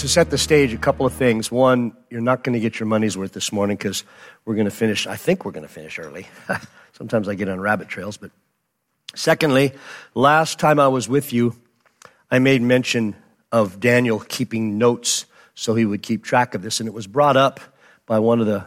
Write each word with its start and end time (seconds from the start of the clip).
to 0.00 0.08
set 0.08 0.30
the 0.30 0.38
stage, 0.38 0.72
a 0.72 0.78
couple 0.78 1.04
of 1.04 1.12
things. 1.12 1.50
One, 1.50 1.92
you're 2.08 2.20
not 2.20 2.42
going 2.42 2.54
to 2.54 2.60
get 2.60 2.80
your 2.80 2.86
money's 2.86 3.16
worth 3.16 3.32
this 3.32 3.52
morning 3.52 3.76
because 3.76 4.04
we're 4.44 4.54
going 4.54 4.66
to 4.66 4.70
finish, 4.70 5.06
I 5.06 5.16
think 5.16 5.44
we're 5.44 5.52
going 5.52 5.66
to 5.66 5.72
finish 5.72 5.98
early. 5.98 6.26
Sometimes 6.92 7.28
I 7.28 7.34
get 7.34 7.48
on 7.48 7.60
rabbit 7.60 7.88
trails. 7.88 8.16
But 8.16 8.30
secondly, 9.14 9.72
last 10.14 10.58
time 10.58 10.80
I 10.80 10.88
was 10.88 11.08
with 11.08 11.32
you, 11.32 11.54
I 12.30 12.38
made 12.38 12.62
mention 12.62 13.14
of 13.52 13.80
Daniel 13.80 14.20
keeping 14.20 14.78
notes 14.78 15.26
so 15.54 15.74
he 15.74 15.84
would 15.84 16.02
keep 16.02 16.24
track 16.24 16.54
of 16.54 16.62
this. 16.62 16.80
And 16.80 16.88
it 16.88 16.94
was 16.94 17.06
brought 17.06 17.36
up 17.36 17.60
by 18.06 18.18
one 18.18 18.40
of 18.40 18.46
the, 18.46 18.64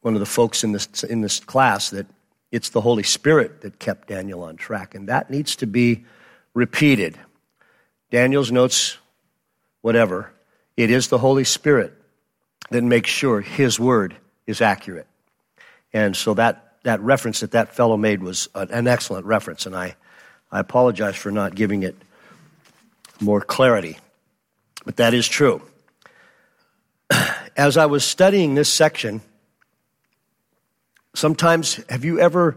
one 0.00 0.14
of 0.14 0.20
the 0.20 0.26
folks 0.26 0.64
in 0.64 0.72
this, 0.72 1.04
in 1.04 1.20
this 1.20 1.38
class 1.40 1.90
that 1.90 2.06
it's 2.50 2.70
the 2.70 2.80
Holy 2.80 3.02
Spirit 3.02 3.60
that 3.60 3.78
kept 3.78 4.08
Daniel 4.08 4.42
on 4.42 4.56
track. 4.56 4.94
And 4.94 5.08
that 5.08 5.30
needs 5.30 5.54
to 5.56 5.66
be 5.66 6.04
repeated. 6.54 7.16
Daniel's 8.10 8.50
notes, 8.50 8.96
whatever, 9.82 10.32
it 10.78 10.92
is 10.92 11.08
the 11.08 11.18
Holy 11.18 11.42
Spirit 11.42 11.92
that 12.70 12.84
makes 12.84 13.10
sure 13.10 13.40
His 13.40 13.80
word 13.80 14.16
is 14.46 14.60
accurate. 14.60 15.08
And 15.92 16.16
so 16.16 16.34
that, 16.34 16.76
that 16.84 17.00
reference 17.00 17.40
that 17.40 17.50
that 17.50 17.74
fellow 17.74 17.96
made 17.96 18.22
was 18.22 18.48
an 18.54 18.86
excellent 18.86 19.26
reference, 19.26 19.66
and 19.66 19.74
I, 19.74 19.96
I 20.52 20.60
apologize 20.60 21.16
for 21.16 21.32
not 21.32 21.56
giving 21.56 21.82
it 21.82 21.96
more 23.20 23.40
clarity. 23.40 23.98
But 24.84 24.96
that 24.96 25.14
is 25.14 25.26
true. 25.26 25.60
As 27.56 27.76
I 27.76 27.86
was 27.86 28.04
studying 28.04 28.54
this 28.54 28.72
section, 28.72 29.20
sometimes 31.12 31.80
have 31.88 32.04
you 32.04 32.20
ever 32.20 32.56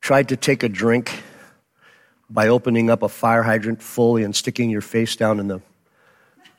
tried 0.00 0.28
to 0.28 0.36
take 0.36 0.62
a 0.62 0.68
drink 0.68 1.24
by 2.30 2.46
opening 2.46 2.88
up 2.88 3.02
a 3.02 3.08
fire 3.08 3.42
hydrant 3.42 3.82
fully 3.82 4.22
and 4.22 4.36
sticking 4.36 4.70
your 4.70 4.80
face 4.80 5.16
down 5.16 5.40
in 5.40 5.48
the 5.48 5.60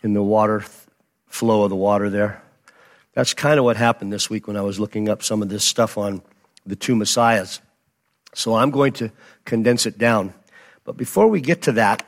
in 0.01 0.13
the 0.13 0.23
water 0.23 0.63
flow 1.27 1.63
of 1.63 1.69
the 1.69 1.75
water 1.75 2.09
there. 2.09 2.41
That's 3.13 3.33
kind 3.33 3.59
of 3.59 3.65
what 3.65 3.77
happened 3.77 4.11
this 4.11 4.29
week 4.29 4.47
when 4.47 4.57
I 4.57 4.61
was 4.61 4.79
looking 4.79 5.09
up 5.09 5.23
some 5.23 5.41
of 5.41 5.49
this 5.49 5.63
stuff 5.63 5.97
on 5.97 6.21
the 6.65 6.75
two 6.75 6.95
messiahs. 6.95 7.61
So 8.33 8.55
I'm 8.55 8.71
going 8.71 8.93
to 8.93 9.11
condense 9.45 9.85
it 9.85 9.97
down. 9.97 10.33
But 10.83 10.97
before 10.97 11.27
we 11.27 11.41
get 11.41 11.63
to 11.63 11.73
that, 11.73 12.05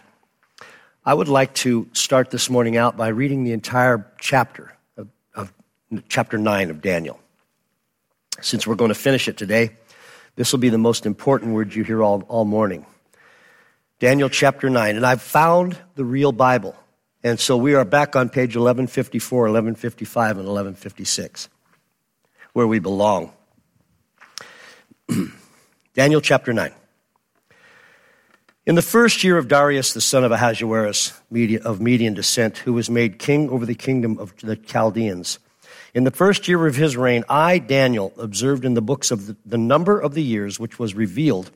I 1.05 1.13
would 1.13 1.27
like 1.27 1.53
to 1.55 1.89
start 1.91 2.31
this 2.31 2.49
morning 2.49 2.77
out 2.77 2.95
by 2.95 3.09
reading 3.09 3.43
the 3.43 3.51
entire 3.51 4.09
chapter 4.19 4.73
of, 4.95 5.09
of 5.35 5.53
chapter 6.07 6.37
9 6.37 6.69
of 6.69 6.81
Daniel. 6.81 7.19
Since 8.41 8.65
we're 8.65 8.75
going 8.75 8.89
to 8.89 8.95
finish 8.95 9.27
it 9.27 9.37
today, 9.37 9.71
this 10.35 10.51
will 10.51 10.59
be 10.59 10.69
the 10.69 10.77
most 10.77 11.05
important 11.05 11.53
word 11.53 11.75
you 11.75 11.83
hear 11.83 12.01
all, 12.01 12.23
all 12.29 12.45
morning. 12.45 12.85
Daniel 13.99 14.29
chapter 14.29 14.69
9. 14.69 14.95
And 14.95 15.05
I've 15.05 15.21
found 15.21 15.77
the 15.95 16.05
real 16.05 16.31
Bible. 16.31 16.75
And 17.23 17.39
so 17.39 17.55
we 17.55 17.73
are 17.73 17.85
back 17.85 18.17
on 18.17 18.27
page 18.27 18.49
1154, 18.49 19.39
1155, 19.43 20.31
and 20.31 20.47
1156, 20.47 21.47
where 22.51 22.67
we 22.67 22.79
belong. 22.79 23.31
Daniel 25.93 26.19
chapter 26.19 26.51
9. 26.51 26.73
In 28.65 28.75
the 28.75 28.81
first 28.81 29.23
year 29.23 29.37
of 29.37 29.47
Darius, 29.47 29.93
the 29.93 30.01
son 30.01 30.25
of 30.25 30.33
Ahasuerus, 30.33 31.13
of 31.63 31.79
Median 31.79 32.13
descent, 32.13 32.57
who 32.57 32.73
was 32.73 32.89
made 32.89 33.19
king 33.19 33.49
over 33.49 33.65
the 33.65 33.75
kingdom 33.75 34.17
of 34.19 34.35
the 34.37 34.57
Chaldeans, 34.57 35.39
in 35.93 36.03
the 36.03 36.11
first 36.11 36.47
year 36.49 36.65
of 36.67 36.75
his 36.75 36.97
reign, 36.97 37.23
I, 37.29 37.59
Daniel, 37.59 38.11
observed 38.17 38.65
in 38.65 38.73
the 38.73 38.81
books 38.81 39.11
of 39.11 39.27
the, 39.27 39.37
the 39.45 39.57
number 39.57 39.99
of 39.99 40.13
the 40.13 40.23
years 40.23 40.59
which 40.59 40.77
was 40.77 40.93
revealed 40.93 41.51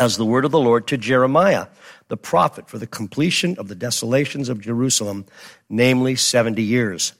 as 0.00 0.16
the 0.16 0.24
word 0.24 0.46
of 0.46 0.50
the 0.50 0.58
Lord 0.58 0.86
to 0.86 0.96
Jeremiah, 0.96 1.66
the 2.08 2.16
prophet, 2.16 2.70
for 2.70 2.78
the 2.78 2.86
completion 2.86 3.54
of 3.58 3.68
the 3.68 3.74
desolations 3.74 4.48
of 4.48 4.58
Jerusalem, 4.58 5.26
namely 5.68 6.16
70 6.16 6.62
years. 6.62 7.12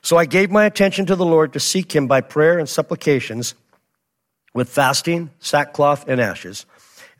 So 0.00 0.16
I 0.16 0.24
gave 0.24 0.50
my 0.50 0.64
attention 0.64 1.04
to 1.06 1.14
the 1.14 1.26
Lord 1.26 1.52
to 1.52 1.60
seek 1.60 1.94
him 1.94 2.06
by 2.06 2.22
prayer 2.22 2.58
and 2.58 2.66
supplications 2.66 3.54
with 4.54 4.70
fasting, 4.70 5.28
sackcloth, 5.40 6.08
and 6.08 6.18
ashes. 6.18 6.64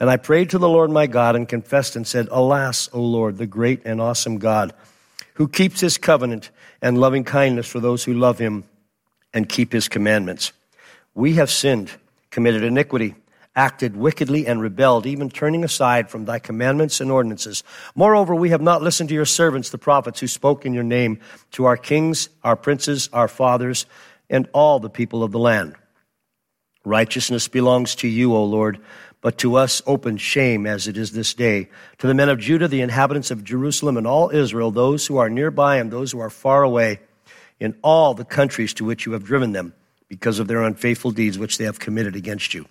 And 0.01 0.09
I 0.09 0.17
prayed 0.17 0.49
to 0.51 0.59
the 0.59 0.69
Lord 0.69 0.91
my 0.91 1.07
God 1.07 1.37
and 1.37 1.47
confessed 1.47 1.95
and 1.95 2.07
said, 2.07 2.29
Alas, 2.31 2.89
O 2.95 3.03
Lord, 3.03 3.37
the 3.37 3.47
great 3.47 3.83
and 3.85 4.01
awesome 4.01 4.39
God, 4.39 4.73
who 5.35 5.47
keeps 5.47 5.81
his 5.81 5.99
covenant 5.99 6.51
and 6.81 6.97
loving 6.97 7.25
kindness 7.25 7.69
for 7.69 7.81
those 7.81 8.03
who 8.05 8.15
love 8.15 8.39
him 8.39 8.65
and 9.35 9.47
keep 9.47 9.73
his 9.73 9.89
commandments. 9.89 10.55
We 11.15 11.35
have 11.35 11.51
sinned, 11.51 11.91
committed 12.31 12.63
iniquity 12.63 13.15
acted 13.57 13.97
wickedly 13.97 14.47
and 14.47 14.61
rebelled, 14.61 15.07
even 15.07 15.31
turning 15.31 15.65
aside 15.65 16.11
from 16.11 16.27
thy 16.27 16.39
commandments 16.39 17.01
and 17.01 17.11
ordinances. 17.11 17.65
Moreover, 17.95 18.35
we 18.35 18.51
have 18.51 18.61
not 18.61 18.83
listened 18.83 19.09
to 19.09 19.15
your 19.15 19.25
servants, 19.25 19.71
the 19.71 19.79
prophets, 19.79 20.21
who 20.21 20.27
spoke 20.27 20.67
in 20.67 20.75
your 20.75 20.85
name 20.85 21.19
to 21.53 21.65
our 21.65 21.77
kings, 21.77 22.29
our 22.45 22.55
princes, 22.55 23.09
our 23.13 23.29
fathers, 23.29 23.87
and 24.29 24.49
all 24.53 24.79
the 24.79 24.91
people 24.91 25.25
of 25.25 25.33
the 25.33 25.39
land. 25.39 25.75
Righteousness 26.85 27.49
belongs 27.49 27.97
to 27.97 28.09
you, 28.09 28.35
O 28.35 28.45
Lord, 28.45 28.79
but 29.21 29.39
to 29.39 29.57
us 29.57 29.83
open 29.87 30.19
shame 30.19 30.67
as 30.67 30.87
it 30.87 30.97
is 30.97 31.13
this 31.13 31.35
day. 31.35 31.69
To 31.99 32.07
the 32.07 32.15
men 32.15 32.29
of 32.29 32.39
Judah, 32.39 32.69
the 32.69 32.83
inhabitants 32.83 33.31
of 33.31 33.43
Jerusalem, 33.43 33.97
and 33.97 34.07
all 34.07 34.31
Israel, 34.31 34.71
those 34.71 35.07
who 35.07 35.17
are 35.17 35.31
nearby 35.31 35.79
and 35.79 35.91
those 35.91 36.13
who 36.13 36.21
are 36.21 36.31
far 36.31 36.63
away, 36.63 37.01
in 37.59 37.75
all 37.83 38.13
the 38.15 38.25
countries 38.25 38.75
to 38.75 38.85
which 38.85 39.07
you 39.07 39.13
have 39.13 39.25
driven 39.25 39.53
them, 39.53 39.73
because 40.09 40.39
of 40.39 40.47
their 40.47 40.63
unfaithful 40.63 41.11
deeds 41.11 41.39
which 41.39 41.59
they 41.59 41.65
have 41.65 41.81
committed 41.81 42.15
against 42.15 42.55
you. 42.55 42.67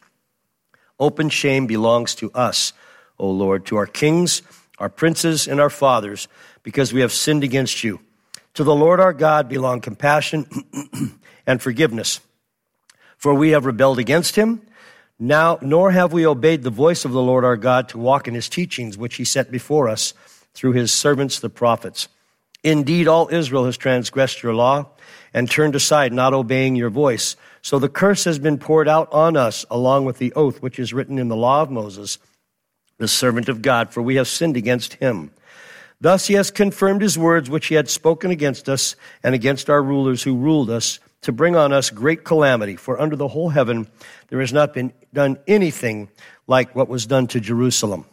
Open 1.00 1.30
shame 1.30 1.68
belongs 1.68 2.16
to 2.16 2.32
us, 2.32 2.74
O 3.20 3.30
Lord, 3.30 3.66
to 3.68 3.76
our 3.76 3.86
kings, 3.86 4.42
our 4.80 4.90
princes, 4.90 5.48
and 5.48 5.60
our 5.60 5.70
fathers, 5.70 6.28
because 6.64 6.94
we 6.94 7.02
have 7.02 7.12
sinned 7.12 7.44
against 7.44 7.84
you. 7.84 8.00
To 8.56 8.64
the 8.64 8.76
Lord 8.76 9.00
our 9.00 9.14
God 9.14 9.50
belong 9.50 9.82
compassion 9.82 10.48
and 11.48 11.62
forgiveness. 11.62 12.22
For 13.18 13.34
we 13.34 13.50
have 13.50 13.66
rebelled 13.66 14.00
against 14.00 14.36
him. 14.36 14.62
Now, 15.20 15.58
nor 15.62 15.92
have 15.92 16.14
we 16.14 16.26
obeyed 16.26 16.64
the 16.64 16.70
voice 16.70 17.06
of 17.06 17.12
the 17.12 17.22
Lord 17.22 17.46
our 17.46 17.58
God 17.58 17.90
to 17.90 17.98
walk 17.98 18.28
in 18.28 18.34
his 18.34 18.50
teachings, 18.50 18.98
which 18.98 19.16
he 19.16 19.26
set 19.26 19.52
before 19.52 19.88
us 19.90 20.14
through 20.54 20.74
his 20.74 20.92
servants, 20.92 21.40
the 21.40 21.50
prophets. 21.50 22.08
Indeed, 22.66 23.08
all 23.08 23.30
Israel 23.32 23.66
has 23.66 23.78
transgressed 23.78 24.42
your 24.42 24.56
law 24.56 24.88
and 25.36 25.48
turned 25.48 25.76
aside, 25.76 26.12
not 26.12 26.34
obeying 26.34 26.76
your 26.76 26.90
voice. 26.90 27.36
So 27.62 27.78
the 27.78 27.88
curse 27.88 28.24
has 28.24 28.40
been 28.40 28.58
poured 28.58 28.88
out 28.88 29.08
on 29.14 29.38
us, 29.38 29.68
along 29.70 30.06
with 30.06 30.18
the 30.18 30.34
oath 30.34 30.64
which 30.64 30.80
is 30.80 30.92
written 30.92 31.20
in 31.20 31.28
the 31.28 31.36
law 31.36 31.62
of 31.62 31.70
Moses, 31.70 32.18
the 32.98 33.08
servant 33.08 33.50
of 33.50 33.62
God, 33.62 33.94
for 33.94 34.02
we 34.02 34.16
have 34.16 34.28
sinned 34.28 34.58
against 34.58 34.96
him. 34.96 35.30
Thus 36.02 36.26
he 36.26 36.34
has 36.34 36.50
confirmed 36.50 37.04
his 37.04 37.20
words 37.20 37.52
which 37.52 37.68
he 37.68 37.76
had 37.76 37.88
spoken 37.88 38.32
against 38.32 38.68
us 38.68 38.96
and 39.22 39.36
against 39.36 39.70
our 39.70 39.84
rulers 39.84 40.24
who 40.24 40.36
ruled 40.36 40.72
us 40.72 41.00
to 41.22 41.32
bring 41.32 41.56
on 41.56 41.72
us 41.72 41.92
great 41.92 42.24
calamity. 42.24 42.78
For 42.78 43.00
under 43.00 43.16
the 43.16 43.28
whole 43.28 43.50
heaven 43.50 43.88
there 44.30 44.40
has 44.40 44.52
not 44.52 44.74
been 44.74 44.92
done 45.14 45.38
anything 45.48 46.10
like 46.48 46.76
what 46.76 46.90
was 46.90 47.06
done 47.06 47.28
to 47.28 47.40
Jerusalem. 47.40 48.06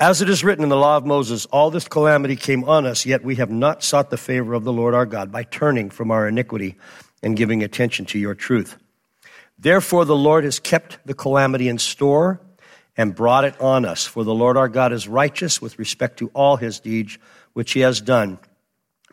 As 0.00 0.20
it 0.20 0.28
is 0.28 0.42
written 0.42 0.64
in 0.64 0.70
the 0.70 0.76
law 0.76 0.96
of 0.96 1.06
Moses, 1.06 1.46
all 1.46 1.70
this 1.70 1.86
calamity 1.86 2.34
came 2.34 2.64
on 2.64 2.84
us, 2.84 3.06
yet 3.06 3.22
we 3.22 3.36
have 3.36 3.50
not 3.50 3.84
sought 3.84 4.10
the 4.10 4.16
favor 4.16 4.52
of 4.54 4.64
the 4.64 4.72
Lord 4.72 4.92
our 4.92 5.06
God 5.06 5.30
by 5.30 5.44
turning 5.44 5.88
from 5.88 6.10
our 6.10 6.26
iniquity 6.26 6.76
and 7.22 7.36
giving 7.36 7.62
attention 7.62 8.04
to 8.06 8.18
your 8.18 8.34
truth. 8.34 8.76
Therefore, 9.56 10.04
the 10.04 10.16
Lord 10.16 10.42
has 10.44 10.58
kept 10.58 10.98
the 11.06 11.14
calamity 11.14 11.68
in 11.68 11.78
store 11.78 12.40
and 12.96 13.14
brought 13.14 13.44
it 13.44 13.60
on 13.60 13.84
us. 13.84 14.04
For 14.04 14.24
the 14.24 14.34
Lord 14.34 14.56
our 14.56 14.68
God 14.68 14.92
is 14.92 15.06
righteous 15.06 15.62
with 15.62 15.78
respect 15.78 16.18
to 16.18 16.30
all 16.34 16.56
his 16.56 16.80
deeds 16.80 17.18
which 17.52 17.72
he 17.72 17.80
has 17.80 18.00
done, 18.00 18.38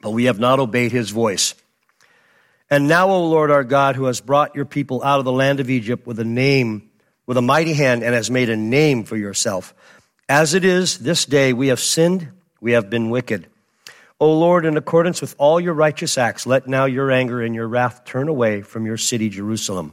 but 0.01 0.12
we 0.12 0.25
have 0.25 0.39
not 0.39 0.60
obeyed 0.60 0.92
his 0.92 1.12
voice. 1.12 1.54
And 2.72 2.88
now, 2.88 3.10
O 3.10 3.28
Lord 3.28 3.51
our 3.51 3.63
God, 3.63 3.95
who 3.95 4.06
has 4.06 4.19
brought 4.19 4.56
your 4.56 4.66
people 4.66 5.04
out 5.04 5.19
of 5.19 5.25
the 5.25 5.31
land 5.31 5.60
of 5.60 5.69
Egypt 5.69 6.07
with 6.07 6.19
a 6.19 6.25
name, 6.25 6.89
with 7.28 7.38
a 7.38 7.42
mighty 7.42 7.74
hand, 7.74 8.01
and 8.01 8.16
has 8.16 8.31
made 8.31 8.50
a 8.50 8.57
name 8.57 9.04
for 9.04 9.16
yourself, 9.16 9.75
as 10.31 10.54
it 10.54 10.63
is 10.63 11.00
this 11.00 11.25
day, 11.25 11.51
we 11.51 11.68
have 11.68 11.80
sinned, 11.81 12.30
we 12.62 12.72
have 12.72 12.89
been 12.89 13.10
wicked. 13.10 13.48
O 14.18 14.31
Lord, 14.31 14.66
in 14.66 14.78
accordance 14.78 15.19
with 15.19 15.36
all 15.38 15.60
your 15.60 15.74
righteous 15.74 16.18
acts, 16.18 16.48
let 16.48 16.69
now 16.69 16.86
your 16.86 17.12
anger 17.12 17.42
and 17.42 17.54
your 17.54 17.68
wrath 17.68 18.06
turn 18.06 18.30
away 18.30 18.62
from 18.62 18.86
your 18.86 18.95
city, 18.95 19.28
Jerusalem, 19.28 19.92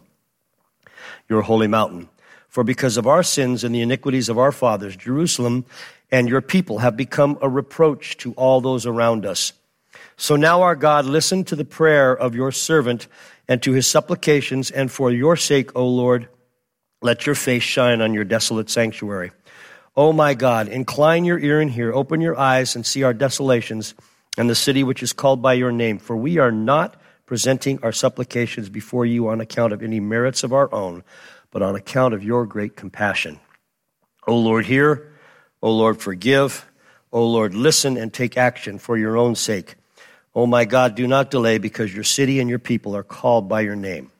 your 1.29 1.43
holy 1.43 1.67
mountain. 1.67 2.08
For 2.49 2.62
because 2.62 2.96
of 2.96 3.08
our 3.08 3.25
sins 3.25 3.64
and 3.64 3.75
the 3.75 3.81
iniquities 3.81 4.29
of 4.29 4.38
our 4.38 4.52
fathers, 4.52 4.94
Jerusalem 4.94 5.64
and 6.08 6.29
your 6.29 6.40
people 6.40 6.79
have 6.79 6.96
become 6.96 7.37
a 7.43 7.49
reproach 7.49 8.17
to 8.19 8.32
all 8.35 8.61
those 8.61 8.87
around 8.87 9.26
us. 9.26 9.52
So 10.17 10.37
now, 10.37 10.62
our 10.62 10.76
God, 10.76 11.05
listen 11.05 11.43
to 11.46 11.56
the 11.56 11.64
prayer 11.64 12.17
of 12.17 12.37
your 12.37 12.52
servant 12.52 13.08
and 13.49 13.61
to 13.64 13.73
his 13.73 13.88
supplications, 13.88 14.70
and 14.70 14.88
for 14.88 15.11
your 15.11 15.35
sake, 15.35 15.75
O 15.75 15.88
Lord, 15.88 16.29
let 17.02 17.26
your 17.26 17.35
face 17.35 17.64
shine 17.64 18.00
on 18.00 18.14
your 18.14 18.25
desolate 18.25 18.70
sanctuary. 18.70 19.32
O 19.99 20.12
my 20.12 20.33
God, 20.35 20.69
incline 20.69 21.25
your 21.25 21.41
ear 21.41 21.61
and 21.61 21.69
hear, 21.69 21.93
open 21.93 22.21
your 22.21 22.39
eyes 22.39 22.77
and 22.77 22.87
see 22.87 23.03
our 23.03 23.12
desolations 23.12 23.97
and 24.37 24.49
the 24.49 24.55
city 24.55 24.85
which 24.85 25.03
is 25.03 25.12
called 25.12 25.43
by 25.43 25.55
your 25.55 25.73
name, 25.73 25.99
for 25.99 26.17
we 26.17 26.39
are 26.39 26.53
not 26.53 26.95
presenting 27.27 27.81
our 27.83 27.91
supplications 27.91 28.69
before 28.69 29.05
you 29.05 29.27
on 29.27 29.41
account 29.41 29.73
of 29.73 29.83
any 29.83 29.99
merits 29.99 30.45
of 30.45 30.53
our 30.53 30.73
own, 30.73 31.03
but 31.50 31.62
on 31.62 31.75
account 31.75 32.15
of 32.15 32.23
your 32.23 32.47
great 32.47 32.77
compassion. 32.77 33.41
O 34.29 34.37
Lord, 34.39 34.67
hear. 34.67 35.11
O 35.61 35.73
Lord, 35.73 36.00
forgive. 36.00 36.71
O 37.11 37.27
Lord, 37.27 37.53
listen 37.53 37.97
and 37.97 38.15
take 38.15 38.37
action 38.37 38.79
for 38.79 38.97
your 38.97 39.17
own 39.17 39.35
sake. 39.35 39.75
O 40.33 40.47
my 40.47 40.65
God, 40.65 40.95
do 40.95 41.09
not 41.09 41.29
delay 41.29 41.59
because 41.59 41.93
your 41.93 42.05
city 42.05 42.39
and 42.39 42.49
your 42.49 42.61
people 42.61 42.95
are 42.95 43.03
called 43.03 43.49
by 43.49 43.62
your 43.62 43.75
name. 43.75 44.12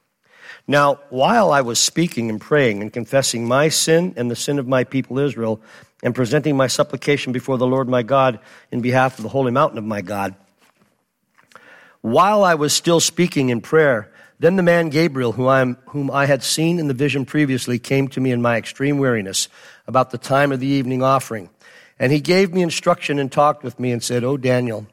Now, 0.70 1.00
while 1.09 1.50
I 1.50 1.62
was 1.62 1.79
speaking 1.79 2.29
and 2.29 2.38
praying 2.38 2.82
and 2.82 2.93
confessing 2.93 3.49
my 3.49 3.70
sin 3.70 4.12
and 4.17 4.31
the 4.31 4.37
sin 4.37 4.59
of 4.59 4.69
my 4.69 4.85
people 4.85 5.19
Israel, 5.19 5.61
and 6.03 6.15
presenting 6.15 6.56
my 6.56 6.69
supplication 6.69 7.32
before 7.32 7.59
the 7.59 7.67
Lord 7.67 7.88
my 7.88 8.05
God 8.05 8.38
in 8.70 8.81
behalf 8.81 9.19
of 9.19 9.25
the 9.25 9.31
holy 9.31 9.50
mountain 9.50 9.79
of 9.79 9.85
my 9.85 10.00
God, 10.00 10.37
while 12.03 12.44
I 12.44 12.55
was 12.55 12.73
still 12.73 13.00
speaking 13.00 13.49
in 13.49 13.61
prayer, 13.61 14.12
then 14.38 14.55
the 14.55 14.62
man 14.62 14.91
Gabriel, 14.91 15.32
I 15.49 15.65
whom 15.87 16.11
I 16.11 16.26
had 16.26 16.44
seen 16.44 16.79
in 16.79 16.87
the 16.87 16.94
vision 16.94 17.25
previously, 17.25 17.79
came 17.81 18.06
to 18.09 18.20
me 18.20 18.31
in 18.31 18.41
my 18.41 18.56
extreme 18.56 18.99
weariness 18.99 19.49
about 19.88 20.11
the 20.11 20.19
time 20.19 20.53
of 20.53 20.61
the 20.61 20.67
evening 20.67 21.03
offering. 21.03 21.50
And 21.99 22.12
he 22.12 22.20
gave 22.20 22.55
me 22.55 22.62
instruction 22.62 23.19
and 23.19 23.32
talked 23.32 23.65
with 23.65 23.81
me 23.81 23.91
and 23.91 24.03
said, 24.03 24.23
O 24.23 24.37
Daniel, 24.37 24.87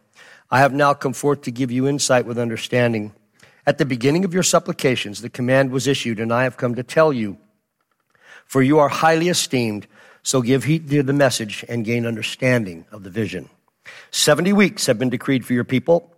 I 0.50 0.60
have 0.60 0.74
now 0.74 0.95
come 0.95 1.13
forth 1.13 1.42
to 1.44 1.51
give 1.51 1.69
you 1.69 1.88
insight 1.88 2.25
with 2.25 2.39
understanding. 2.39 3.13
At 3.67 3.79
the 3.79 3.85
beginning 3.85 4.25
of 4.25 4.33
your 4.33 4.44
supplications, 4.44 5.21
the 5.21 5.29
command 5.29 5.71
was 5.71 5.88
issued, 5.88 6.19
and 6.19 6.31
I 6.31 6.44
have 6.44 6.57
come 6.57 6.75
to 6.75 6.83
tell 6.83 7.12
you. 7.12 7.38
For 8.45 8.62
you 8.62 8.77
are 8.77 8.89
highly 8.89 9.27
esteemed, 9.27 9.88
so 10.21 10.41
give 10.41 10.65
heed 10.65 10.88
to 10.89 11.01
the 11.01 11.13
message 11.13 11.65
and 11.67 11.83
gain 11.83 12.06
understanding 12.06 12.85
of 12.91 13.03
the 13.03 13.09
vision. 13.09 13.50
Seventy 14.12 14.53
weeks 14.53 14.85
have 14.85 15.00
been 15.00 15.09
decreed 15.09 15.45
for 15.45 15.53
your 15.53 15.63
people 15.63 16.12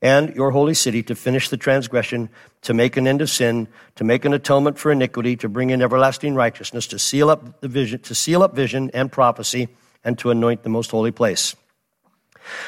and 0.00 0.34
your 0.34 0.50
holy 0.50 0.74
city 0.74 1.02
to 1.04 1.14
finish 1.14 1.48
the 1.48 1.56
transgression, 1.56 2.28
to 2.62 2.74
make 2.74 2.96
an 2.96 3.06
end 3.06 3.22
of 3.22 3.30
sin, 3.30 3.68
to 3.94 4.02
make 4.02 4.24
an 4.24 4.32
atonement 4.32 4.76
for 4.78 4.90
iniquity, 4.90 5.36
to 5.36 5.48
bring 5.48 5.70
in 5.70 5.80
everlasting 5.80 6.34
righteousness, 6.34 6.88
to 6.88 6.98
seal 6.98 7.30
up 7.30 7.60
the 7.60 7.68
vision, 7.68 8.00
to 8.00 8.14
seal 8.14 8.42
up 8.42 8.54
vision 8.54 8.90
and 8.94 9.12
prophecy, 9.12 9.68
and 10.04 10.18
to 10.18 10.30
anoint 10.30 10.64
the 10.64 10.68
most 10.68 10.90
holy 10.90 11.12
place. 11.12 11.54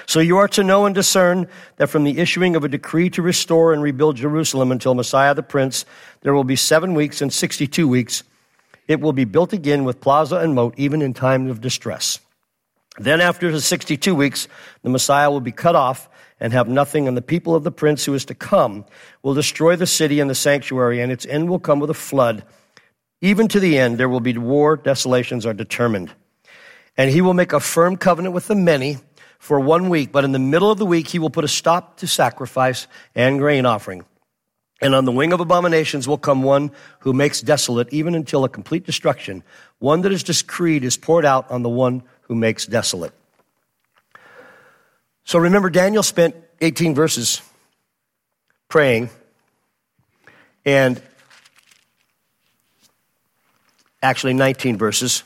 So 0.06 0.21
you 0.21 0.38
are 0.38 0.49
to 0.49 0.62
know 0.62 0.87
and 0.87 0.94
discern 0.94 1.49
that 1.76 1.88
from 1.88 2.05
the 2.05 2.19
issuing 2.19 2.56
of 2.56 2.65
a 2.65 2.69
decree 2.69 3.11
to 3.11 3.23
restore 3.23 3.73
and 3.73 3.82
rebuild 3.82 4.17
Jerusalem 4.17 4.73
until 4.73 4.94
Messiah 4.94 5.35
the 5.35 5.43
Prince, 5.43 5.85
there 6.23 6.35
will 6.35 6.44
be 6.44 6.56
seven 6.56 6.94
weeks 6.94 7.21
and 7.21 7.32
62 7.32 7.87
weeks. 7.88 8.23
It 8.87 9.00
will 9.00 9.12
be 9.12 9.25
built 9.25 9.53
again 9.53 9.85
with 9.85 10.00
plaza 10.00 10.37
and 10.37 10.55
moat, 10.55 10.75
even 10.76 11.03
in 11.03 11.15
time 11.15 11.49
of 11.49 11.61
distress. 11.61 12.21
Then 12.99 13.21
after 13.21 13.50
the 13.50 13.61
62 13.61 14.15
weeks, 14.15 14.47
the 14.82 14.91
Messiah 14.91 15.31
will 15.31 15.41
be 15.41 15.53
cut 15.53 15.75
off 15.75 16.09
and 16.38 16.53
have 16.53 16.69
nothing, 16.69 17.09
and 17.09 17.17
the 17.17 17.23
people 17.23 17.55
of 17.55 17.65
the 17.65 17.73
prince 17.73 18.05
who 18.05 18.15
is 18.15 18.25
to 18.27 18.35
come 18.35 18.85
will 19.23 19.35
destroy 19.35 19.77
the 19.77 19.87
city 19.87 20.20
and 20.20 20.29
the 20.29 20.35
sanctuary, 20.35 21.00
and 21.00 21.11
its 21.11 21.27
end 21.27 21.49
will 21.49 21.59
come 21.59 21.81
with 21.81 21.91
a 21.91 21.94
flood. 21.94 22.44
Even 23.20 23.49
to 23.49 23.61
the 23.61 23.79
end, 23.79 23.99
there 23.99 24.09
will 24.09 24.20
be 24.20 24.37
war, 24.37 24.77
desolations 24.77 25.47
are 25.47 25.55
determined. 25.55 26.12
And 26.97 27.11
he 27.11 27.20
will 27.20 27.35
make 27.35 27.53
a 27.53 27.61
firm 27.61 27.97
covenant 27.97 28.35
with 28.35 28.47
the 28.47 28.55
many 28.55 28.99
for 29.38 29.60
one 29.60 29.88
week, 29.88 30.12
but 30.12 30.25
in 30.25 30.32
the 30.32 30.38
middle 30.38 30.70
of 30.70 30.78
the 30.78 30.86
week, 30.86 31.08
he 31.08 31.19
will 31.19 31.31
put 31.31 31.44
a 31.44 31.48
stop 31.48 31.98
to 31.98 32.06
sacrifice 32.06 32.86
and 33.14 33.38
grain 33.38 33.66
offering. 33.66 34.04
And 34.81 34.94
on 34.94 35.04
the 35.04 35.12
wing 35.12 35.32
of 35.32 35.40
abominations 35.40 36.08
will 36.08 36.19
come 36.19 36.42
one 36.42 36.70
who 37.00 37.12
makes 37.12 37.40
desolate, 37.40 37.92
even 37.92 38.14
until 38.14 38.44
a 38.44 38.48
complete 38.48 38.84
destruction. 38.84 39.42
One 39.78 40.02
that 40.02 40.12
is 40.12 40.22
decreed 40.22 40.84
is 40.84 40.96
poured 40.96 41.25
out 41.25 41.50
on 41.50 41.62
the 41.62 41.69
one 41.69 42.02
who 42.22 42.34
makes 42.34 42.66
desolate. 42.66 43.12
So 45.25 45.38
remember, 45.38 45.70
Daniel 45.70 46.02
spent 46.02 46.36
18 46.60 46.94
verses 46.94 47.40
praying 48.69 49.10
and 50.66 51.00
actually 54.02 54.34
19 54.34 54.76
verses 54.76 55.22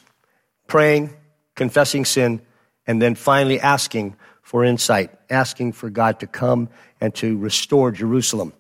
praying, 0.66 1.10
confessing 1.54 2.04
sin, 2.04 2.40
and 2.88 3.00
then 3.00 3.14
finally 3.14 3.60
asking 3.60 4.16
for 4.42 4.64
insight, 4.64 5.10
asking 5.30 5.72
for 5.72 5.90
God 5.90 6.18
to 6.20 6.26
come 6.26 6.70
and 7.00 7.14
to 7.16 7.36
restore 7.36 7.92
Jerusalem. 7.92 8.52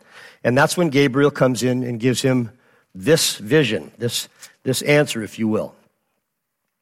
And 0.44 0.56
that's 0.56 0.76
when 0.76 0.90
Gabriel 0.90 1.30
comes 1.30 1.62
in 1.62 1.82
and 1.82 1.98
gives 1.98 2.22
him 2.22 2.52
this 2.94 3.36
vision, 3.36 3.90
this, 3.98 4.28
this 4.62 4.82
answer, 4.82 5.22
if 5.22 5.38
you 5.38 5.48
will. 5.48 5.74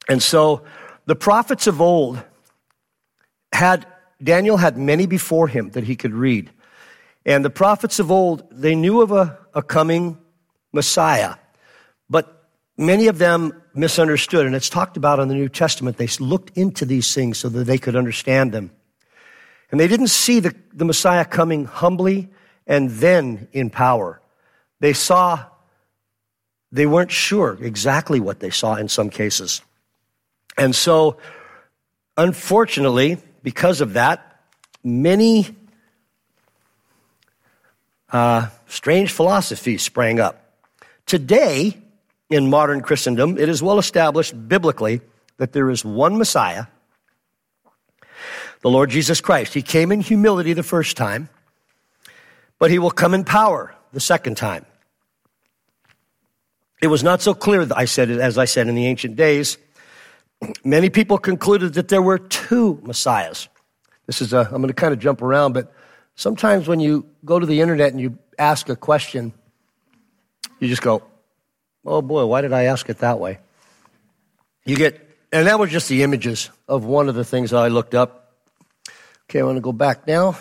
And 0.09 0.23
so 0.23 0.65
the 1.07 1.17
prophets 1.17 1.67
of 1.67 1.81
old 1.81 2.23
had 3.53 3.87
Daniel 4.23 4.57
had 4.57 4.77
many 4.77 5.07
before 5.07 5.47
him 5.49 5.71
that 5.71 5.85
he 5.85 5.95
could 5.95 6.13
read. 6.13 6.51
And 7.25 7.45
the 7.45 7.51
prophets 7.51 7.99
of 7.99 8.11
old, 8.11 8.45
they 8.51 8.75
knew 8.75 9.03
of 9.03 9.13
a, 9.13 9.39
a 9.55 9.63
coming 9.63 10.19
Messiah, 10.73 11.37
many 12.77 13.09
of 13.09 13.19
them 13.19 13.63
misunderstood. 13.75 14.47
And 14.47 14.55
it's 14.55 14.69
talked 14.69 14.97
about 14.97 15.19
in 15.19 15.29
the 15.29 15.35
New 15.35 15.49
Testament. 15.49 15.97
They 15.97 16.09
looked 16.21 16.57
into 16.57 16.85
these 16.85 17.15
things 17.15 17.39
so 17.39 17.49
that 17.49 17.65
they 17.65 17.79
could 17.79 17.97
understand 17.97 18.53
them. 18.53 18.71
And 19.71 19.81
they 19.81 19.89
didn't 19.89 20.09
see 20.09 20.41
the, 20.41 20.55
the 20.73 20.85
Messiah 20.85 21.25
coming 21.25 21.65
humbly 21.65 22.29
and 22.67 22.91
then 22.91 23.49
in 23.53 23.71
power. 23.71 24.21
They 24.81 24.93
saw, 24.93 25.45
they 26.71 26.87
weren't 26.87 27.11
sure 27.11 27.59
exactly 27.61 28.21
what 28.21 28.41
they 28.41 28.51
saw 28.51 28.75
in 28.77 28.89
some 28.89 29.11
cases. 29.11 29.63
And 30.57 30.75
so, 30.75 31.19
unfortunately, 32.17 33.19
because 33.43 33.81
of 33.81 33.95
that, 33.95 34.41
many 34.83 35.55
uh, 38.11 38.49
strange 38.67 39.13
philosophies 39.13 39.83
sprang 39.83 40.21
up. 40.21 40.43
Today, 41.07 41.77
in 42.31 42.51
modern 42.51 42.81
Christendom, 42.81 43.39
it 43.39 43.49
is 43.49 43.63
well 43.63 43.79
established 43.79 44.49
biblically 44.49 45.01
that 45.37 45.53
there 45.53 45.71
is 45.71 45.85
one 45.85 46.19
Messiah, 46.19 46.67
the 48.63 48.71
Lord 48.71 48.91
Jesus 48.91 49.21
Christ. 49.21 49.55
He 49.55 49.63
came 49.63 49.93
in 49.93 50.01
humility 50.01 50.53
the 50.53 50.63
first 50.63 50.97
time, 50.97 51.29
but 52.59 52.71
he 52.71 52.79
will 52.79 52.91
come 52.91 53.15
in 53.15 53.25
power 53.25 53.75
the 53.93 54.01
second 54.01 54.37
time. 54.37 54.65
It 56.83 56.89
was 56.89 57.03
not 57.03 57.23
so 57.23 57.33
clear, 57.33 57.65
that 57.65 57.77
I 57.77 57.85
said, 57.85 58.11
it 58.11 58.21
as 58.21 58.39
I 58.39 58.45
said 58.45 58.69
in 58.69 58.75
the 58.75 58.87
ancient 58.87 59.17
days, 59.17 59.59
many 60.65 60.91
people 60.91 61.19
concluded 61.19 61.75
that 61.75 61.89
there 61.89 62.03
were 62.03 62.19
two 62.19 62.81
messiahs. 62.83 63.49
This 64.07 64.21
is 64.21 64.33
a, 64.33 64.41
I'm 64.41 64.63
going 64.63 64.69
to 64.69 64.75
kind 64.75 64.93
of 64.93 64.99
jump 64.99 65.23
around, 65.23 65.53
but 65.53 65.73
sometimes 66.15 66.69
when 66.69 66.81
you 66.81 67.07
go 67.25 67.39
to 67.39 67.47
the 67.47 67.61
internet 67.61 67.93
and 67.93 68.01
you 68.01 68.19
ask 68.39 68.69
a 68.69 68.77
question, 68.77 69.33
you 70.61 70.69
just 70.69 70.83
go, 70.83 71.03
oh 71.87 72.03
boy, 72.03 72.27
why 72.27 72.41
did 72.41 72.53
I 72.53 72.65
ask 72.65 72.89
it 72.91 72.99
that 72.99 73.19
way? 73.19 73.39
You 74.65 74.77
get, 74.77 75.01
and 75.33 75.47
that 75.47 75.59
was 75.59 75.71
just 75.71 75.89
the 75.89 76.03
images 76.03 76.51
of 76.69 76.85
one 76.85 77.09
of 77.09 77.15
the 77.15 77.25
things 77.25 77.53
I 77.53 77.69
looked 77.69 77.95
up. 77.95 78.35
Okay, 79.31 79.41
I 79.41 79.43
want 79.45 79.57
to 79.57 79.61
go 79.61 79.73
back 79.73 80.07
now. 80.07 80.37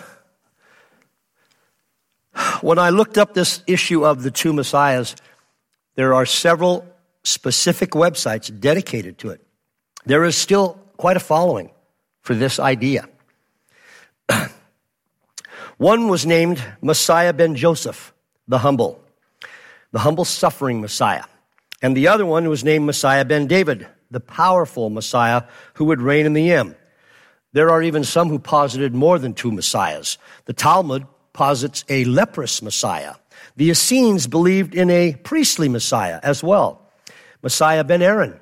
When 2.60 2.78
I 2.78 2.90
looked 2.90 3.16
up 3.18 3.34
this 3.34 3.62
issue 3.66 4.04
of 4.04 4.22
the 4.22 4.30
two 4.30 4.52
messiahs, 4.52 5.14
there 5.94 6.12
are 6.14 6.26
several 6.26 6.86
specific 7.22 7.90
websites 7.90 8.50
dedicated 8.60 9.18
to 9.18 9.30
it. 9.30 9.40
There 10.04 10.24
is 10.24 10.36
still 10.36 10.78
quite 10.96 11.16
a 11.16 11.20
following 11.20 11.70
for 12.22 12.34
this 12.34 12.58
idea. 12.58 13.08
One 15.78 16.08
was 16.08 16.26
named 16.26 16.62
Messiah 16.80 17.32
ben 17.32 17.54
Joseph, 17.54 18.12
the 18.48 18.58
humble, 18.58 19.00
the 19.92 20.00
humble 20.00 20.24
suffering 20.24 20.80
Messiah. 20.80 21.24
And 21.82 21.96
the 21.96 22.08
other 22.08 22.26
one 22.26 22.48
was 22.48 22.64
named 22.64 22.86
Messiah 22.86 23.24
ben 23.24 23.46
David, 23.46 23.86
the 24.10 24.20
powerful 24.20 24.90
Messiah 24.90 25.42
who 25.74 25.86
would 25.86 26.00
reign 26.00 26.26
in 26.26 26.32
the 26.32 26.52
end. 26.52 26.74
There 27.52 27.70
are 27.70 27.82
even 27.82 28.04
some 28.04 28.28
who 28.28 28.38
posited 28.38 28.94
more 28.94 29.18
than 29.18 29.34
two 29.34 29.50
Messiahs. 29.50 30.18
The 30.44 30.52
Talmud 30.52 31.06
posits 31.32 31.84
a 31.88 32.04
leprous 32.04 32.62
Messiah. 32.62 33.14
The 33.56 33.70
Essenes 33.70 34.26
believed 34.26 34.74
in 34.74 34.90
a 34.90 35.14
priestly 35.14 35.68
Messiah 35.68 36.20
as 36.22 36.42
well. 36.42 36.82
Messiah 37.42 37.84
ben 37.84 38.02
Aaron, 38.02 38.38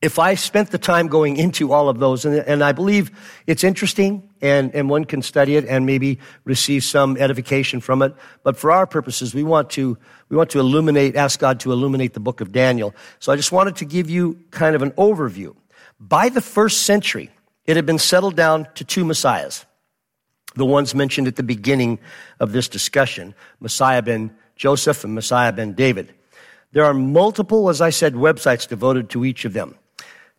if 0.00 0.18
I 0.18 0.36
spent 0.36 0.70
the 0.70 0.78
time 0.78 1.08
going 1.08 1.36
into 1.36 1.72
all 1.72 1.88
of 1.88 1.98
those, 1.98 2.24
and, 2.24 2.36
and, 2.36 2.62
I 2.62 2.70
believe 2.70 3.10
it's 3.48 3.64
interesting 3.64 4.28
and, 4.40 4.72
and 4.72 4.88
one 4.88 5.04
can 5.04 5.22
study 5.22 5.56
it 5.56 5.64
and 5.64 5.86
maybe 5.86 6.20
receive 6.44 6.84
some 6.84 7.16
edification 7.16 7.80
from 7.80 8.02
it. 8.02 8.14
But 8.44 8.56
for 8.56 8.70
our 8.70 8.86
purposes, 8.86 9.34
we 9.34 9.42
want 9.42 9.70
to, 9.70 9.98
we 10.28 10.36
want 10.36 10.50
to 10.50 10.60
illuminate, 10.60 11.16
ask 11.16 11.40
God 11.40 11.58
to 11.60 11.72
illuminate 11.72 12.14
the 12.14 12.20
book 12.20 12.40
of 12.40 12.52
Daniel. 12.52 12.94
So 13.18 13.32
I 13.32 13.36
just 13.36 13.50
wanted 13.50 13.74
to 13.76 13.84
give 13.84 14.08
you 14.08 14.38
kind 14.52 14.76
of 14.76 14.82
an 14.82 14.92
overview. 14.92 15.56
By 15.98 16.28
the 16.28 16.40
first 16.40 16.82
century, 16.82 17.30
it 17.66 17.74
had 17.74 17.84
been 17.84 17.98
settled 17.98 18.36
down 18.36 18.68
to 18.74 18.84
two 18.84 19.04
messiahs. 19.04 19.66
the 20.54 20.64
ones 20.64 20.94
mentioned 20.94 21.26
at 21.26 21.36
the 21.36 21.42
beginning 21.42 21.98
of 22.40 22.52
this 22.52 22.68
discussion 22.68 23.34
Messiah 23.60 24.02
ben 24.02 24.30
Joseph 24.56 25.04
and 25.04 25.14
Messiah 25.14 25.52
ben 25.52 25.72
David. 25.72 26.14
There 26.72 26.84
are 26.84 26.94
multiple, 26.94 27.68
as 27.68 27.80
I 27.80 27.90
said, 27.90 28.14
websites 28.14 28.68
devoted 28.68 29.10
to 29.10 29.24
each 29.24 29.44
of 29.44 29.52
them. 29.52 29.77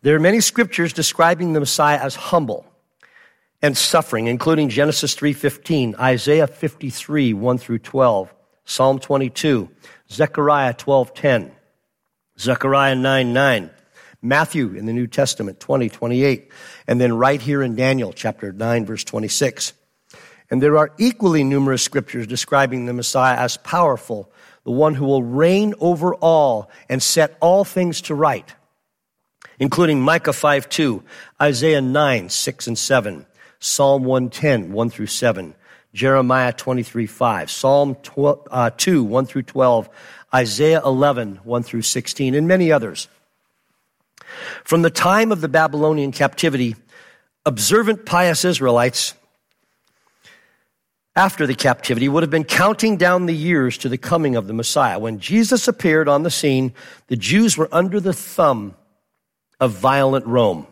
There 0.02 0.16
are 0.16 0.20
many 0.20 0.40
scriptures 0.40 0.94
describing 0.94 1.52
the 1.52 1.60
Messiah 1.60 1.98
as 1.98 2.14
humble 2.14 2.64
and 3.60 3.76
suffering, 3.76 4.28
including 4.28 4.70
Genesis 4.70 5.14
3:15, 5.14 5.94
Isaiah 6.00 6.46
53, 6.46 7.34
1 7.34 7.58
through 7.58 7.80
12, 7.80 8.32
Psalm 8.64 8.98
22, 8.98 9.68
Zechariah 10.10 10.72
12:10, 10.72 11.50
Zechariah 12.38 12.94
9, 12.94 13.32
9, 13.34 13.70
Matthew 14.22 14.72
in 14.72 14.86
the 14.86 14.94
New 14.94 15.06
Testament 15.06 15.60
20, 15.60 15.90
28, 15.90 16.50
and 16.86 16.98
then 16.98 17.12
right 17.12 17.42
here 17.42 17.62
in 17.62 17.76
Daniel 17.76 18.14
chapter 18.14 18.52
9, 18.52 18.86
verse 18.86 19.04
26. 19.04 19.74
And 20.50 20.62
there 20.62 20.78
are 20.78 20.92
equally 20.98 21.44
numerous 21.44 21.82
scriptures 21.82 22.26
describing 22.26 22.86
the 22.86 22.94
Messiah 22.94 23.36
as 23.36 23.58
powerful, 23.58 24.32
the 24.64 24.70
one 24.70 24.94
who 24.94 25.04
will 25.04 25.22
reign 25.22 25.74
over 25.78 26.14
all 26.14 26.70
and 26.88 27.02
set 27.02 27.36
all 27.40 27.64
things 27.64 28.00
to 28.02 28.14
right, 28.14 28.54
including 29.60 30.00
Micah 30.00 30.32
5 30.32 30.68
2, 30.68 31.04
Isaiah 31.40 31.80
9 31.80 32.28
6 32.28 32.66
and 32.66 32.76
7, 32.76 33.26
Psalm 33.60 34.02
110 34.02 34.72
1 34.72 34.90
through 34.90 35.06
7, 35.06 35.54
Jeremiah 35.94 36.52
23 36.52 37.06
5, 37.06 37.50
Psalm 37.50 37.94
12, 38.02 38.48
uh, 38.50 38.70
2 38.76 39.04
1 39.04 39.26
through 39.26 39.42
12, 39.42 39.88
Isaiah 40.34 40.80
11 40.84 41.40
1 41.44 41.62
through 41.62 41.82
16, 41.82 42.34
and 42.34 42.48
many 42.48 42.72
others. 42.72 43.06
From 44.64 44.82
the 44.82 44.90
time 44.90 45.30
of 45.30 45.40
the 45.40 45.48
Babylonian 45.48 46.12
captivity, 46.12 46.76
observant, 47.44 48.06
pious 48.06 48.44
Israelites 48.44 49.14
after 51.16 51.46
the 51.46 51.54
captivity 51.54 52.08
would 52.08 52.22
have 52.22 52.30
been 52.30 52.44
counting 52.44 52.96
down 52.96 53.26
the 53.26 53.34
years 53.34 53.76
to 53.78 53.88
the 53.88 53.98
coming 53.98 54.36
of 54.36 54.46
the 54.46 54.52
Messiah. 54.54 54.98
When 54.98 55.18
Jesus 55.18 55.66
appeared 55.66 56.08
on 56.08 56.22
the 56.22 56.30
scene, 56.30 56.72
the 57.08 57.16
Jews 57.16 57.58
were 57.58 57.68
under 57.72 57.98
the 57.98 58.12
thumb 58.12 58.76
of 59.60 59.72
violent 59.72 60.26
Rome. 60.26 60.66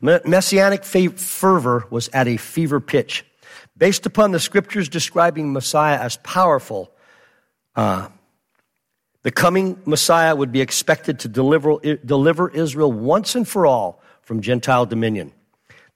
Messianic 0.00 0.84
fervor 0.84 1.86
was 1.90 2.08
at 2.08 2.28
a 2.28 2.36
fever 2.36 2.80
pitch. 2.80 3.24
Based 3.76 4.06
upon 4.06 4.30
the 4.30 4.40
scriptures 4.40 4.88
describing 4.88 5.52
Messiah 5.52 5.98
as 5.98 6.16
powerful, 6.18 6.92
uh, 7.74 8.08
the 9.22 9.30
coming 9.30 9.80
Messiah 9.84 10.36
would 10.36 10.52
be 10.52 10.60
expected 10.60 11.20
to 11.20 11.28
deliver, 11.28 11.78
deliver 12.04 12.50
Israel 12.50 12.92
once 12.92 13.34
and 13.34 13.48
for 13.48 13.66
all 13.66 14.00
from 14.22 14.42
Gentile 14.42 14.86
dominion. 14.86 15.32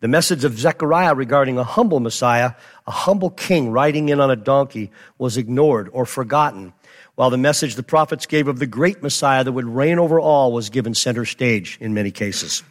The 0.00 0.08
message 0.08 0.44
of 0.44 0.58
Zechariah 0.58 1.14
regarding 1.14 1.58
a 1.58 1.64
humble 1.64 2.00
Messiah, 2.00 2.52
a 2.86 2.90
humble 2.90 3.30
king 3.30 3.70
riding 3.70 4.08
in 4.08 4.20
on 4.20 4.30
a 4.30 4.36
donkey, 4.36 4.90
was 5.18 5.36
ignored 5.36 5.90
or 5.92 6.06
forgotten, 6.06 6.72
while 7.18 7.30
the 7.30 7.36
message 7.36 7.74
the 7.74 7.82
prophets 7.82 8.26
gave 8.26 8.46
of 8.46 8.60
the 8.60 8.66
great 8.66 9.02
Messiah 9.02 9.42
that 9.42 9.50
would 9.50 9.64
reign 9.64 9.98
over 9.98 10.20
all 10.20 10.52
was 10.52 10.70
given 10.70 10.94
center 10.94 11.24
stage 11.24 11.76
in 11.80 11.92
many 11.92 12.12
cases. 12.12 12.62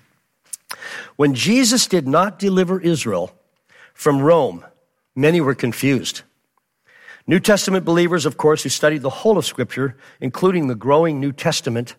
When 1.17 1.33
Jesus 1.33 1.85
did 1.85 2.07
not 2.07 2.39
deliver 2.39 2.79
Israel 2.79 3.33
from 3.93 4.21
Rome, 4.21 4.63
many 5.17 5.41
were 5.41 5.53
confused. 5.53 6.21
New 7.27 7.41
Testament 7.41 7.83
believers, 7.83 8.25
of 8.25 8.37
course, 8.37 8.63
who 8.63 8.69
studied 8.69 9.01
the 9.01 9.09
whole 9.09 9.37
of 9.37 9.45
Scripture, 9.45 9.97
including 10.21 10.67
the 10.67 10.75
growing 10.75 11.19
New 11.19 11.33
Testament, 11.33 11.95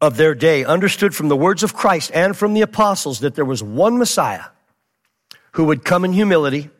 of 0.00 0.16
their 0.16 0.34
day 0.34 0.64
understood 0.64 1.14
from 1.14 1.28
the 1.28 1.36
words 1.36 1.62
of 1.62 1.74
Christ 1.74 2.10
and 2.12 2.36
from 2.36 2.54
the 2.54 2.62
apostles 2.62 3.20
that 3.20 3.36
there 3.36 3.44
was 3.44 3.62
one 3.62 3.98
Messiah 3.98 4.46
who 5.52 5.66
would 5.66 5.84
come 5.84 6.04
in 6.04 6.12
humility, 6.12 6.70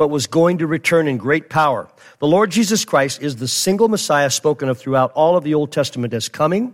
but 0.00 0.08
was 0.08 0.26
going 0.26 0.56
to 0.56 0.66
return 0.66 1.06
in 1.06 1.18
great 1.18 1.50
power. 1.50 1.86
The 2.20 2.26
Lord 2.26 2.50
Jesus 2.50 2.86
Christ 2.86 3.20
is 3.20 3.36
the 3.36 3.46
single 3.46 3.86
Messiah 3.86 4.30
spoken 4.30 4.70
of 4.70 4.78
throughout 4.78 5.12
all 5.12 5.36
of 5.36 5.44
the 5.44 5.52
Old 5.52 5.72
Testament 5.72 6.14
as 6.14 6.26
coming 6.26 6.72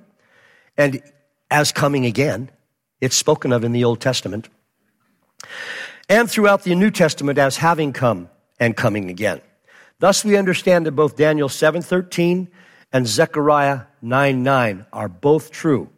and 0.76 1.02
as 1.50 1.72
coming 1.72 2.06
again. 2.06 2.50
It's 3.00 3.16
spoken 3.16 3.50
of 3.50 3.64
in 3.64 3.72
the 3.72 3.82
Old 3.82 4.00
Testament. 4.00 4.48
And 6.08 6.30
throughout 6.30 6.62
the 6.62 6.76
New 6.76 6.92
Testament 6.92 7.36
as 7.36 7.56
having 7.56 7.92
come 7.92 8.28
and 8.60 8.76
coming 8.76 9.10
again. 9.10 9.40
Thus 9.98 10.24
we 10.24 10.36
understand 10.36 10.86
that 10.86 10.92
both 10.92 11.16
Daniel 11.16 11.48
7:13 11.48 12.46
and 12.92 13.08
Zechariah 13.08 13.86
9 14.02 14.44
9 14.44 14.86
are 14.92 15.08
both 15.08 15.50
true 15.50 15.90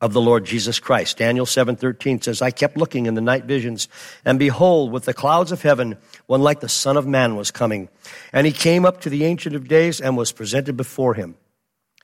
of 0.00 0.12
the 0.12 0.20
Lord 0.20 0.44
Jesus 0.44 0.78
Christ. 0.78 1.18
Daniel 1.18 1.46
7:13 1.46 2.22
says, 2.22 2.40
"I 2.40 2.50
kept 2.50 2.76
looking 2.76 3.06
in 3.06 3.14
the 3.14 3.20
night 3.20 3.44
visions, 3.44 3.88
and 4.24 4.38
behold, 4.38 4.92
with 4.92 5.04
the 5.04 5.14
clouds 5.14 5.52
of 5.52 5.62
heaven, 5.62 5.96
one 6.26 6.42
like 6.42 6.60
the 6.60 6.68
Son 6.68 6.96
of 6.96 7.06
Man 7.06 7.36
was 7.36 7.50
coming. 7.50 7.88
And 8.32 8.46
he 8.46 8.52
came 8.52 8.84
up 8.84 9.00
to 9.00 9.10
the 9.10 9.24
Ancient 9.24 9.56
of 9.56 9.68
Days 9.68 10.00
and 10.00 10.16
was 10.16 10.32
presented 10.32 10.76
before 10.76 11.14
him. 11.14 11.34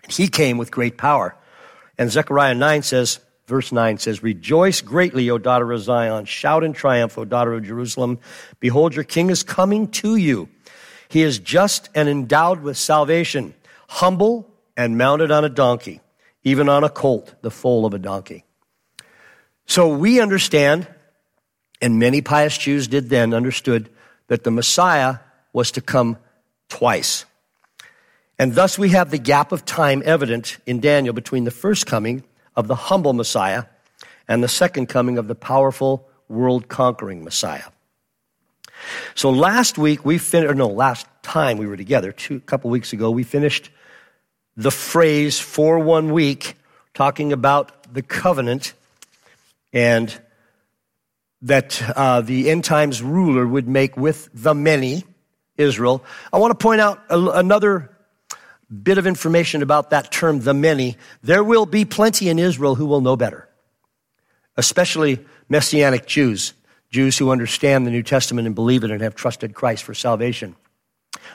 He 0.09 0.29
came 0.29 0.59
with 0.59 0.71
great 0.71 0.99
power." 0.99 1.37
And 1.97 2.11
Zechariah 2.11 2.55
9 2.55 2.83
says, 2.83 3.21
verse 3.47 3.71
9 3.71 3.99
says, 3.99 4.23
Rejoice 4.23 4.81
greatly, 4.81 5.31
O 5.31 5.39
daughter 5.39 5.71
of 5.73 5.81
Zion. 5.81 6.25
Shout 6.25 6.65
in 6.65 6.73
triumph, 6.73 7.17
O 7.19 7.25
daughter 7.25 7.55
of 7.55 7.65
Jerusalem. 7.65 8.19
Behold, 8.61 8.95
your 8.95 9.05
king 9.05 9.31
is 9.31 9.43
coming 9.43 9.89
to 9.89 10.17
you. 10.17 10.49
He 11.09 11.23
is 11.23 11.39
just 11.39 11.89
and 11.95 12.09
endowed 12.09 12.63
with 12.63 12.77
salvation 12.77 13.55
humble 13.89 14.51
and 14.77 14.99
mounted 14.99 15.31
on 15.31 15.45
a 15.45 15.49
donkey, 15.49 16.01
even 16.45 16.69
on 16.69 16.85
a 16.85 16.91
colt, 16.91 17.35
the 17.43 17.51
foal 17.51 17.87
of 17.87 17.95
a 17.95 17.99
donkey. 17.99 18.45
So 19.67 19.89
we 19.89 20.21
understand, 20.21 20.87
and 21.81 21.99
many 21.99 22.21
pious 22.21 22.57
Jews 22.57 22.87
did 22.87 23.09
then, 23.09 23.33
understood 23.33 23.89
that 24.29 24.45
the 24.45 24.51
Messiah 24.51 25.19
was 25.53 25.71
to 25.73 25.81
come 25.81 26.19
twice. 26.69 27.25
And 28.39 28.55
thus 28.55 28.79
we 28.79 28.91
have 28.91 29.11
the 29.11 29.19
gap 29.19 29.53
of 29.53 29.65
time 29.65 30.03
evident 30.05 30.59
in 30.67 30.81
Daniel 30.81 31.15
between 31.15 31.45
the 31.45 31.51
first 31.51 31.87
coming 31.87 32.25
of 32.57 32.69
the 32.69 32.75
humble 32.75 33.13
Messiah 33.13 33.65
and 34.29 34.43
the 34.43 34.49
second 34.49 34.89
coming 34.89 35.19
of 35.19 35.29
the 35.29 35.35
powerful 35.35 36.09
world 36.29 36.69
conquering 36.69 37.25
Messiah. 37.25 37.65
So 39.15 39.31
last 39.31 39.79
week 39.79 40.05
we 40.05 40.19
finished, 40.19 40.51
or 40.51 40.55
no, 40.55 40.69
last 40.69 41.07
time 41.23 41.59
we 41.59 41.67
were 41.67 41.77
together, 41.77 42.13
two, 42.13 42.37
a 42.37 42.41
couple 42.41 42.71
weeks 42.71 42.93
ago, 42.93 43.11
we 43.11 43.23
finished 43.23 43.71
the 44.57 44.71
phrase 44.71 45.39
for 45.41 45.79
one 45.79 46.13
week, 46.13 46.55
talking 46.93 47.33
about 47.33 47.93
the 47.93 48.03
covenant 48.03 48.75
and 49.73 50.17
that 51.43 51.83
uh, 51.97 52.21
the 52.21 52.51
end 52.51 52.65
times 52.65 53.03
ruler 53.03 53.47
would 53.47 53.69
make 53.69 53.97
with 53.97 54.31
the 54.33 54.55
many, 54.55 55.05
Israel. 55.57 56.05
I 56.33 56.39
want 56.39 56.59
to 56.59 56.63
point 56.63 56.81
out 56.81 57.03
a, 57.11 57.19
another 57.19 57.91
bit 58.83 58.99
of 58.99 59.07
information 59.07 59.63
about 59.63 59.91
that 59.91 60.11
term, 60.11 60.41
the 60.41 60.55
many. 60.55 60.97
There 61.23 61.45
will 61.45 61.67
be 61.67 61.85
plenty 61.85 62.29
in 62.29 62.39
Israel 62.39 62.75
who 62.75 62.87
will 62.87 63.01
know 63.01 63.17
better, 63.17 63.49
especially 64.57 65.25
Messianic 65.49 66.07
Jews, 66.07 66.55
Jews 66.91 67.19
who 67.19 67.31
understand 67.31 67.87
the 67.87 67.91
New 67.91 68.03
Testament 68.03 68.47
and 68.47 68.55
believe 68.55 68.85
it 68.85 68.91
and 68.91 69.01
have 69.01 69.15
trusted 69.15 69.55
Christ 69.55 69.85
for 69.85 69.95
salvation. 69.95 70.57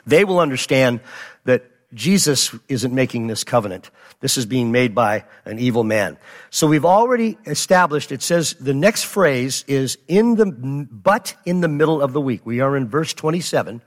They 0.05 0.23
will 0.23 0.39
understand 0.39 1.01
that 1.45 1.69
Jesus 1.93 2.55
isn't 2.67 2.93
making 2.93 3.27
this 3.27 3.43
covenant. 3.43 3.89
This 4.19 4.37
is 4.37 4.45
being 4.45 4.71
made 4.71 4.93
by 4.93 5.25
an 5.45 5.57
evil 5.57 5.83
man. 5.83 6.17
So 6.51 6.67
we've 6.67 6.85
already 6.85 7.37
established, 7.45 8.11
it 8.11 8.21
says 8.21 8.53
the 8.53 8.73
next 8.75 9.05
phrase 9.05 9.65
is 9.67 9.97
in 10.07 10.35
the, 10.35 10.45
but 10.91 11.35
in 11.45 11.61
the 11.61 11.67
middle 11.67 12.01
of 12.01 12.13
the 12.13 12.21
week. 12.21 12.45
We 12.45 12.59
are 12.59 12.77
in 12.77 12.87
verse 12.87 13.13
27. 13.13 13.81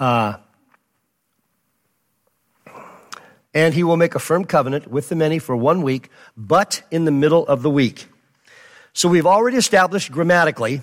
Uh, 0.00 0.36
and 3.52 3.74
he 3.74 3.82
will 3.82 3.96
make 3.96 4.14
a 4.14 4.18
firm 4.18 4.44
covenant 4.44 4.86
with 4.86 5.08
the 5.08 5.16
many 5.16 5.38
for 5.38 5.56
one 5.56 5.82
week, 5.82 6.10
but 6.36 6.82
in 6.90 7.04
the 7.04 7.10
middle 7.10 7.46
of 7.46 7.62
the 7.62 7.70
week. 7.70 8.06
So 8.92 9.08
we've 9.08 9.26
already 9.26 9.58
established 9.58 10.10
grammatically 10.10 10.80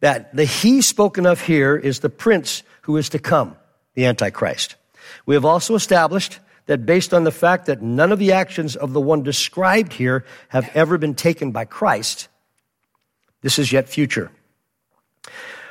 that 0.00 0.34
the 0.34 0.44
he 0.44 0.82
spoken 0.82 1.26
of 1.26 1.40
here 1.40 1.76
is 1.76 2.00
the 2.00 2.10
prince 2.10 2.62
who 2.82 2.96
is 2.96 3.08
to 3.10 3.18
come, 3.18 3.56
the 3.94 4.06
Antichrist. 4.06 4.76
We 5.26 5.34
have 5.34 5.44
also 5.44 5.74
established 5.74 6.38
that 6.66 6.86
based 6.86 7.12
on 7.12 7.24
the 7.24 7.32
fact 7.32 7.66
that 7.66 7.82
none 7.82 8.12
of 8.12 8.18
the 8.18 8.32
actions 8.32 8.76
of 8.76 8.92
the 8.92 9.00
one 9.00 9.22
described 9.22 9.92
here 9.92 10.24
have 10.48 10.70
ever 10.74 10.98
been 10.98 11.14
taken 11.14 11.50
by 11.50 11.64
Christ, 11.64 12.28
this 13.40 13.58
is 13.58 13.72
yet 13.72 13.88
future. 13.88 14.30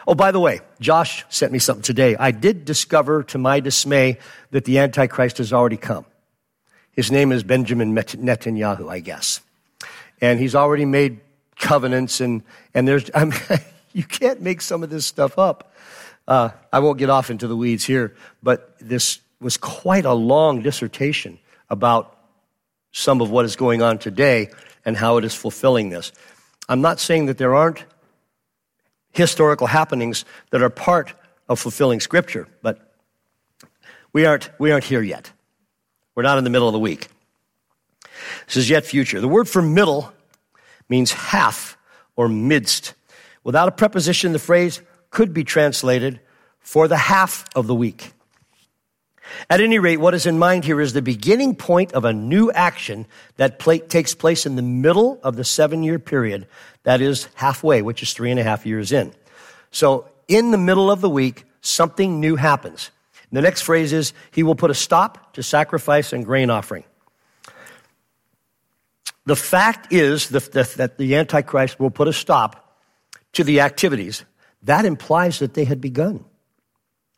Oh, 0.07 0.15
by 0.15 0.31
the 0.31 0.39
way, 0.39 0.61
Josh 0.79 1.25
sent 1.29 1.51
me 1.51 1.59
something 1.59 1.83
today. 1.83 2.15
I 2.15 2.31
did 2.31 2.65
discover 2.65 3.23
to 3.23 3.38
my 3.38 3.59
dismay 3.59 4.17
that 4.50 4.65
the 4.65 4.79
Antichrist 4.79 5.38
has 5.38 5.53
already 5.53 5.77
come. 5.77 6.05
His 6.91 7.11
name 7.11 7.31
is 7.31 7.43
Benjamin 7.43 7.95
Netanyahu, 7.95 8.89
I 8.89 9.00
guess. 9.00 9.41
And 10.19 10.39
he's 10.39 10.55
already 10.55 10.85
made 10.85 11.21
covenants 11.57 12.19
and, 12.19 12.43
and 12.73 12.88
there's, 12.88 13.09
I 13.15 13.25
mean, 13.25 13.39
you 13.93 14.03
can't 14.03 14.41
make 14.41 14.61
some 14.61 14.83
of 14.83 14.89
this 14.89 15.05
stuff 15.05 15.38
up. 15.39 15.70
Uh, 16.27 16.49
I 16.71 16.79
won't 16.79 16.97
get 16.97 17.09
off 17.09 17.29
into 17.29 17.47
the 17.47 17.55
weeds 17.55 17.83
here, 17.83 18.15
but 18.41 18.75
this 18.79 19.19
was 19.39 19.57
quite 19.57 20.05
a 20.05 20.13
long 20.13 20.61
dissertation 20.61 21.39
about 21.69 22.17
some 22.91 23.21
of 23.21 23.31
what 23.31 23.45
is 23.45 23.55
going 23.55 23.81
on 23.81 23.97
today 23.97 24.49
and 24.85 24.95
how 24.95 25.17
it 25.17 25.25
is 25.25 25.33
fulfilling 25.33 25.89
this. 25.89 26.11
I'm 26.69 26.81
not 26.81 26.99
saying 26.99 27.25
that 27.25 27.37
there 27.37 27.55
aren't 27.55 27.85
historical 29.11 29.67
happenings 29.67 30.25
that 30.51 30.61
are 30.61 30.69
part 30.69 31.13
of 31.49 31.59
fulfilling 31.59 31.99
Scripture. 31.99 32.47
But 32.61 32.93
we 34.13 34.25
aren't, 34.25 34.49
we 34.59 34.71
aren't 34.71 34.85
here 34.85 35.01
yet. 35.01 35.31
We're 36.15 36.23
not 36.23 36.37
in 36.37 36.43
the 36.43 36.49
middle 36.49 36.67
of 36.67 36.73
the 36.73 36.79
week. 36.79 37.07
This 38.45 38.57
is 38.57 38.69
yet 38.69 38.85
future. 38.85 39.19
The 39.19 39.27
word 39.27 39.47
for 39.47 39.61
middle 39.61 40.13
means 40.89 41.11
half 41.11 41.77
or 42.15 42.27
midst. 42.27 42.93
Without 43.43 43.67
a 43.67 43.71
preposition, 43.71 44.33
the 44.33 44.39
phrase 44.39 44.81
could 45.11 45.33
be 45.33 45.43
translated 45.43 46.19
for 46.59 46.87
the 46.87 46.97
half 46.97 47.45
of 47.55 47.67
the 47.67 47.75
week. 47.75 48.13
At 49.49 49.61
any 49.61 49.79
rate, 49.79 49.97
what 49.97 50.13
is 50.13 50.25
in 50.25 50.39
mind 50.39 50.65
here 50.65 50.81
is 50.81 50.93
the 50.93 51.01
beginning 51.01 51.55
point 51.55 51.93
of 51.93 52.05
a 52.05 52.13
new 52.13 52.51
action 52.51 53.05
that 53.37 53.59
takes 53.59 54.15
place 54.15 54.45
in 54.45 54.55
the 54.55 54.61
middle 54.61 55.19
of 55.23 55.35
the 55.35 55.43
seven 55.43 55.83
year 55.83 55.99
period, 55.99 56.47
that 56.83 57.01
is 57.01 57.27
halfway, 57.35 57.81
which 57.81 58.01
is 58.03 58.13
three 58.13 58.31
and 58.31 58.39
a 58.39 58.43
half 58.43 58.65
years 58.65 58.91
in. 58.91 59.13
So, 59.71 60.09
in 60.27 60.51
the 60.51 60.57
middle 60.57 60.89
of 60.89 61.01
the 61.01 61.09
week, 61.09 61.45
something 61.61 62.19
new 62.19 62.35
happens. 62.35 62.91
The 63.31 63.41
next 63.41 63.61
phrase 63.61 63.93
is, 63.93 64.13
He 64.31 64.43
will 64.43 64.55
put 64.55 64.71
a 64.71 64.75
stop 64.75 65.33
to 65.33 65.43
sacrifice 65.43 66.11
and 66.11 66.25
grain 66.25 66.49
offering. 66.49 66.83
The 69.25 69.35
fact 69.35 69.93
is 69.93 70.29
that 70.29 70.97
the 70.97 71.15
Antichrist 71.15 71.79
will 71.79 71.91
put 71.91 72.07
a 72.07 72.13
stop 72.13 72.77
to 73.33 73.43
the 73.43 73.61
activities. 73.61 74.25
That 74.63 74.85
implies 74.85 75.39
that 75.39 75.53
they 75.53 75.65
had 75.65 75.81
begun, 75.81 76.23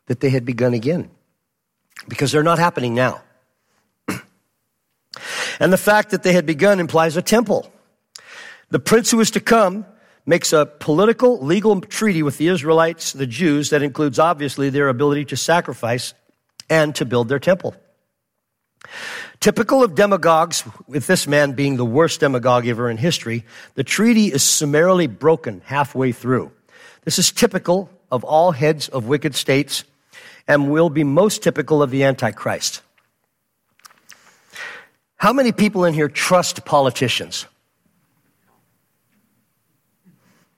that 0.07 0.19
they 0.19 0.29
had 0.29 0.45
begun 0.45 0.73
again 0.73 1.09
because 2.07 2.31
they're 2.31 2.43
not 2.43 2.59
happening 2.59 2.93
now. 2.93 3.21
and 5.59 5.71
the 5.71 5.77
fact 5.77 6.12
that 6.12 6.23
they 6.23 6.33
had 6.33 6.45
begun 6.45 6.79
implies 6.79 7.17
a 7.17 7.21
temple. 7.21 7.71
The 8.69 8.79
prince 8.79 9.12
who 9.12 9.19
is 9.19 9.31
to 9.31 9.39
come 9.39 9.85
makes 10.25 10.53
a 10.53 10.65
political, 10.65 11.43
legal 11.43 11.79
treaty 11.81 12.23
with 12.23 12.38
the 12.38 12.47
Israelites, 12.47 13.13
the 13.13 13.27
Jews, 13.27 13.69
that 13.71 13.83
includes 13.83 14.19
obviously 14.19 14.69
their 14.69 14.88
ability 14.88 15.25
to 15.25 15.38
sacrifice 15.38 16.13
and 16.69 16.95
to 16.95 17.05
build 17.05 17.27
their 17.27 17.39
temple. 17.39 17.75
Typical 19.39 19.83
of 19.83 19.95
demagogues, 19.95 20.63
with 20.88 21.07
this 21.07 21.27
man 21.27 21.51
being 21.51 21.75
the 21.75 21.85
worst 21.85 22.21
demagogue 22.21 22.65
ever 22.67 22.89
in 22.89 22.97
history, 22.97 23.45
the 23.75 23.83
treaty 23.83 24.27
is 24.27 24.41
summarily 24.43 25.07
broken 25.07 25.62
halfway 25.65 26.13
through. 26.13 26.51
This 27.05 27.19
is 27.19 27.31
typical 27.31 27.89
of 28.12 28.24
all 28.24 28.51
heads 28.51 28.89
of 28.89 29.07
wicked 29.07 29.36
states 29.36 29.83
and 30.48 30.72
will 30.72 30.89
be 30.89 31.03
most 31.03 31.43
typical 31.43 31.81
of 31.81 31.89
the 31.89 32.03
Antichrist. 32.03 32.81
How 35.17 35.33
many 35.33 35.51
people 35.51 35.86
in 35.86 35.93
here 35.93 36.10
trust 36.10 36.65
politicians? 36.65 37.45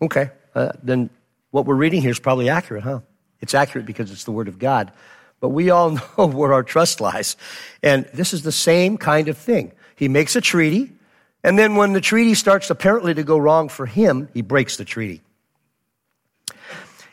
Okay, 0.02 0.32
uh, 0.56 0.72
then 0.84 1.10
what 1.52 1.66
we're 1.66 1.76
reading 1.76 2.02
here 2.02 2.12
is 2.12 2.20
probably 2.20 2.50
accurate, 2.50 2.84
huh? 2.84 3.00
It's 3.42 3.54
accurate 3.54 3.86
because 3.86 4.12
it's 4.12 4.24
the 4.24 4.32
Word 4.32 4.48
of 4.48 4.60
God. 4.60 4.92
But 5.40 5.50
we 5.50 5.70
all 5.70 5.92
know 6.18 6.26
where 6.28 6.54
our 6.54 6.64
trust 6.64 7.00
lies. 7.00 7.38
And 7.84 8.06
this 8.14 8.34
is 8.34 8.42
the 8.42 8.52
same 8.52 8.98
kind 8.98 9.28
of 9.28 9.38
thing. 9.38 9.72
He 9.96 10.08
makes 10.08 10.36
a 10.36 10.42
treaty, 10.42 10.92
and 11.44 11.58
then 11.58 11.76
when 11.76 11.94
the 11.94 12.02
treaty 12.02 12.34
starts 12.34 12.70
apparently 12.70 13.14
to 13.14 13.24
go 13.24 13.38
wrong 13.38 13.70
for 13.70 13.86
him, 13.86 14.28
he 14.34 14.42
breaks 14.42 14.78
the 14.78 14.86
treaty. 14.86 15.22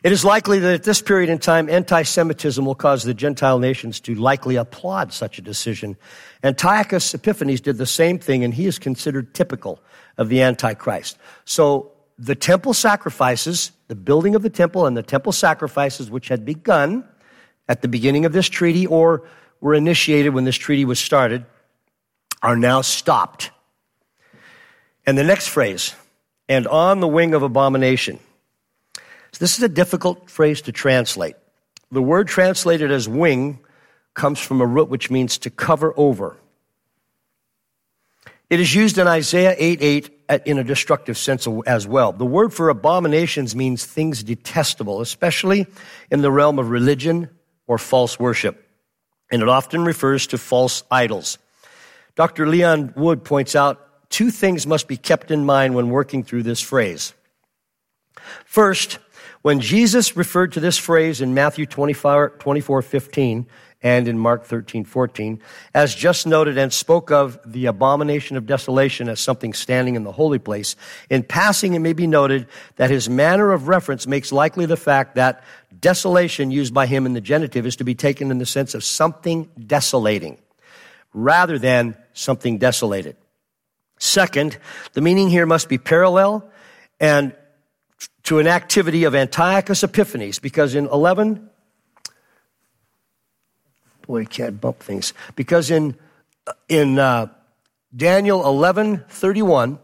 It 0.02 0.10
is 0.10 0.24
likely 0.24 0.58
that 0.58 0.74
at 0.74 0.82
this 0.82 1.00
period 1.00 1.30
in 1.30 1.38
time, 1.38 1.70
anti 1.70 2.02
Semitism 2.02 2.64
will 2.64 2.74
cause 2.74 3.04
the 3.04 3.14
Gentile 3.14 3.60
nations 3.60 4.00
to 4.00 4.16
likely 4.16 4.56
applaud 4.56 5.12
such 5.12 5.38
a 5.38 5.42
decision. 5.42 5.96
Antiochus 6.42 7.14
Epiphanes 7.14 7.60
did 7.60 7.78
the 7.78 7.86
same 7.86 8.18
thing, 8.18 8.42
and 8.42 8.52
he 8.52 8.66
is 8.66 8.80
considered 8.80 9.32
typical 9.32 9.80
of 10.18 10.28
the 10.28 10.42
Antichrist. 10.42 11.18
So 11.44 11.92
the 12.18 12.34
temple 12.34 12.74
sacrifices, 12.74 13.70
the 13.86 13.94
building 13.94 14.34
of 14.34 14.42
the 14.42 14.50
temple 14.50 14.86
and 14.86 14.96
the 14.96 15.04
temple 15.04 15.32
sacrifices, 15.32 16.11
which 16.11 16.28
had 16.28 16.44
begun 16.44 17.04
at 17.68 17.80
the 17.80 17.88
beginning 17.88 18.24
of 18.24 18.33
this 18.33 18.48
treaty 18.48 18.87
or 18.87 19.22
were 19.61 19.74
initiated 19.74 20.35
when 20.35 20.44
this 20.44 20.57
treaty 20.57 20.85
was 20.85 20.98
started, 20.98 21.46
are 22.42 22.57
now 22.57 22.80
stopped. 22.80 23.52
And 25.07 25.16
the 25.16 25.22
next 25.22 25.48
phrase, 25.48 25.94
and 26.48 26.66
on 26.66 26.98
the 26.98 27.09
wing 27.09 27.35
of 27.35 27.44
abomination. 27.44 28.18
This 29.38 29.57
is 29.57 29.62
a 29.62 29.68
difficult 29.68 30.31
phrase 30.31 30.62
to 30.62 30.73
translate. 30.73 31.37
The 31.90 32.03
word 32.03 32.29
translated 32.29 32.90
as 32.90 33.09
wing 33.09 33.59
comes 34.14 34.38
from 34.38 34.61
a 34.61 34.66
root 34.66 34.88
which 34.88 35.11
means 35.11 35.38
to 35.38 35.51
cover 35.51 35.92
over. 35.97 36.37
It 38.51 38.61
is 38.61 38.75
used 38.75 38.99
in 38.99 39.07
Isaiah 39.09 39.55
8 39.59 39.83
8 40.29 40.42
in 40.45 40.59
a 40.59 40.64
destructive 40.64 41.16
sense 41.16 41.49
as 41.66 41.87
well. 41.87 42.12
The 42.12 42.27
word 42.27 42.53
for 42.53 42.68
abominations 42.68 43.57
means 43.57 43.85
things 43.85 44.23
detestable, 44.23 45.01
especially 45.01 45.66
in 46.11 46.21
the 46.21 46.31
realm 46.31 46.59
of 46.59 46.68
religion 46.68 47.31
or 47.66 47.79
false 47.79 48.21
worship. 48.21 48.68
And 49.31 49.40
it 49.40 49.49
often 49.49 49.85
refers 49.85 50.27
to 50.29 50.38
false 50.38 50.83
idols. 50.90 51.38
Dr. 52.14 52.47
Leon 52.47 52.92
Wood 52.95 53.25
points 53.25 53.57
out 53.57 54.11
two 54.11 54.31
things 54.31 54.66
must 54.66 54.87
be 54.87 54.99
kept 54.99 55.31
in 55.31 55.47
mind 55.47 55.75
when 55.75 55.88
working 55.88 56.23
through 56.23 56.42
this 56.42 56.61
phrase. 56.61 57.14
First, 58.45 58.99
when 59.42 59.61
Jesus 59.61 60.16
referred 60.16 60.52
to 60.52 60.61
this 60.61 60.78
phrase 60.78 61.20
in 61.20 61.35
Matthew 61.35 61.66
24, 61.66 62.31
24 62.38 62.83
15 62.83 63.46
and 63.83 64.07
in 64.07 64.16
Mark 64.18 64.44
13 64.44 64.85
14, 64.85 65.40
as 65.74 65.94
just 65.94 66.26
noted, 66.26 66.57
and 66.57 66.72
spoke 66.72 67.11
of 67.11 67.38
the 67.44 67.66
abomination 67.66 68.37
of 68.37 68.46
desolation 68.46 69.09
as 69.09 69.20
something 69.20 69.52
standing 69.52 69.96
in 69.96 70.05
the 70.05 70.12
holy 70.12 70.38
place, 70.38 70.76
in 71.11 71.22
passing 71.22 71.74
it 71.74 71.81
may 71.81 71.92
be 71.92 72.07
noted 72.07 72.46
that 72.76 72.90
his 72.90 73.11
manner 73.11 73.50
of 73.52 73.68
reference 73.68 74.07
makes 74.07 74.31
likely 74.33 74.66
the 74.66 74.76
fact 74.76 75.16
that 75.16 75.42
desolation 75.81 76.50
used 76.50 76.72
by 76.72 76.87
him 76.87 77.07
in 77.07 77.12
the 77.12 77.20
genitive 77.20 77.66
is 77.66 77.76
to 77.76 77.85
be 77.85 77.94
taken 77.94 78.31
in 78.31 78.38
the 78.38 78.46
sense 78.46 78.74
of 78.74 78.85
something 78.85 79.48
desolating 79.59 80.38
rather 81.12 81.59
than 81.59 81.96
something 82.12 82.59
desolated. 82.59 83.16
Second, 83.98 84.59
the 84.94 85.00
meaning 85.00 85.28
here 85.28 85.46
must 85.46 85.68
be 85.68 85.78
parallel 85.78 86.48
and 87.00 87.35
to 88.24 88.38
an 88.38 88.46
activity 88.46 89.04
of 89.04 89.14
Antiochus 89.14 89.82
Epiphanes 89.82 90.38
because 90.38 90.74
in 90.74 90.86
11, 90.86 91.48
boy, 94.06 94.24
can't 94.24 94.60
bump 94.60 94.80
things. 94.80 95.12
Because 95.36 95.70
in, 95.70 95.96
in 96.68 96.98
uh, 96.98 97.28
Daniel 97.94 98.44
11, 98.46 99.04
31, 99.08 99.78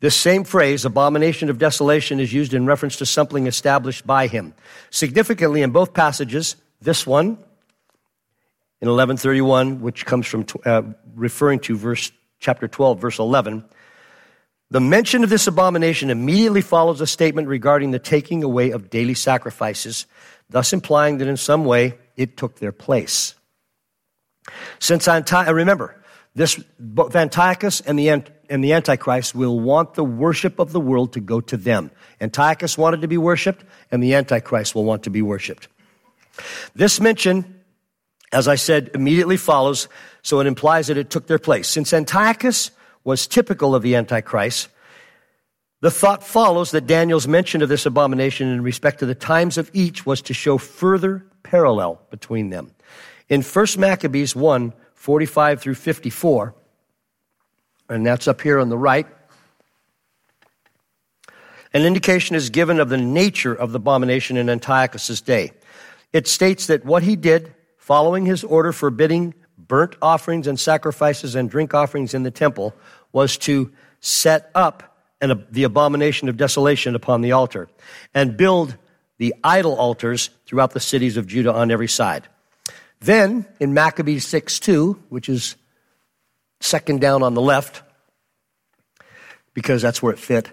this 0.00 0.14
same 0.14 0.44
phrase, 0.44 0.84
abomination 0.84 1.48
of 1.48 1.58
desolation, 1.58 2.20
is 2.20 2.32
used 2.32 2.52
in 2.52 2.66
reference 2.66 2.96
to 2.96 3.06
something 3.06 3.46
established 3.46 4.06
by 4.06 4.26
him. 4.26 4.54
Significantly, 4.90 5.62
in 5.62 5.70
both 5.70 5.94
passages, 5.94 6.56
this 6.80 7.06
one 7.06 7.38
in 8.82 8.88
1131, 8.88 9.80
which 9.80 10.04
comes 10.04 10.26
from 10.26 10.44
uh, 10.66 10.82
referring 11.14 11.60
to 11.60 11.76
verse 11.76 12.12
chapter 12.38 12.68
12, 12.68 13.00
verse 13.00 13.18
11, 13.18 13.64
the 14.70 14.80
mention 14.80 15.22
of 15.22 15.30
this 15.30 15.46
abomination 15.46 16.10
immediately 16.10 16.60
follows 16.60 17.00
a 17.00 17.06
statement 17.06 17.48
regarding 17.48 17.92
the 17.92 17.98
taking 17.98 18.42
away 18.42 18.70
of 18.70 18.90
daily 18.90 19.14
sacrifices, 19.14 20.06
thus 20.50 20.72
implying 20.72 21.18
that 21.18 21.28
in 21.28 21.36
some 21.36 21.64
way 21.64 21.94
it 22.16 22.36
took 22.36 22.58
their 22.58 22.72
place. 22.72 23.34
Since 24.78 25.06
Antiochus, 25.06 25.50
uh, 25.50 25.54
remember, 25.54 26.02
this 26.34 26.60
both 26.78 27.14
Antiochus 27.14 27.80
and 27.80 27.98
the, 27.98 28.08
and 28.08 28.62
the 28.62 28.72
Antichrist 28.72 29.34
will 29.34 29.58
want 29.58 29.94
the 29.94 30.04
worship 30.04 30.58
of 30.58 30.72
the 30.72 30.80
world 30.80 31.12
to 31.14 31.20
go 31.20 31.40
to 31.40 31.56
them. 31.56 31.90
Antiochus 32.20 32.76
wanted 32.76 33.00
to 33.02 33.08
be 33.08 33.16
worshipped, 33.18 33.64
and 33.90 34.02
the 34.02 34.14
Antichrist 34.14 34.74
will 34.74 34.84
want 34.84 35.04
to 35.04 35.10
be 35.10 35.22
worshipped. 35.22 35.68
This 36.74 37.00
mention, 37.00 37.60
as 38.32 38.48
I 38.48 38.56
said, 38.56 38.90
immediately 38.94 39.36
follows, 39.36 39.88
so 40.22 40.40
it 40.40 40.46
implies 40.46 40.88
that 40.88 40.98
it 40.98 41.08
took 41.08 41.26
their 41.26 41.38
place. 41.38 41.68
Since 41.68 41.92
Antiochus 41.92 42.70
was 43.06 43.28
typical 43.28 43.72
of 43.72 43.82
the 43.82 43.94
Antichrist, 43.94 44.68
the 45.80 45.92
thought 45.92 46.24
follows 46.24 46.72
that 46.72 46.88
Daniel's 46.88 47.28
mention 47.28 47.62
of 47.62 47.68
this 47.68 47.86
abomination 47.86 48.48
in 48.48 48.62
respect 48.62 48.98
to 48.98 49.06
the 49.06 49.14
times 49.14 49.56
of 49.56 49.70
each 49.72 50.04
was 50.04 50.20
to 50.22 50.34
show 50.34 50.58
further 50.58 51.24
parallel 51.44 52.02
between 52.10 52.50
them. 52.50 52.72
In 53.28 53.42
1 53.42 53.66
Maccabees 53.78 54.34
1 54.34 54.72
45 54.94 55.60
through 55.60 55.74
54, 55.76 56.54
and 57.88 58.04
that's 58.04 58.26
up 58.26 58.40
here 58.40 58.58
on 58.58 58.70
the 58.70 58.78
right, 58.78 59.06
an 61.72 61.82
indication 61.82 62.34
is 62.34 62.50
given 62.50 62.80
of 62.80 62.88
the 62.88 62.96
nature 62.96 63.54
of 63.54 63.70
the 63.70 63.76
abomination 63.76 64.36
in 64.36 64.50
Antiochus's 64.50 65.20
day. 65.20 65.52
It 66.12 66.26
states 66.26 66.66
that 66.66 66.84
what 66.84 67.04
he 67.04 67.14
did, 67.14 67.54
following 67.76 68.26
his 68.26 68.42
order 68.42 68.72
forbidding 68.72 69.34
burnt 69.56 69.96
offerings 70.02 70.46
and 70.46 70.58
sacrifices 70.58 71.34
and 71.34 71.50
drink 71.50 71.74
offerings 71.74 72.14
in 72.14 72.22
the 72.22 72.30
temple, 72.30 72.74
was 73.16 73.38
to 73.38 73.72
set 74.00 74.50
up 74.54 74.94
an, 75.22 75.46
the 75.50 75.64
abomination 75.64 76.28
of 76.28 76.36
desolation 76.36 76.94
upon 76.94 77.22
the 77.22 77.32
altar 77.32 77.66
and 78.12 78.36
build 78.36 78.76
the 79.16 79.34
idol 79.42 79.74
altars 79.76 80.28
throughout 80.44 80.72
the 80.72 80.80
cities 80.80 81.16
of 81.16 81.26
Judah 81.26 81.54
on 81.54 81.70
every 81.70 81.88
side. 81.88 82.28
Then 83.00 83.46
in 83.58 83.72
Maccabees 83.72 84.26
6 84.26 84.58
2, 84.58 85.04
which 85.08 85.30
is 85.30 85.56
second 86.60 87.00
down 87.00 87.22
on 87.22 87.32
the 87.32 87.40
left, 87.40 87.80
because 89.54 89.80
that's 89.80 90.02
where 90.02 90.12
it 90.12 90.18
fit, 90.18 90.50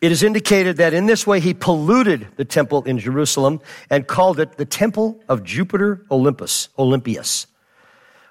It 0.00 0.12
is 0.12 0.22
indicated 0.22 0.76
that 0.76 0.94
in 0.94 1.06
this 1.06 1.26
way 1.26 1.40
he 1.40 1.54
polluted 1.54 2.28
the 2.36 2.44
temple 2.44 2.84
in 2.84 3.00
Jerusalem 3.00 3.60
and 3.90 4.06
called 4.06 4.38
it 4.38 4.58
the 4.58 4.64
temple 4.64 5.20
of 5.28 5.42
Jupiter 5.42 6.06
Olympus, 6.08 6.68
Olympius. 6.78 7.48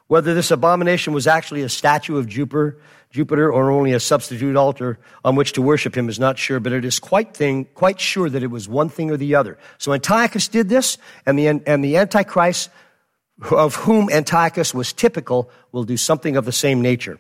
Whether 0.08 0.34
this 0.34 0.52
abomination 0.52 1.14
was 1.14 1.28
actually 1.28 1.64
a 1.64 1.70
statue 1.70 2.18
of 2.18 2.28
Jupiter, 2.28 2.78
Jupiter 3.12 3.52
or 3.52 3.72
only 3.72 3.94
a 3.94 4.00
substitute 4.00 4.56
altar 4.56 5.00
on 5.24 5.36
which 5.36 5.54
to 5.54 5.62
worship 5.62 5.96
him 5.96 6.08
is 6.10 6.20
not 6.20 6.38
sure, 6.38 6.60
but 6.60 6.72
it 6.72 6.86
is 6.86 7.00
quite 7.00 7.34
thing, 7.36 7.66
quite 7.74 8.00
sure 8.00 8.30
that 8.30 8.44
it 8.44 8.48
was 8.48 8.70
one 8.70 8.90
thing 8.90 9.12
or 9.12 9.18
the 9.18 9.36
other. 9.36 9.58
So 9.78 9.94
Antiochus 9.94 10.48
did 10.48 10.70
this, 10.70 10.98
and 11.26 11.38
the, 11.38 11.48
and 11.48 11.84
the 11.84 11.98
Antichrist, 11.98 12.70
of 13.52 13.76
whom 13.76 14.10
Antiochus 14.10 14.74
was 14.74 14.94
typical, 14.94 15.50
will 15.72 15.84
do 15.84 15.98
something 15.98 16.38
of 16.38 16.46
the 16.46 16.52
same 16.52 16.82
nature. 16.82 17.20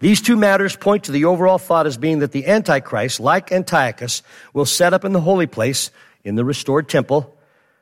These 0.00 0.22
two 0.22 0.36
matters 0.36 0.76
point 0.76 1.04
to 1.04 1.12
the 1.12 1.24
overall 1.24 1.58
thought 1.58 1.86
as 1.86 1.96
being 1.96 2.20
that 2.20 2.32
the 2.32 2.46
Antichrist, 2.46 3.20
like 3.20 3.52
Antiochus, 3.52 4.22
will 4.52 4.66
set 4.66 4.94
up 4.94 5.04
in 5.04 5.12
the 5.12 5.20
holy 5.20 5.46
place, 5.46 5.90
in 6.24 6.36
the 6.36 6.44
restored 6.44 6.88
temple, 6.88 7.36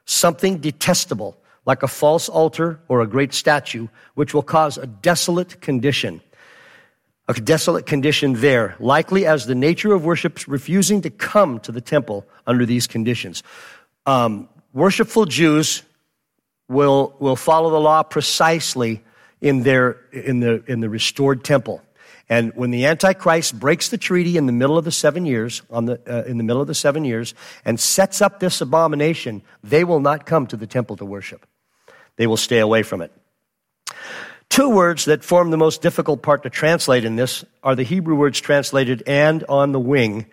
something 0.05 0.59
detestable, 0.59 1.37
like 1.67 1.83
a 1.83 1.89
false 1.89 2.29
altar 2.29 2.81
or 2.89 3.03
a 3.03 3.07
great 3.07 3.35
statue, 3.35 3.89
which 4.15 4.33
will 4.33 4.43
cause 4.43 4.79
a 4.79 4.87
desolate 4.87 5.61
condition. 5.61 6.23
A 7.29 7.35
desolate 7.35 7.87
condition 7.87 8.35
there, 8.35 8.77
likely 8.79 9.27
as 9.27 9.47
the 9.47 9.55
nature 9.57 9.93
of 9.93 10.05
worship 10.05 10.39
refusing 10.47 11.03
to 11.03 11.11
come 11.11 11.59
to 11.61 11.73
the 11.73 11.81
temple 11.81 12.25
under 12.47 12.65
these 12.65 12.87
conditions. 12.87 13.43
Um, 14.07 14.49
worshipful 14.73 15.25
Jews 15.27 15.83
will, 16.69 17.17
will 17.19 17.35
follow 17.35 17.71
the 17.71 17.81
law 17.81 18.05
precisely 18.05 19.03
in, 19.41 19.65
their, 19.65 19.99
in, 20.13 20.39
the, 20.39 20.63
in 20.69 20.79
the 20.81 20.89
restored 20.89 21.43
temple. 21.43 21.83
And 22.29 22.53
when 22.55 22.71
the 22.71 22.87
Antichrist 22.87 23.59
breaks 23.59 23.89
the 23.89 23.99
treaty 23.99 24.37
in 24.37 24.47
the 24.47 24.53
middle 24.53 24.79
of 24.79 24.85
the 24.85 24.93
seven 24.93 25.27
years, 25.27 25.63
on 25.71 25.87
the, 25.87 26.01
uh, 26.09 26.25
in 26.29 26.39
the 26.39 26.45
middle 26.45 26.61
of 26.61 26.69
the 26.69 26.75
seven 26.75 27.05
years, 27.05 27.35
and 27.65 27.79
sets 27.79 28.21
up 28.21 28.41
this 28.41 28.61
abomination, 28.61 29.43
they 29.63 29.85
will 29.85 30.01
not 30.01 30.27
come 30.27 30.47
to 30.49 30.57
the 30.57 30.67
temple 30.67 30.97
to 30.97 31.05
worship. 31.05 31.47
They 32.17 32.27
will 32.27 32.37
stay 32.37 32.59
away 32.59 32.83
from 32.83 33.03
it. 33.03 33.13
Two 34.49 34.71
words 34.71 35.07
that 35.07 35.25
form 35.25 35.51
the 35.51 35.57
most 35.57 35.83
difficult 35.83 36.23
part 36.23 36.45
to 36.45 36.51
translate 36.51 37.05
in 37.05 37.17
this 37.17 37.45
are 37.63 37.75
the 37.75 37.83
Hebrew 37.83 38.15
words 38.15 38.41
translated 38.41 39.03
and 39.07 39.45
on 39.49 39.73
the 39.73 39.81
wing 39.81 40.27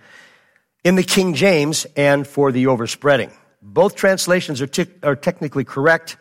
in 0.83 0.95
the 0.95 1.03
King 1.03 1.33
James 1.33 1.85
and 1.95 2.27
for 2.27 2.51
the 2.51 2.67
overspreading. 2.67 3.31
Both 3.61 3.95
translations 3.95 4.61
are, 4.61 4.69
are 5.01 5.15
technically 5.15 5.63
correct, 5.63 6.17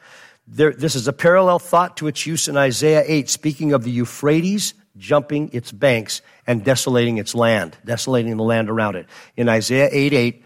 there, 0.47 0.73
this 0.73 0.95
is 0.95 1.07
a 1.09 1.13
parallel 1.13 1.59
thought 1.59 1.97
to 1.99 2.09
its 2.09 2.27
use 2.27 2.49
in 2.49 2.57
Isaiah 2.57 3.05
8, 3.07 3.29
speaking 3.29 3.73
of 3.73 3.85
the 3.85 3.91
Euphrates 3.91 4.75
jumping 4.97 5.51
its 5.53 5.73
banks 5.73 6.21
and 6.47 6.65
desolating 6.65 7.19
its 7.19 7.35
land, 7.35 7.77
desolating 7.85 8.37
the 8.37 8.43
land 8.43 8.69
around 8.69 8.97
it. 8.97 9.07
In 9.37 9.49
Isaiah 9.49 9.89
8 9.91 10.13
8, 10.13 10.42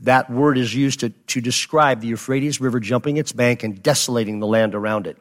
that 0.00 0.30
word 0.30 0.58
is 0.58 0.74
used 0.74 1.00
to, 1.00 1.10
to 1.10 1.40
describe 1.40 2.00
the 2.00 2.08
Euphrates 2.08 2.60
River 2.60 2.80
jumping 2.80 3.16
its 3.16 3.32
bank 3.32 3.62
and 3.62 3.82
desolating 3.82 4.40
the 4.40 4.46
land 4.46 4.74
around 4.74 5.06
it. 5.06 5.16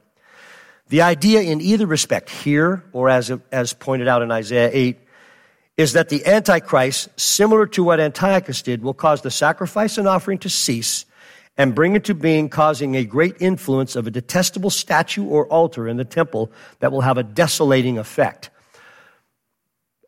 The 0.89 1.01
idea 1.01 1.41
in 1.41 1.61
either 1.61 1.87
respect, 1.87 2.29
here 2.29 2.83
or 2.91 3.09
as, 3.09 3.31
as 3.51 3.73
pointed 3.73 4.07
out 4.07 4.21
in 4.21 4.31
Isaiah 4.31 4.69
8, 4.71 4.99
is 5.77 5.93
that 5.93 6.09
the 6.09 6.25
Antichrist, 6.25 7.09
similar 7.19 7.65
to 7.67 7.83
what 7.83 7.99
Antiochus 7.99 8.61
did, 8.61 8.83
will 8.83 8.93
cause 8.93 9.21
the 9.21 9.31
sacrifice 9.31 9.97
and 9.97 10.07
offering 10.07 10.37
to 10.39 10.49
cease 10.49 11.05
and 11.57 11.73
bring 11.73 11.95
into 11.95 12.13
being, 12.13 12.49
causing 12.49 12.95
a 12.95 13.03
great 13.03 13.35
influence 13.39 13.95
of 13.95 14.07
a 14.07 14.11
detestable 14.11 14.69
statue 14.69 15.25
or 15.25 15.47
altar 15.47 15.87
in 15.87 15.97
the 15.97 16.05
temple 16.05 16.51
that 16.79 16.91
will 16.91 17.01
have 17.01 17.17
a 17.17 17.23
desolating 17.23 17.97
effect. 17.97 18.49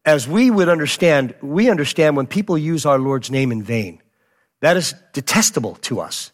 As 0.05 0.27
we 0.27 0.51
would 0.51 0.69
understand, 0.69 1.33
we 1.41 1.69
understand 1.69 2.15
when 2.15 2.27
people 2.27 2.57
use 2.57 2.85
our 2.85 2.99
Lord's 2.99 3.31
name 3.31 3.51
in 3.51 3.63
vain. 3.63 4.01
That 4.61 4.77
is 4.77 4.93
detestable 5.13 5.75
to 5.81 5.99
us. 5.99 6.31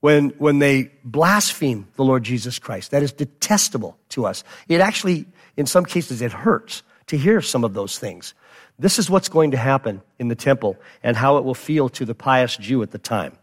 When, 0.00 0.30
when 0.30 0.58
they 0.58 0.90
blaspheme 1.04 1.86
the 1.94 2.04
Lord 2.04 2.24
Jesus 2.24 2.58
Christ, 2.58 2.90
that 2.90 3.02
is 3.04 3.12
detestable 3.12 3.96
to 4.10 4.26
us. 4.26 4.42
It 4.68 4.80
actually, 4.80 5.26
in 5.56 5.66
some 5.66 5.84
cases, 5.84 6.22
it 6.22 6.32
hurts 6.32 6.82
to 7.06 7.16
hear 7.16 7.40
some 7.40 7.62
of 7.62 7.74
those 7.74 7.98
things. 7.98 8.34
This 8.78 8.98
is 8.98 9.08
what's 9.08 9.28
going 9.28 9.52
to 9.52 9.56
happen 9.56 10.02
in 10.18 10.26
the 10.26 10.34
temple 10.34 10.76
and 11.04 11.16
how 11.16 11.36
it 11.36 11.44
will 11.44 11.54
feel 11.54 11.88
to 11.90 12.04
the 12.04 12.14
pious 12.14 12.56
Jew 12.56 12.82
at 12.82 12.90
the 12.90 12.98
time. 12.98 13.38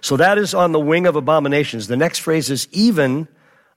So 0.00 0.16
that 0.16 0.38
is 0.38 0.54
on 0.54 0.72
the 0.72 0.80
wing 0.80 1.06
of 1.06 1.16
abominations. 1.16 1.88
The 1.88 1.96
next 1.96 2.18
phrase 2.18 2.50
is 2.50 2.68
even 2.72 3.28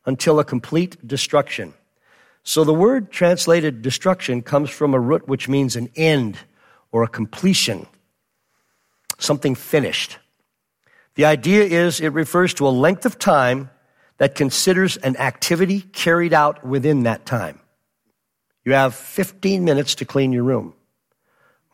until 0.05 0.39
a 0.39 0.45
complete 0.45 1.07
destruction. 1.07 1.73
So 2.43 2.63
the 2.63 2.73
word 2.73 3.11
translated 3.11 3.81
destruction 3.81 4.41
comes 4.41 4.69
from 4.69 4.93
a 4.93 4.99
root 4.99 5.27
which 5.27 5.47
means 5.47 5.75
an 5.75 5.89
end 5.95 6.37
or 6.91 7.03
a 7.03 7.07
completion, 7.07 7.87
something 9.21 9.55
finished. 9.55 10.17
The 11.15 11.25
idea 11.25 11.63
is 11.63 11.99
it 11.99 12.13
refers 12.13 12.53
to 12.55 12.67
a 12.67 12.69
length 12.69 13.05
of 13.05 13.19
time 13.19 13.69
that 14.17 14.35
considers 14.35 14.97
an 14.97 15.17
activity 15.17 15.81
carried 15.81 16.33
out 16.33 16.65
within 16.65 17.03
that 17.03 17.25
time. 17.25 17.59
You 18.63 18.73
have 18.73 18.95
15 18.95 19.63
minutes 19.63 19.95
to 19.95 20.05
clean 20.05 20.31
your 20.31 20.43
room, 20.43 20.73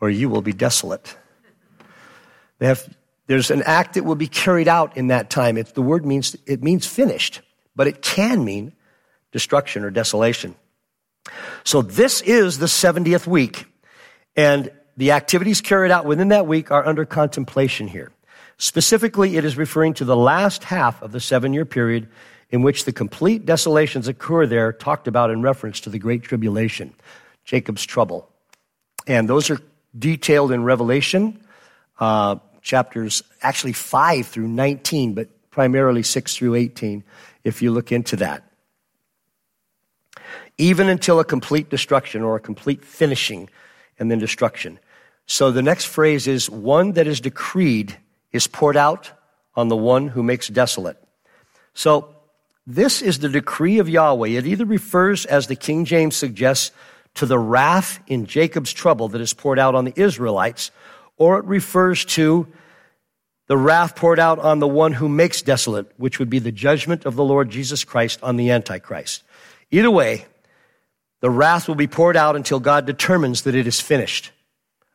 or 0.00 0.08
you 0.08 0.28
will 0.28 0.42
be 0.42 0.52
desolate. 0.52 1.16
Have 2.60 2.88
there's 3.28 3.50
an 3.50 3.62
act 3.62 3.94
that 3.94 4.04
will 4.04 4.16
be 4.16 4.26
carried 4.26 4.68
out 4.68 4.96
in 4.96 5.08
that 5.08 5.28
time. 5.28 5.58
It's, 5.58 5.72
the 5.72 5.82
word 5.82 6.04
means, 6.04 6.34
it 6.46 6.62
means 6.62 6.86
finished, 6.86 7.42
but 7.76 7.86
it 7.86 8.00
can 8.00 8.42
mean 8.42 8.72
destruction 9.32 9.84
or 9.84 9.90
desolation. 9.90 10.56
So 11.62 11.82
this 11.82 12.22
is 12.22 12.58
the 12.58 12.66
70th 12.66 13.26
week, 13.26 13.66
and 14.34 14.72
the 14.98 15.12
activities 15.12 15.60
carried 15.60 15.92
out 15.92 16.04
within 16.04 16.28
that 16.28 16.48
week 16.48 16.72
are 16.72 16.84
under 16.84 17.04
contemplation 17.04 17.86
here. 17.86 18.10
Specifically, 18.56 19.36
it 19.36 19.44
is 19.44 19.56
referring 19.56 19.94
to 19.94 20.04
the 20.04 20.16
last 20.16 20.64
half 20.64 21.00
of 21.02 21.12
the 21.12 21.20
seven 21.20 21.52
year 21.52 21.64
period 21.64 22.08
in 22.50 22.62
which 22.62 22.84
the 22.84 22.92
complete 22.92 23.46
desolations 23.46 24.08
occur 24.08 24.44
there, 24.44 24.72
talked 24.72 25.06
about 25.06 25.30
in 25.30 25.40
reference 25.40 25.78
to 25.80 25.90
the 25.90 26.00
Great 26.00 26.24
Tribulation, 26.24 26.92
Jacob's 27.44 27.86
trouble. 27.86 28.28
And 29.06 29.28
those 29.28 29.50
are 29.50 29.60
detailed 29.96 30.50
in 30.50 30.64
Revelation. 30.64 31.40
Uh, 32.00 32.36
chapters, 32.60 33.22
actually 33.40 33.74
5 33.74 34.26
through 34.26 34.48
19, 34.48 35.14
but 35.14 35.28
primarily 35.52 36.02
6 36.02 36.36
through 36.36 36.56
18, 36.56 37.04
if 37.44 37.62
you 37.62 37.70
look 37.70 37.92
into 37.92 38.16
that. 38.16 38.50
Even 40.56 40.88
until 40.88 41.20
a 41.20 41.24
complete 41.24 41.70
destruction 41.70 42.22
or 42.22 42.34
a 42.34 42.40
complete 42.40 42.84
finishing 42.84 43.48
and 44.00 44.10
then 44.10 44.18
destruction. 44.18 44.80
So 45.28 45.52
the 45.52 45.62
next 45.62 45.84
phrase 45.84 46.26
is 46.26 46.50
one 46.50 46.92
that 46.92 47.06
is 47.06 47.20
decreed 47.20 47.96
is 48.32 48.46
poured 48.46 48.76
out 48.76 49.12
on 49.54 49.68
the 49.68 49.76
one 49.76 50.08
who 50.08 50.22
makes 50.22 50.48
desolate. 50.48 50.96
So 51.74 52.14
this 52.66 53.02
is 53.02 53.18
the 53.18 53.28
decree 53.28 53.78
of 53.78 53.88
Yahweh. 53.88 54.28
It 54.28 54.46
either 54.46 54.64
refers, 54.64 55.26
as 55.26 55.46
the 55.46 55.54
King 55.54 55.84
James 55.84 56.16
suggests, 56.16 56.72
to 57.14 57.26
the 57.26 57.38
wrath 57.38 58.00
in 58.06 58.26
Jacob's 58.26 58.72
trouble 58.72 59.08
that 59.08 59.20
is 59.20 59.34
poured 59.34 59.58
out 59.58 59.74
on 59.74 59.84
the 59.84 59.92
Israelites, 59.96 60.70
or 61.16 61.38
it 61.38 61.44
refers 61.44 62.04
to 62.04 62.46
the 63.48 63.56
wrath 63.56 63.96
poured 63.96 64.20
out 64.20 64.38
on 64.38 64.58
the 64.58 64.68
one 64.68 64.92
who 64.92 65.08
makes 65.08 65.42
desolate, 65.42 65.90
which 65.96 66.18
would 66.18 66.30
be 66.30 66.38
the 66.38 66.52
judgment 66.52 67.06
of 67.06 67.16
the 67.16 67.24
Lord 67.24 67.50
Jesus 67.50 67.84
Christ 67.84 68.20
on 68.22 68.36
the 68.36 68.50
Antichrist. 68.50 69.22
Either 69.70 69.90
way, 69.90 70.26
the 71.20 71.30
wrath 71.30 71.66
will 71.66 71.74
be 71.74 71.86
poured 71.86 72.16
out 72.16 72.36
until 72.36 72.60
God 72.60 72.86
determines 72.86 73.42
that 73.42 73.54
it 73.54 73.66
is 73.66 73.80
finished, 73.80 74.30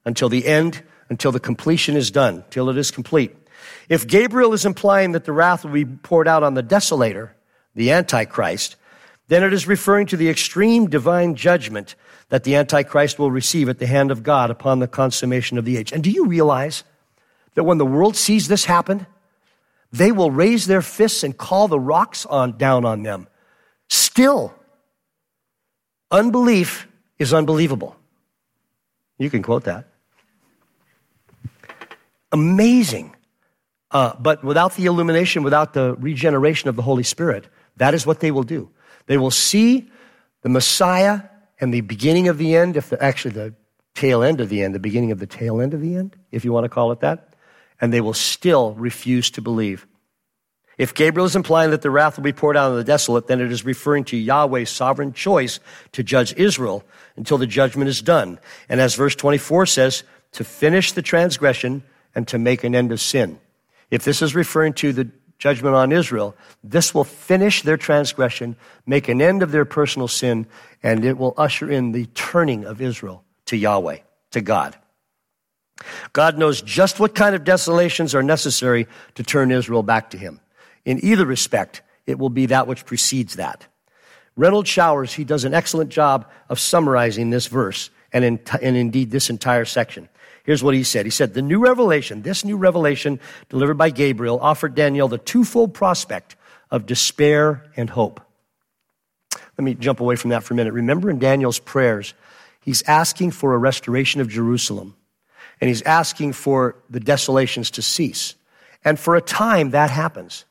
until 0.05 0.29
the 0.29 0.45
end, 0.45 0.83
until 1.09 1.31
the 1.31 1.39
completion 1.39 1.95
is 1.95 2.11
done, 2.11 2.43
till 2.49 2.69
it 2.69 2.77
is 2.77 2.91
complete. 2.91 3.35
If 3.89 4.07
Gabriel 4.07 4.53
is 4.53 4.65
implying 4.65 5.11
that 5.13 5.25
the 5.25 5.31
wrath 5.31 5.63
will 5.63 5.71
be 5.71 5.85
poured 5.85 6.27
out 6.27 6.43
on 6.43 6.53
the 6.53 6.63
desolator, 6.63 7.31
the 7.75 7.91
Antichrist, 7.91 8.75
then 9.27 9.43
it 9.43 9.53
is 9.53 9.67
referring 9.67 10.07
to 10.07 10.17
the 10.17 10.29
extreme 10.29 10.89
divine 10.89 11.35
judgment 11.35 11.95
that 12.29 12.43
the 12.43 12.55
Antichrist 12.55 13.19
will 13.19 13.31
receive 13.31 13.69
at 13.69 13.79
the 13.79 13.87
hand 13.87 14.11
of 14.11 14.23
God 14.23 14.49
upon 14.49 14.79
the 14.79 14.87
consummation 14.87 15.57
of 15.57 15.65
the 15.65 15.77
age. 15.77 15.91
And 15.91 16.03
do 16.03 16.11
you 16.11 16.25
realize 16.25 16.83
that 17.53 17.63
when 17.63 17.77
the 17.77 17.85
world 17.85 18.15
sees 18.15 18.47
this 18.47 18.65
happen, 18.65 19.05
they 19.91 20.11
will 20.11 20.31
raise 20.31 20.65
their 20.65 20.81
fists 20.81 21.23
and 21.23 21.37
call 21.37 21.67
the 21.67 21.79
rocks 21.79 22.25
on, 22.25 22.57
down 22.57 22.85
on 22.85 23.03
them? 23.03 23.27
Still, 23.89 24.53
unbelief 26.09 26.87
is 27.19 27.33
unbelievable. 27.33 27.95
You 29.17 29.29
can 29.29 29.43
quote 29.43 29.65
that. 29.65 29.87
Amazing. 32.33 33.15
Uh, 33.91 34.13
but 34.19 34.43
without 34.43 34.75
the 34.75 34.85
illumination, 34.85 35.43
without 35.43 35.73
the 35.73 35.95
regeneration 35.95 36.67
of 36.67 36.75
the 36.75 36.81
Holy 36.81 37.03
Spirit, 37.03 37.47
that 37.77 37.93
is 37.93 38.05
what 38.05 38.19
they 38.19 38.31
will 38.31 38.43
do. 38.43 38.69
They 39.05 39.17
will 39.17 39.31
see 39.31 39.89
the 40.41 40.49
Messiah 40.49 41.21
and 41.61 41.73
the 41.73 41.81
beginning 41.81 42.27
of 42.27 42.39
the 42.39 42.55
end, 42.55 42.75
if 42.75 42.89
the, 42.89 43.01
actually 43.01 43.35
the 43.35 43.53
tail 43.93 44.23
end 44.23 44.41
of 44.41 44.49
the 44.49 44.63
end, 44.63 44.73
the 44.73 44.79
beginning 44.79 45.11
of 45.11 45.19
the 45.19 45.27
tail 45.27 45.61
end 45.61 45.75
of 45.75 45.81
the 45.81 45.95
end, 45.95 46.15
if 46.31 46.43
you 46.43 46.51
want 46.51 46.65
to 46.65 46.69
call 46.69 46.91
it 46.91 47.01
that, 47.01 47.35
and 47.79 47.93
they 47.93 48.01
will 48.01 48.13
still 48.13 48.73
refuse 48.73 49.29
to 49.31 49.41
believe. 49.41 49.85
If 50.77 50.95
Gabriel 50.95 51.27
is 51.27 51.35
implying 51.35 51.69
that 51.69 51.83
the 51.83 51.91
wrath 51.91 52.17
will 52.17 52.23
be 52.23 52.33
poured 52.33 52.57
out 52.57 52.71
on 52.71 52.77
the 52.77 52.83
desolate, 52.83 53.27
then 53.27 53.39
it 53.39 53.51
is 53.51 53.63
referring 53.63 54.05
to 54.05 54.17
Yahweh's 54.17 54.71
sovereign 54.71 55.13
choice 55.13 55.59
to 55.91 56.01
judge 56.01 56.33
Israel 56.33 56.83
until 57.15 57.37
the 57.37 57.45
judgment 57.45 57.89
is 57.89 58.01
done. 58.01 58.39
And 58.67 58.81
as 58.81 58.95
verse 58.95 59.15
24 59.15 59.67
says, 59.67 60.03
to 60.31 60.43
finish 60.43 60.93
the 60.93 61.03
transgression 61.03 61.83
and 62.15 62.27
to 62.27 62.37
make 62.37 62.63
an 62.63 62.75
end 62.75 62.91
of 62.91 63.01
sin. 63.01 63.39
If 63.89 64.03
this 64.03 64.21
is 64.21 64.35
referring 64.35 64.73
to 64.73 64.93
the 64.93 65.09
judgment 65.39 65.75
on 65.75 65.91
Israel, 65.91 66.35
this 66.63 66.93
will 66.93 67.03
finish 67.03 67.63
their 67.63 67.77
transgression, 67.77 68.55
make 68.85 69.09
an 69.09 69.21
end 69.21 69.43
of 69.43 69.51
their 69.51 69.65
personal 69.65 70.07
sin, 70.07 70.47
and 70.81 71.03
it 71.03 71.17
will 71.17 71.33
usher 71.37 71.69
in 71.69 71.91
the 71.91 72.05
turning 72.07 72.65
of 72.65 72.81
Israel 72.81 73.23
to 73.45 73.57
Yahweh, 73.57 73.97
to 74.31 74.41
God. 74.41 74.77
God 76.13 76.37
knows 76.37 76.61
just 76.61 76.99
what 76.99 77.15
kind 77.15 77.35
of 77.35 77.43
desolations 77.43 78.15
are 78.15 78.23
necessary 78.23 78.87
to 79.15 79.23
turn 79.23 79.51
Israel 79.51 79.83
back 79.83 80.11
to 80.11 80.17
Him. 80.17 80.39
In 80.85 81.03
either 81.03 81.25
respect, 81.25 81.81
it 82.05 82.19
will 82.19 82.29
be 82.29 82.47
that 82.47 82.67
which 82.67 82.85
precedes 82.85 83.35
that. 83.35 83.67
Renald 84.37 84.65
Showers, 84.65 85.13
he 85.13 85.23
does 85.23 85.45
an 85.45 85.53
excellent 85.53 85.89
job 85.89 86.29
of 86.49 86.59
summarizing 86.59 87.29
this 87.29 87.47
verse 87.47 87.89
and, 88.11 88.23
in, 88.23 88.39
and 88.61 88.75
indeed 88.75 89.11
this 89.11 89.29
entire 89.29 89.65
section. 89.65 90.09
Here's 90.43 90.63
what 90.63 90.73
he 90.73 90.83
said. 90.83 91.05
He 91.05 91.09
said, 91.09 91.33
The 91.33 91.41
new 91.41 91.59
revelation, 91.59 92.21
this 92.21 92.43
new 92.43 92.57
revelation 92.57 93.19
delivered 93.49 93.77
by 93.77 93.89
Gabriel, 93.89 94.39
offered 94.39 94.75
Daniel 94.75 95.07
the 95.07 95.17
twofold 95.17 95.73
prospect 95.73 96.35
of 96.69 96.85
despair 96.85 97.65
and 97.77 97.89
hope. 97.89 98.19
Let 99.57 99.63
me 99.63 99.73
jump 99.75 99.99
away 99.99 100.15
from 100.15 100.31
that 100.31 100.43
for 100.43 100.53
a 100.53 100.57
minute. 100.57 100.73
Remember 100.73 101.09
in 101.09 101.19
Daniel's 101.19 101.59
prayers, 101.59 102.13
he's 102.59 102.81
asking 102.83 103.31
for 103.31 103.53
a 103.53 103.57
restoration 103.57 104.19
of 104.19 104.27
Jerusalem, 104.27 104.95
and 105.61 105.69
he's 105.69 105.83
asking 105.83 106.33
for 106.33 106.75
the 106.89 106.99
desolations 106.99 107.71
to 107.71 107.81
cease. 107.81 108.35
And 108.83 108.99
for 108.99 109.15
a 109.15 109.21
time, 109.21 109.69
that 109.71 109.91
happens. 109.91 110.43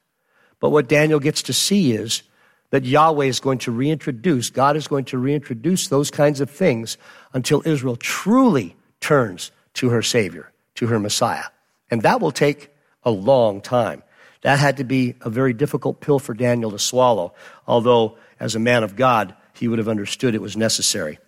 But 0.59 0.70
what 0.70 0.88
Daniel 0.88 1.20
gets 1.20 1.42
to 1.42 1.52
see 1.52 1.92
is 1.92 2.22
that 2.70 2.85
Yahweh 2.87 3.26
is 3.26 3.40
going 3.40 3.59
to 3.59 3.72
reintroduce, 3.72 4.48
God 4.48 4.76
is 4.76 4.88
going 4.88 5.05
to 5.07 5.18
reintroduce 5.18 5.88
those 5.88 6.11
kinds 6.11 6.40
of 6.40 6.48
things 6.48 6.96
until 7.35 7.62
Israel 7.66 7.96
truly 7.96 8.74
turns 9.00 9.50
to 9.74 9.90
her 9.90 10.02
Savior, 10.02 10.52
to 10.76 10.87
her 10.87 10.98
Messiah. 10.98 11.44
And 11.90 12.02
that 12.02 12.20
will 12.20 12.32
take 12.32 12.70
a 13.04 13.11
long 13.11 13.61
time. 13.61 14.02
That 14.42 14.58
had 14.58 14.78
to 14.78 14.85
be 14.85 15.14
a 15.20 15.30
very 15.30 15.52
difficult 15.52 16.00
pill 16.00 16.18
for 16.18 16.35
Daniel 16.35 16.70
to 16.72 16.78
swallow, 16.78 17.35
although, 17.66 18.16
as 18.40 18.54
a 18.54 18.58
man 18.58 18.82
of 18.82 18.96
God, 18.96 19.35
he 19.54 19.68
would 19.68 19.78
have 19.78 19.88
understood 19.88 20.35
it 20.35 20.42
was 20.42 20.56
necessary. 20.56 21.18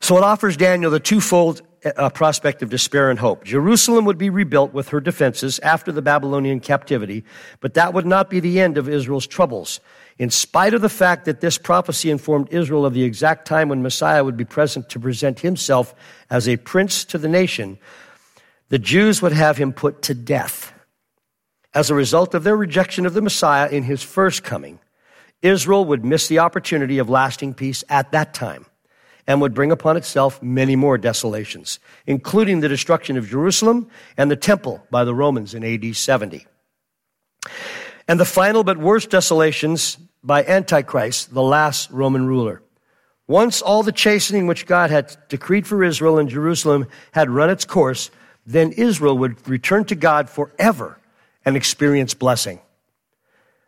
So 0.00 0.16
it 0.16 0.22
offers 0.22 0.56
Daniel 0.56 0.90
the 0.90 1.00
twofold 1.00 1.62
a 1.84 2.10
prospect 2.10 2.62
of 2.62 2.68
despair 2.68 3.10
and 3.10 3.18
hope. 3.18 3.44
Jerusalem 3.44 4.04
would 4.04 4.18
be 4.18 4.30
rebuilt 4.30 4.72
with 4.72 4.88
her 4.90 5.00
defenses 5.00 5.58
after 5.60 5.90
the 5.90 6.02
Babylonian 6.02 6.60
captivity, 6.60 7.24
but 7.60 7.74
that 7.74 7.94
would 7.94 8.06
not 8.06 8.28
be 8.28 8.40
the 8.40 8.60
end 8.60 8.76
of 8.76 8.88
Israel's 8.88 9.26
troubles. 9.26 9.80
In 10.18 10.28
spite 10.28 10.74
of 10.74 10.82
the 10.82 10.90
fact 10.90 11.24
that 11.24 11.40
this 11.40 11.56
prophecy 11.56 12.10
informed 12.10 12.48
Israel 12.50 12.84
of 12.84 12.92
the 12.92 13.04
exact 13.04 13.46
time 13.46 13.70
when 13.70 13.82
Messiah 13.82 14.22
would 14.22 14.36
be 14.36 14.44
present 14.44 14.90
to 14.90 15.00
present 15.00 15.40
himself 15.40 15.94
as 16.28 16.46
a 16.46 16.58
prince 16.58 17.04
to 17.06 17.18
the 17.18 17.28
nation, 17.28 17.78
the 18.68 18.78
Jews 18.78 19.22
would 19.22 19.32
have 19.32 19.56
him 19.56 19.72
put 19.72 20.02
to 20.02 20.14
death. 20.14 20.74
As 21.72 21.88
a 21.88 21.94
result 21.94 22.34
of 22.34 22.44
their 22.44 22.56
rejection 22.56 23.06
of 23.06 23.14
the 23.14 23.22
Messiah 23.22 23.68
in 23.68 23.84
his 23.84 24.02
first 24.02 24.44
coming, 24.44 24.80
Israel 25.40 25.86
would 25.86 26.04
miss 26.04 26.28
the 26.28 26.40
opportunity 26.40 26.98
of 26.98 27.08
lasting 27.08 27.54
peace 27.54 27.82
at 27.88 28.12
that 28.12 28.34
time 28.34 28.66
and 29.30 29.40
would 29.40 29.54
bring 29.54 29.70
upon 29.70 29.96
itself 29.96 30.42
many 30.42 30.74
more 30.74 30.98
desolations, 30.98 31.78
including 32.04 32.58
the 32.58 32.68
destruction 32.68 33.16
of 33.16 33.28
Jerusalem 33.28 33.88
and 34.16 34.28
the 34.28 34.34
temple 34.34 34.84
by 34.90 35.04
the 35.04 35.14
Romans 35.14 35.54
in 35.54 35.62
AD 35.62 35.94
70. 35.94 36.48
And 38.08 38.18
the 38.18 38.24
final 38.24 38.64
but 38.64 38.76
worst 38.76 39.08
desolations 39.08 39.98
by 40.24 40.44
Antichrist, 40.44 41.32
the 41.32 41.44
last 41.44 41.92
Roman 41.92 42.26
ruler. 42.26 42.60
Once 43.28 43.62
all 43.62 43.84
the 43.84 43.92
chastening 43.92 44.48
which 44.48 44.66
God 44.66 44.90
had 44.90 45.16
decreed 45.28 45.64
for 45.64 45.84
Israel 45.84 46.18
and 46.18 46.28
Jerusalem 46.28 46.88
had 47.12 47.30
run 47.30 47.50
its 47.50 47.64
course, 47.64 48.10
then 48.44 48.72
Israel 48.72 49.16
would 49.16 49.48
return 49.48 49.84
to 49.84 49.94
God 49.94 50.28
forever 50.28 50.98
and 51.44 51.56
experience 51.56 52.14
blessing. 52.14 52.58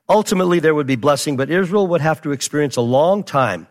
Ultimately, 0.09 0.59
there 0.59 0.75
would 0.75 0.89
be 0.89 0.97
blessing, 0.97 1.37
but 1.37 1.51
Israel 1.51 1.87
would 1.87 2.01
have 2.01 2.21
to 2.23 2.33
experience 2.33 2.75
a 2.75 2.81
long 2.81 3.23
time 3.23 3.69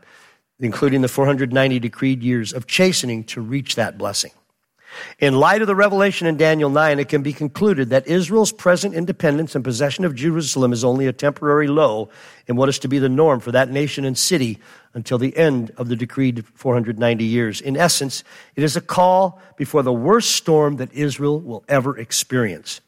including 0.62 1.02
the 1.02 1.08
490 1.08 1.80
decreed 1.80 2.24
years 2.24 2.54
of 2.54 2.68
chastening 2.68 3.24
to 3.26 3.42
reach 3.42 3.76
that 3.76 3.98
blessing. 3.98 4.32
In 5.20 5.36
light 5.36 5.62
of 5.62 5.68
the 5.68 5.76
revelation 5.76 6.28
in 6.28 6.38
Daniel 6.38 6.70
9, 6.70 7.00
it 7.00 7.10
can 7.10 7.22
be 7.22 7.34
concluded 7.34 7.90
that 7.90 8.08
Israel's 8.08 8.52
present 8.52 8.94
independence 8.94 9.56
and 9.56 9.64
possession 9.64 10.04
of 10.04 10.16
Jerusalem 10.16 10.74
is 10.74 10.84
only 10.84 11.08
a 11.08 11.14
temporary 11.14 11.68
low 11.68 12.10
in 12.48 12.56
what 12.56 12.70
is 12.70 12.80
to 12.80 12.88
be 12.88 13.00
the 13.00 13.10
norm 13.10 13.40
for 13.40 13.52
that 13.52 13.70
nation 13.70 14.06
and 14.06 14.18
city 14.18 14.60
until 14.94 15.18
the 15.18 15.36
end 15.38 15.72
of 15.78 15.88
the 15.88 15.96
decreed 15.96 16.46
490 16.56 17.24
years. 17.24 17.62
In 17.62 17.78
essence, 17.78 18.24
it 18.56 18.64
is 18.64 18.76
a 18.76 18.82
call 18.82 19.42
before 19.56 19.84
the 19.84 19.94
worst 19.94 20.32
storm 20.32 20.76
that 20.78 20.94
Israel 20.94 21.40
will 21.40 21.64
ever 21.70 21.98
experience. 21.98 22.82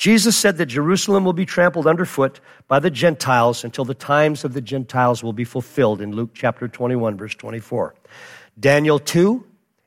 Jesus 0.00 0.34
said 0.34 0.56
that 0.56 0.64
Jerusalem 0.64 1.26
will 1.26 1.34
be 1.34 1.44
trampled 1.44 1.86
underfoot 1.86 2.40
by 2.68 2.78
the 2.78 2.88
Gentiles 2.88 3.64
until 3.64 3.84
the 3.84 3.92
times 3.92 4.46
of 4.46 4.54
the 4.54 4.62
Gentiles 4.62 5.22
will 5.22 5.34
be 5.34 5.44
fulfilled 5.44 6.00
in 6.00 6.16
Luke 6.16 6.30
chapter 6.32 6.68
21, 6.68 7.18
verse 7.18 7.34
24. 7.34 7.94
Daniel 8.58 8.98
2 8.98 9.44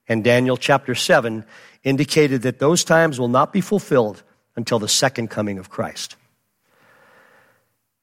and 0.08 0.24
Daniel 0.24 0.56
chapter 0.56 0.94
7 0.94 1.44
indicated 1.84 2.44
that 2.44 2.60
those 2.60 2.84
times 2.84 3.20
will 3.20 3.28
not 3.28 3.52
be 3.52 3.60
fulfilled 3.60 4.22
until 4.56 4.78
the 4.78 4.88
second 4.88 5.32
coming 5.32 5.58
of 5.58 5.72
Christ. 5.72 6.16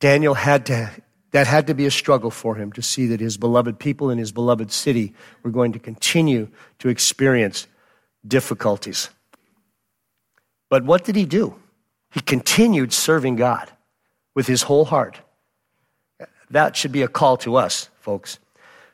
Daniel 0.01 0.35
had 0.35 0.67
to, 0.67 0.91
that 1.31 1.47
had 1.47 1.69
to 1.69 1.75
be 1.75 1.87
a 1.87 1.93
struggle 1.93 2.33
for 2.33 2.57
him 2.57 2.73
to 2.73 2.83
see 2.83 3.07
that 3.07 3.21
his 3.21 3.37
beloved 3.37 3.79
people 3.79 4.11
in 4.11 4.19
his 4.19 4.33
beloved 4.33 4.73
city 4.73 5.15
were 5.45 5.53
going 5.53 5.71
to 5.75 5.79
continue 5.79 6.49
to 6.81 6.89
experience 6.89 7.69
difficulties. 8.27 9.11
But 10.69 10.85
what 10.85 11.05
did 11.05 11.15
he 11.15 11.25
do? 11.25 11.60
He 12.11 12.21
continued 12.21 12.93
serving 12.93 13.37
God 13.37 13.71
with 14.35 14.47
his 14.47 14.63
whole 14.63 14.85
heart. 14.85 15.21
That 16.51 16.77
should 16.77 16.93
be 16.93 17.03
a 17.03 17.09
call 17.09 17.37
to 17.39 17.57
us, 17.57 17.89
folks. 18.01 18.39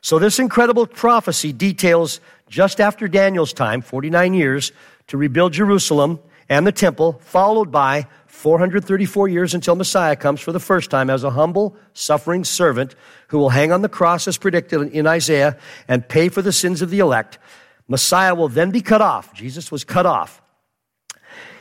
So, 0.01 0.19
this 0.19 0.39
incredible 0.39 0.85
prophecy 0.85 1.51
details 1.51 2.21
just 2.47 2.79
after 2.79 3.07
Daniel's 3.07 3.51
time, 3.51 3.81
49 3.81 4.33
years, 4.33 4.71
to 5.07 5.17
rebuild 5.17 5.53
Jerusalem 5.53 6.19
and 6.49 6.65
the 6.65 6.71
temple, 6.71 7.19
followed 7.23 7.71
by 7.71 8.07
434 8.27 9.27
years 9.27 9.53
until 9.53 9.75
Messiah 9.75 10.15
comes 10.15 10.39
for 10.39 10.51
the 10.51 10.59
first 10.59 10.91
time 10.91 11.09
as 11.09 11.23
a 11.23 11.31
humble, 11.31 11.75
suffering 11.93 12.43
servant 12.43 12.95
who 13.27 13.39
will 13.39 13.49
hang 13.49 13.71
on 13.71 13.81
the 13.81 13.89
cross 13.89 14.27
as 14.27 14.37
predicted 14.37 14.93
in 14.93 15.07
Isaiah 15.07 15.57
and 15.87 16.07
pay 16.07 16.29
for 16.29 16.41
the 16.41 16.53
sins 16.53 16.81
of 16.81 16.91
the 16.91 16.99
elect. 16.99 17.39
Messiah 17.87 18.35
will 18.35 18.47
then 18.47 18.69
be 18.69 18.81
cut 18.81 19.01
off. 19.01 19.33
Jesus 19.33 19.71
was 19.71 19.83
cut 19.83 20.05
off 20.05 20.41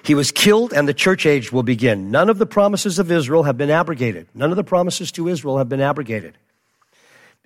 he 0.07 0.15
was 0.15 0.31
killed 0.31 0.73
and 0.73 0.87
the 0.87 0.95
church 0.95 1.27
age 1.27 1.51
will 1.51 1.65
begin. 1.65 2.13
None 2.13 2.31
of 2.31 2.39
the 2.39 2.47
promises 2.47 3.01
of 3.01 3.11
Israel 3.11 3.43
have 3.43 3.59
been 3.59 3.71
abrogated. 3.71 4.29
None 4.35 4.51
of 4.51 4.57
the 4.57 4.63
promises 4.63 5.11
to 5.13 5.27
Israel 5.27 5.59
have 5.59 5.69
been 5.69 5.81
abrogated. 5.81 6.39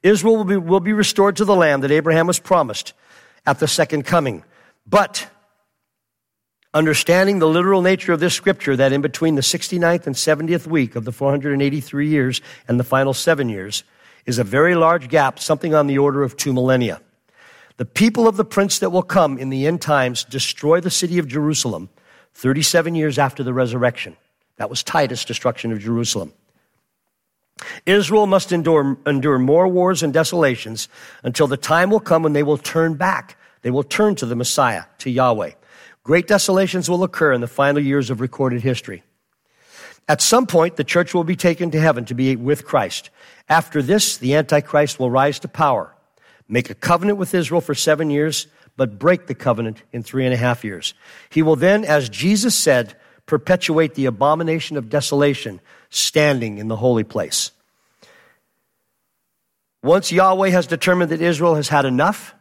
Israel 0.03 0.37
will 0.37 0.45
be, 0.45 0.57
will 0.59 0.81
be 0.81 0.93
restored 0.93 1.37
to 1.37 1.47
the 1.47 1.57
land 1.57 1.83
that 1.85 1.91
Abraham 1.91 2.27
was 2.27 2.39
promised 2.39 2.93
at 3.47 3.61
the 3.61 3.69
second 3.69 4.05
coming. 4.05 4.45
But 4.87 5.27
understanding 6.75 7.39
the 7.39 7.49
literal 7.49 7.81
nature 7.81 8.13
of 8.13 8.21
this 8.21 8.35
scripture, 8.35 8.77
that 8.77 8.93
in 8.93 9.01
between 9.01 9.37
the 9.37 9.41
69th 9.41 10.07
and 10.07 10.15
70th 10.15 10.67
week 10.67 10.97
of 10.97 11.07
the 11.07 11.13
483 11.13 12.09
years 12.09 12.43
and 12.69 12.79
the 12.79 12.85
final 12.85 13.15
seven 13.15 13.49
years 13.49 13.85
is 14.27 14.39
a 14.39 14.45
very 14.45 14.75
large 14.75 15.09
gap, 15.09 15.39
something 15.39 15.75
on 15.75 15.87
the 15.87 15.97
order 15.97 16.23
of 16.23 16.37
two 16.37 16.53
millennia. 16.53 17.01
The 17.79 17.87
people 17.87 18.29
of 18.29 18.37
the 18.37 18.45
prince 18.45 18.81
that 18.81 18.91
will 18.91 19.03
come 19.03 19.39
in 19.39 19.49
the 19.49 19.67
end 19.67 19.81
times 19.81 20.25
destroy 20.25 20.81
the 20.81 20.91
city 20.91 21.19
of 21.19 21.27
Jerusalem 21.27 21.89
37 22.35 22.95
years 22.95 23.19
after 23.19 23.43
the 23.43 23.53
resurrection. 23.53 24.17
That 24.57 24.71
was 24.71 24.83
Titus' 24.83 25.25
destruction 25.25 25.73
of 25.73 25.81
Jerusalem. 25.81 26.33
Israel 27.87 28.27
must 28.27 28.53
endure, 28.53 28.97
endure 29.07 29.39
more 29.39 29.69
wars 29.69 30.03
and 30.03 30.13
desolations 30.13 30.89
until 31.23 31.47
the 31.47 31.57
time 31.57 31.91
will 31.91 32.01
come 32.01 32.23
when 32.23 32.33
they 32.33 32.43
will 32.43 32.59
turn 32.59 32.95
back. 32.95 33.37
They 33.63 33.71
will 33.71 33.83
turn 33.83 34.15
to 34.17 34.27
the 34.27 34.37
Messiah, 34.37 34.85
to 34.99 35.11
Yahweh. 35.11 35.53
Great 36.03 36.27
desolations 36.27 36.89
will 36.89 37.05
occur 37.05 37.33
in 37.33 37.41
the 37.41 37.47
final 37.47 37.83
years 37.83 38.11
of 38.11 38.21
recorded 38.21 38.63
history. 38.63 39.03
At 40.09 40.21
some 40.21 40.47
point, 40.47 40.77
the 40.77 40.85
church 40.85 41.15
will 41.15 41.25
be 41.25 41.37
taken 41.37 41.71
to 41.71 41.81
heaven 41.81 42.05
to 42.07 42.15
be 42.15 42.35
with 42.37 42.65
Christ. 42.65 43.11
After 43.49 43.83
this, 43.83 44.17
the 44.17 44.35
Antichrist 44.35 44.99
will 44.99 45.11
rise 45.11 45.39
to 45.41 45.49
power, 45.49 45.95
make 46.49 46.71
a 46.71 46.75
covenant 46.75 47.19
with 47.19 47.35
Israel 47.35 47.61
for 47.61 47.75
seven 47.75 48.11
years, 48.11 48.47
but 48.77 48.99
break 48.99 49.27
the 49.27 49.35
covenant 49.35 49.83
in 49.93 50.03
three 50.03 50.25
and 50.25 50.35
a 50.35 50.37
half 50.37 50.65
years. 50.65 50.95
He 51.31 51.43
will 51.43 51.57
then, 51.57 51.85
as 51.85 52.09
Jesus 52.09 52.55
said, 52.55 52.95
perpetuate 53.27 53.95
the 53.95 54.07
abomination 54.07 54.77
of 54.77 54.89
desolation 54.89 55.61
standing 55.89 56.59
in 56.59 56.69
the 56.69 56.77
holy 56.77 57.05
place. 57.05 57.53
Once 59.83 60.13
Yahweh 60.13 60.51
has 60.51 60.67
determined 60.67 61.11
that 61.11 61.23
Israel 61.23 61.55
has 61.55 61.69
had 61.69 61.85
enough 61.85 62.35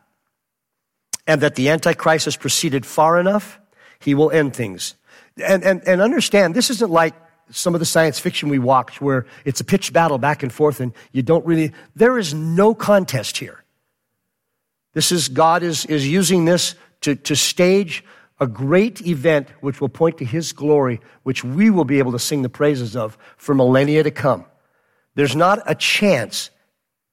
and 1.26 1.42
that 1.42 1.56
the 1.56 1.70
Antichrist 1.70 2.26
has 2.26 2.36
proceeded 2.36 2.86
far 2.86 3.20
enough, 3.20 3.60
he 4.00 4.13
will 4.13 4.32
end 4.32 4.54
things. 4.56 4.96
And, 5.38 5.63
and, 5.63 5.82
and 5.88 6.02
understand, 6.02 6.56
this 6.56 6.70
isn't 6.70 6.92
like 6.92 7.13
some 7.52 7.74
of 7.74 7.80
the 7.80 7.86
science 7.86 8.20
fiction 8.20 8.50
we 8.50 8.60
watch 8.60 9.00
where 9.02 9.26
it's 9.46 9.62
a 9.62 9.63
pitched 9.63 9.94
battle 9.94 10.18
back 10.18 10.44
and 10.44 10.52
forth 10.52 10.80
and 10.80 10.94
you 11.12 11.22
don't 11.22 11.46
really, 11.46 11.72
there 11.96 12.18
is 12.18 12.34
no 12.34 12.74
contest 12.74 13.38
here. 13.38 13.63
This 14.93 15.12
is, 15.12 15.30
God 15.30 15.63
is, 15.63 15.86
is 15.86 16.08
using 16.08 16.45
this 16.45 16.75
to, 17.02 17.15
to 17.15 17.36
stage 17.36 18.04
a 18.39 18.47
great 18.47 19.06
event 19.06 19.49
which 19.62 19.82
will 19.82 19.89
point 19.89 20.17
to 20.17 20.25
his 20.25 20.54
glory, 20.54 21.02
which 21.23 21.43
we 21.43 21.69
will 21.69 21.86
be 21.86 21.99
able 21.99 22.13
to 22.13 22.19
sing 22.19 22.41
the 22.41 22.49
praises 22.49 22.95
of 22.95 23.17
for 23.38 23.54
millennia 23.54 24.02
to 24.04 24.12
come. 24.12 24.45
There's 25.15 25.36
not 25.36 25.62
a 25.65 25.75
chance 25.75 26.49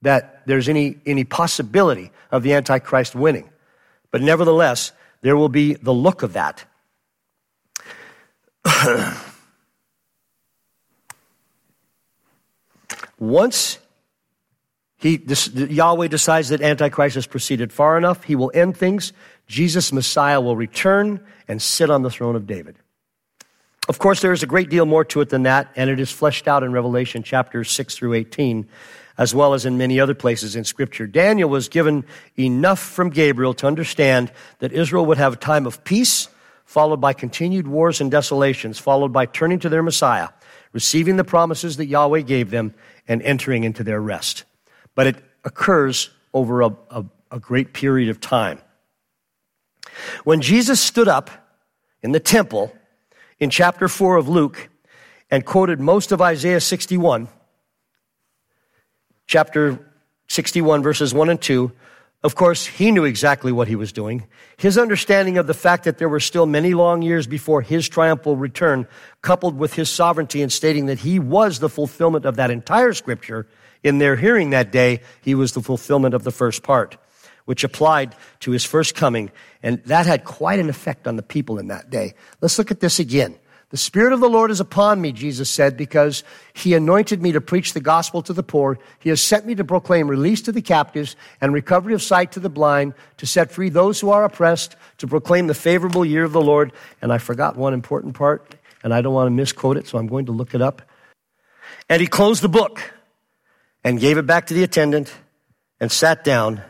that 0.03 0.47
there's 0.47 0.69
any, 0.69 0.99
any 1.05 1.25
possibility 1.25 2.13
of 2.31 2.45
the 2.45 2.55
Antichrist 2.55 3.15
winning. 3.15 3.51
But 4.11 4.23
nevertheless, 4.23 4.93
there 5.23 5.37
will 5.37 5.49
be 5.49 5.75
the 5.75 5.93
look 5.93 6.23
of 6.23 6.35
that. 6.35 6.65
Once 13.19 13.79
he, 14.99 15.19
this, 15.19 15.49
Yahweh 15.49 16.09
decides 16.09 16.49
that 16.49 16.63
Antichrist 16.63 17.17
has 17.17 17.27
proceeded 17.27 17.73
far 17.73 17.99
enough, 17.99 18.25
he 18.25 18.35
will 18.35 18.51
end 18.55 18.77
things. 18.77 19.13
Jesus, 19.47 19.93
Messiah, 19.93 20.41
will 20.41 20.57
return 20.57 21.21
and 21.49 21.61
sit 21.61 21.91
on 21.91 22.03
the 22.03 22.11
throne 22.11 22.35
of 22.35 22.47
David. 22.47 22.77
Of 23.89 23.99
course, 23.99 24.21
there 24.21 24.33
is 24.33 24.43
a 24.43 24.47
great 24.47 24.69
deal 24.69 24.87
more 24.87 25.05
to 25.07 25.21
it 25.21 25.29
than 25.29 25.45
that, 25.45 25.71
and 25.77 25.89
it 25.89 26.01
is 26.01 26.11
fleshed 26.11 26.49
out 26.49 26.65
in 26.65 26.73
Revelation 26.73 27.23
chapters 27.23 27.71
6 27.71 27.95
through 27.95 28.15
18, 28.15 28.67
as 29.17 29.35
well 29.35 29.55
as 29.55 29.65
in 29.65 29.79
many 29.79 30.01
other 30.01 30.15
places 30.15 30.57
in 30.57 30.65
Scripture. 30.65 31.07
Daniel 31.07 31.49
was 31.49 31.69
given 31.69 32.05
enough 32.37 32.81
from 32.81 33.11
Gabriel 33.11 33.55
to 33.55 33.67
understand 33.67 34.33
that 34.59 34.73
Israel 34.73 35.07
would 35.07 35.19
have 35.19 35.35
a 35.35 35.37
time 35.37 35.67
of 35.67 35.85
peace, 35.85 36.29
followed 36.65 37.01
by 37.01 37.13
continued 37.13 37.69
wars 37.69 38.01
and 38.01 38.11
desolations, 38.11 38.79
followed 38.79 39.13
by 39.13 39.27
turning 39.27 39.61
to 39.61 39.69
their 39.69 39.85
Messiah, 39.85 40.31
receiving 40.73 41.17
the 41.17 41.23
promises 41.23 41.77
that 41.77 41.87
Yahweh 41.87 42.23
gave 42.23 42.51
them, 42.51 42.75
and 43.07 43.23
entering 43.23 43.63
into 43.63 43.85
their 43.85 44.01
rest. 44.01 44.45
But 44.97 45.07
it 45.07 45.17
occurs 45.45 46.11
over 46.35 46.63
a, 46.63 46.77
a, 46.91 47.05
a 47.31 47.39
great 47.39 47.73
period 47.73 48.09
of 48.09 48.21
time. 48.21 48.59
When 50.25 50.41
Jesus 50.41 50.81
stood 50.81 51.07
up 51.07 51.31
in 52.03 52.11
the 52.11 52.21
temple 52.21 52.75
in 53.39 53.51
chapter 53.51 53.87
4 53.87 54.17
of 54.17 54.29
Luke 54.29 54.69
and 55.31 55.47
quoted 55.47 55.79
most 55.79 56.11
of 56.11 56.21
Isaiah 56.21 56.61
61, 56.61 57.29
chapter 59.27 59.79
61, 60.29 60.83
verses 60.83 61.15
1 61.15 61.29
and 61.31 61.41
2, 61.41 61.71
of 62.27 62.35
course, 62.35 62.67
he 62.67 62.91
knew 62.91 63.05
exactly 63.05 63.53
what 63.53 63.69
he 63.69 63.77
was 63.77 63.93
doing. 63.93 64.27
His 64.57 64.77
understanding 64.77 65.39
of 65.39 65.47
the 65.47 65.55
fact 65.55 65.85
that 65.85 65.99
there 65.99 66.09
were 66.09 66.21
still 66.21 66.45
many 66.45 66.75
long 66.75 67.01
years 67.01 67.27
before 67.27 67.63
his 67.63 67.89
triumphal 67.89 68.37
return, 68.37 68.87
coupled 69.23 69.57
with 69.57 69.75
his 69.75 69.89
sovereignty 69.89 70.43
in 70.43 70.51
stating 70.51 70.87
that 70.87 70.99
he 70.99 71.19
was 71.19 71.61
the 71.61 71.69
fulfillment 71.69 72.25
of 72.25 72.37
that 72.37 72.51
entire 72.51 72.93
scripture, 72.93 73.47
in 73.83 73.99
their 73.99 74.17
hearing 74.17 74.51
that 74.51 74.73
day, 74.73 75.01
he 75.23 75.37
was 75.37 75.53
the 75.53 75.63
fulfillment 75.63 76.15
of 76.15 76.25
the 76.25 76.33
first 76.33 76.65
part, 76.65 76.97
which 77.45 77.63
applied 77.63 78.17
to 78.41 78.51
his 78.51 78.65
first 78.65 78.97
coming. 78.97 79.31
And 79.63 79.83
that 79.85 80.07
had 80.07 80.25
quite 80.25 80.59
an 80.59 80.69
effect 80.69 81.07
on 81.07 81.15
the 81.15 81.23
people 81.23 81.59
in 81.59 81.69
that 81.69 81.89
day. 81.89 82.15
Let's 82.41 82.59
look 82.59 82.73
at 82.73 82.81
this 82.81 82.99
again. 82.99 83.39
The 83.77 83.81
Spirit 83.81 84.15
of 84.15 84.21
the 84.21 84.31
Lord 84.31 84.51
is 84.51 84.59
upon 84.59 85.03
me, 85.03 85.13
Jesus 85.13 85.51
said, 85.51 85.77
because 85.77 86.25
He 86.55 86.73
anointed 86.73 87.21
me 87.21 87.33
to 87.33 87.43
preach 87.43 87.75
the 87.75 87.81
gospel 87.81 88.23
to 88.23 88.33
the 88.33 88.43
poor. 88.43 88.79
He 89.01 89.11
has 89.11 89.21
sent 89.21 89.45
me 89.45 89.55
to 89.55 89.65
proclaim 89.67 90.09
release 90.09 90.41
to 90.45 90.53
the 90.53 90.63
captives 90.63 91.15
and 91.43 91.53
recovery 91.53 91.93
of 91.93 92.03
sight 92.03 92.33
to 92.33 92.41
the 92.41 92.49
blind, 92.49 92.95
to 93.19 93.27
set 93.27 93.53
free 93.53 93.69
those 93.69 94.01
who 94.01 94.09
are 94.09 94.25
oppressed, 94.25 94.77
to 94.97 95.07
proclaim 95.07 95.47
the 95.47 95.53
favorable 95.53 96.07
year 96.07 96.25
of 96.25 96.33
the 96.33 96.41
Lord. 96.41 96.73
And 97.03 97.13
I 97.13 97.19
forgot 97.19 97.59
one 97.59 97.75
important 97.75 98.15
part, 98.15 98.55
and 98.83 98.95
I 98.95 99.03
don't 99.03 99.13
want 99.13 99.27
to 99.27 99.31
misquote 99.31 99.77
it, 99.77 99.87
so 99.87 99.99
I'm 99.99 100.07
going 100.07 100.25
to 100.25 100.33
look 100.33 100.55
it 100.55 100.63
up. 100.63 100.81
And 101.91 102.01
He 102.01 102.07
closed 102.07 102.41
the 102.41 102.49
book 102.49 102.81
and 103.85 104.01
gave 104.01 104.17
it 104.17 104.25
back 104.25 104.47
to 104.47 104.55
the 104.55 104.63
attendant 104.63 105.13
and 105.81 105.93
sat 105.93 106.25
down. 106.25 106.63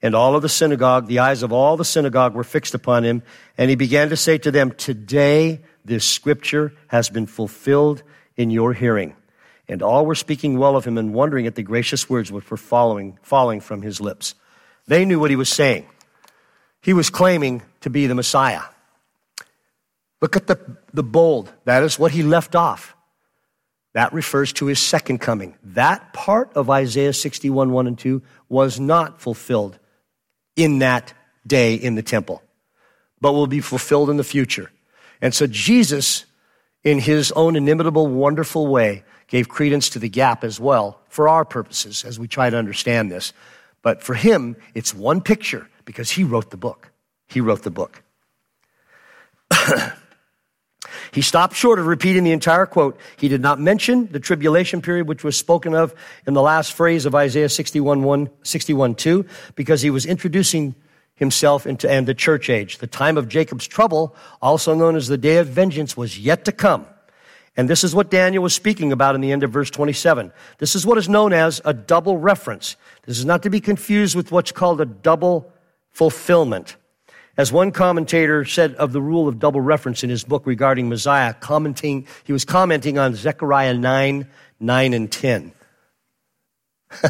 And 0.00 0.14
all 0.14 0.36
of 0.36 0.42
the 0.42 0.48
synagogue, 0.48 1.08
the 1.08 1.18
eyes 1.18 1.42
of 1.42 1.52
all 1.52 1.76
the 1.76 1.84
synagogue 1.84 2.34
were 2.34 2.44
fixed 2.44 2.74
upon 2.74 3.02
him. 3.02 3.24
And 3.56 3.68
he 3.68 3.74
began 3.74 4.10
to 4.10 4.16
say 4.16 4.38
to 4.38 4.52
them, 4.52 4.70
Today 4.70 5.62
this 5.88 6.04
scripture 6.04 6.72
has 6.88 7.10
been 7.10 7.26
fulfilled 7.26 8.02
in 8.36 8.50
your 8.50 8.72
hearing. 8.72 9.16
And 9.68 9.82
all 9.82 10.06
were 10.06 10.14
speaking 10.14 10.58
well 10.58 10.76
of 10.76 10.84
him 10.84 10.96
and 10.96 11.12
wondering 11.12 11.46
at 11.46 11.54
the 11.54 11.62
gracious 11.62 12.08
words 12.08 12.32
which 12.32 12.50
were 12.50 12.56
following, 12.56 13.18
falling 13.22 13.60
from 13.60 13.82
his 13.82 14.00
lips. 14.00 14.34
They 14.86 15.04
knew 15.04 15.18
what 15.18 15.30
he 15.30 15.36
was 15.36 15.50
saying. 15.50 15.86
He 16.80 16.92
was 16.92 17.10
claiming 17.10 17.62
to 17.80 17.90
be 17.90 18.06
the 18.06 18.14
Messiah. 18.14 18.62
Look 20.20 20.36
at 20.36 20.46
the, 20.46 20.58
the 20.94 21.02
bold. 21.02 21.52
That 21.64 21.82
is 21.82 21.98
what 21.98 22.12
he 22.12 22.22
left 22.22 22.54
off. 22.54 22.96
That 23.92 24.12
refers 24.12 24.52
to 24.54 24.66
his 24.66 24.78
second 24.78 25.18
coming. 25.18 25.54
That 25.62 26.12
part 26.12 26.52
of 26.54 26.70
Isaiah 26.70 27.12
61, 27.12 27.72
1 27.72 27.86
and 27.86 27.98
2 27.98 28.22
was 28.48 28.78
not 28.78 29.20
fulfilled 29.20 29.78
in 30.56 30.80
that 30.80 31.12
day 31.46 31.74
in 31.74 31.94
the 31.94 32.02
temple, 32.02 32.42
but 33.20 33.32
will 33.32 33.46
be 33.46 33.60
fulfilled 33.60 34.10
in 34.10 34.16
the 34.16 34.24
future. 34.24 34.70
And 35.20 35.34
so 35.34 35.46
Jesus, 35.46 36.24
in 36.84 36.98
his 36.98 37.32
own 37.32 37.56
inimitable, 37.56 38.06
wonderful 38.06 38.66
way, 38.66 39.04
gave 39.26 39.48
credence 39.48 39.90
to 39.90 39.98
the 39.98 40.08
gap 40.08 40.42
as 40.42 40.58
well 40.58 41.00
for 41.08 41.28
our 41.28 41.44
purposes 41.44 42.04
as 42.04 42.18
we 42.18 42.28
try 42.28 42.50
to 42.50 42.56
understand 42.56 43.10
this. 43.10 43.32
But 43.82 44.02
for 44.02 44.14
him, 44.14 44.56
it's 44.74 44.94
one 44.94 45.20
picture 45.20 45.68
because 45.84 46.10
he 46.10 46.24
wrote 46.24 46.50
the 46.50 46.56
book. 46.56 46.90
He 47.28 47.40
wrote 47.40 47.62
the 47.62 47.70
book. 47.70 48.02
he 51.12 51.22
stopped 51.22 51.54
short 51.54 51.78
of 51.78 51.86
repeating 51.86 52.24
the 52.24 52.32
entire 52.32 52.66
quote. 52.66 52.98
He 53.18 53.28
did 53.28 53.40
not 53.40 53.60
mention 53.60 54.10
the 54.10 54.20
tribulation 54.20 54.82
period, 54.82 55.08
which 55.08 55.24
was 55.24 55.36
spoken 55.36 55.74
of 55.74 55.94
in 56.26 56.34
the 56.34 56.42
last 56.42 56.72
phrase 56.72 57.06
of 57.06 57.14
Isaiah 57.14 57.48
61, 57.48 58.02
1, 58.02 58.30
61 58.42 58.94
2, 58.94 59.26
because 59.54 59.82
he 59.82 59.90
was 59.90 60.06
introducing 60.06 60.74
himself 61.18 61.66
into 61.66 61.90
and 61.90 62.06
the 62.06 62.14
church 62.14 62.48
age. 62.48 62.78
The 62.78 62.86
time 62.86 63.18
of 63.18 63.28
Jacob's 63.28 63.66
trouble, 63.66 64.14
also 64.40 64.74
known 64.74 64.96
as 64.96 65.08
the 65.08 65.18
day 65.18 65.38
of 65.38 65.48
vengeance, 65.48 65.96
was 65.96 66.18
yet 66.18 66.44
to 66.46 66.52
come. 66.52 66.86
And 67.56 67.68
this 67.68 67.82
is 67.82 67.92
what 67.92 68.08
Daniel 68.08 68.42
was 68.42 68.54
speaking 68.54 68.92
about 68.92 69.16
in 69.16 69.20
the 69.20 69.32
end 69.32 69.42
of 69.42 69.50
verse 69.50 69.68
27. 69.68 70.32
This 70.58 70.76
is 70.76 70.86
what 70.86 70.96
is 70.96 71.08
known 71.08 71.32
as 71.32 71.60
a 71.64 71.74
double 71.74 72.16
reference. 72.16 72.76
This 73.04 73.18
is 73.18 73.24
not 73.24 73.42
to 73.42 73.50
be 73.50 73.60
confused 73.60 74.14
with 74.14 74.30
what's 74.30 74.52
called 74.52 74.80
a 74.80 74.86
double 74.86 75.52
fulfillment. 75.90 76.76
As 77.36 77.52
one 77.52 77.72
commentator 77.72 78.44
said 78.44 78.74
of 78.76 78.92
the 78.92 79.02
rule 79.02 79.26
of 79.26 79.40
double 79.40 79.60
reference 79.60 80.04
in 80.04 80.10
his 80.10 80.22
book 80.22 80.46
regarding 80.46 80.88
Messiah, 80.88 81.34
commenting, 81.34 82.06
he 82.22 82.32
was 82.32 82.44
commenting 82.44 82.96
on 82.96 83.16
Zechariah 83.16 83.74
9, 83.74 84.28
9 84.60 84.92
and 84.94 85.10
10. 85.10 85.52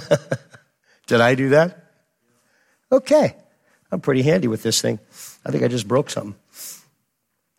Did 1.06 1.20
I 1.20 1.34
do 1.34 1.50
that? 1.50 1.92
Okay. 2.90 3.36
I'm 3.90 4.00
pretty 4.00 4.22
handy 4.22 4.48
with 4.48 4.62
this 4.62 4.80
thing. 4.80 4.98
I 5.44 5.50
think 5.50 5.64
I 5.64 5.68
just 5.68 5.88
broke 5.88 6.10
something. 6.10 6.34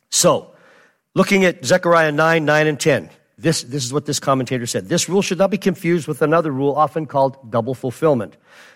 So, 0.09 0.51
looking 1.15 1.45
at 1.45 1.63
Zechariah 1.65 2.11
9, 2.11 2.45
9, 2.45 2.67
and 2.67 2.79
10, 2.79 3.09
this, 3.37 3.63
this 3.63 3.85
is 3.85 3.93
what 3.93 4.05
this 4.05 4.19
commentator 4.19 4.65
said. 4.65 4.89
This 4.89 5.07
rule 5.07 5.21
should 5.21 5.37
not 5.37 5.49
be 5.49 5.57
confused 5.57 6.07
with 6.07 6.21
another 6.21 6.51
rule 6.51 6.75
often 6.75 7.05
called 7.05 7.49
double 7.49 7.73
fulfillment. 7.73 8.35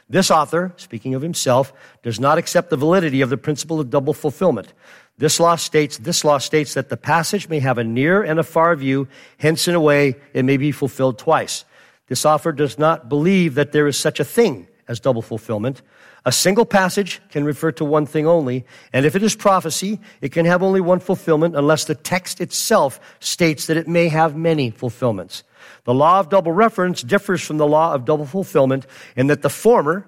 This 0.09 0.31
author, 0.31 0.73
speaking 0.77 1.15
of 1.15 1.21
himself, 1.21 1.73
does 2.01 2.19
not 2.19 2.37
accept 2.37 2.69
the 2.69 2.77
validity 2.77 3.21
of 3.21 3.29
the 3.29 3.37
principle 3.37 3.79
of 3.79 3.89
double 3.89 4.13
fulfillment. 4.13 4.73
This 5.17 5.39
law 5.39 5.55
states, 5.55 5.97
this 5.97 6.23
law 6.23 6.37
states 6.37 6.73
that 6.73 6.89
the 6.89 6.97
passage 6.97 7.49
may 7.49 7.59
have 7.59 7.77
a 7.77 7.83
near 7.83 8.23
and 8.23 8.39
a 8.39 8.43
far 8.43 8.75
view, 8.75 9.07
hence 9.37 9.67
in 9.67 9.75
a 9.75 9.81
way 9.81 10.15
it 10.33 10.43
may 10.43 10.57
be 10.57 10.71
fulfilled 10.71 11.19
twice. 11.19 11.65
This 12.07 12.25
author 12.25 12.51
does 12.51 12.77
not 12.77 13.09
believe 13.09 13.55
that 13.55 13.71
there 13.71 13.87
is 13.87 13.97
such 13.97 14.19
a 14.19 14.25
thing 14.25 14.67
as 14.87 14.99
double 14.99 15.21
fulfillment, 15.21 15.81
a 16.25 16.31
single 16.31 16.65
passage 16.65 17.21
can 17.29 17.43
refer 17.43 17.71
to 17.73 17.86
one 17.86 18.05
thing 18.05 18.25
only, 18.25 18.65
and 18.93 19.05
if 19.05 19.15
it 19.15 19.23
is 19.23 19.36
prophecy, 19.36 19.99
it 20.21 20.31
can 20.31 20.45
have 20.45 20.63
only 20.63 20.79
one 20.79 20.99
fulfillment 20.99 21.55
unless 21.55 21.83
the 21.86 21.95
text 21.95 22.39
itself 22.39 22.99
states 23.19 23.67
that 23.67 23.75
it 23.75 23.88
may 23.88 24.07
have 24.07 24.36
many 24.36 24.69
fulfillments. 24.69 25.43
The 25.83 25.93
law 25.93 26.19
of 26.19 26.29
double 26.29 26.53
reference 26.53 27.02
differs 27.02 27.41
from 27.41 27.58
the 27.58 27.67
law 27.67 27.93
of 27.93 28.06
double 28.06 28.25
fulfillment 28.25 28.85
in 29.17 29.27
that 29.27 29.41
the 29.41 29.50
former, 29.50 30.08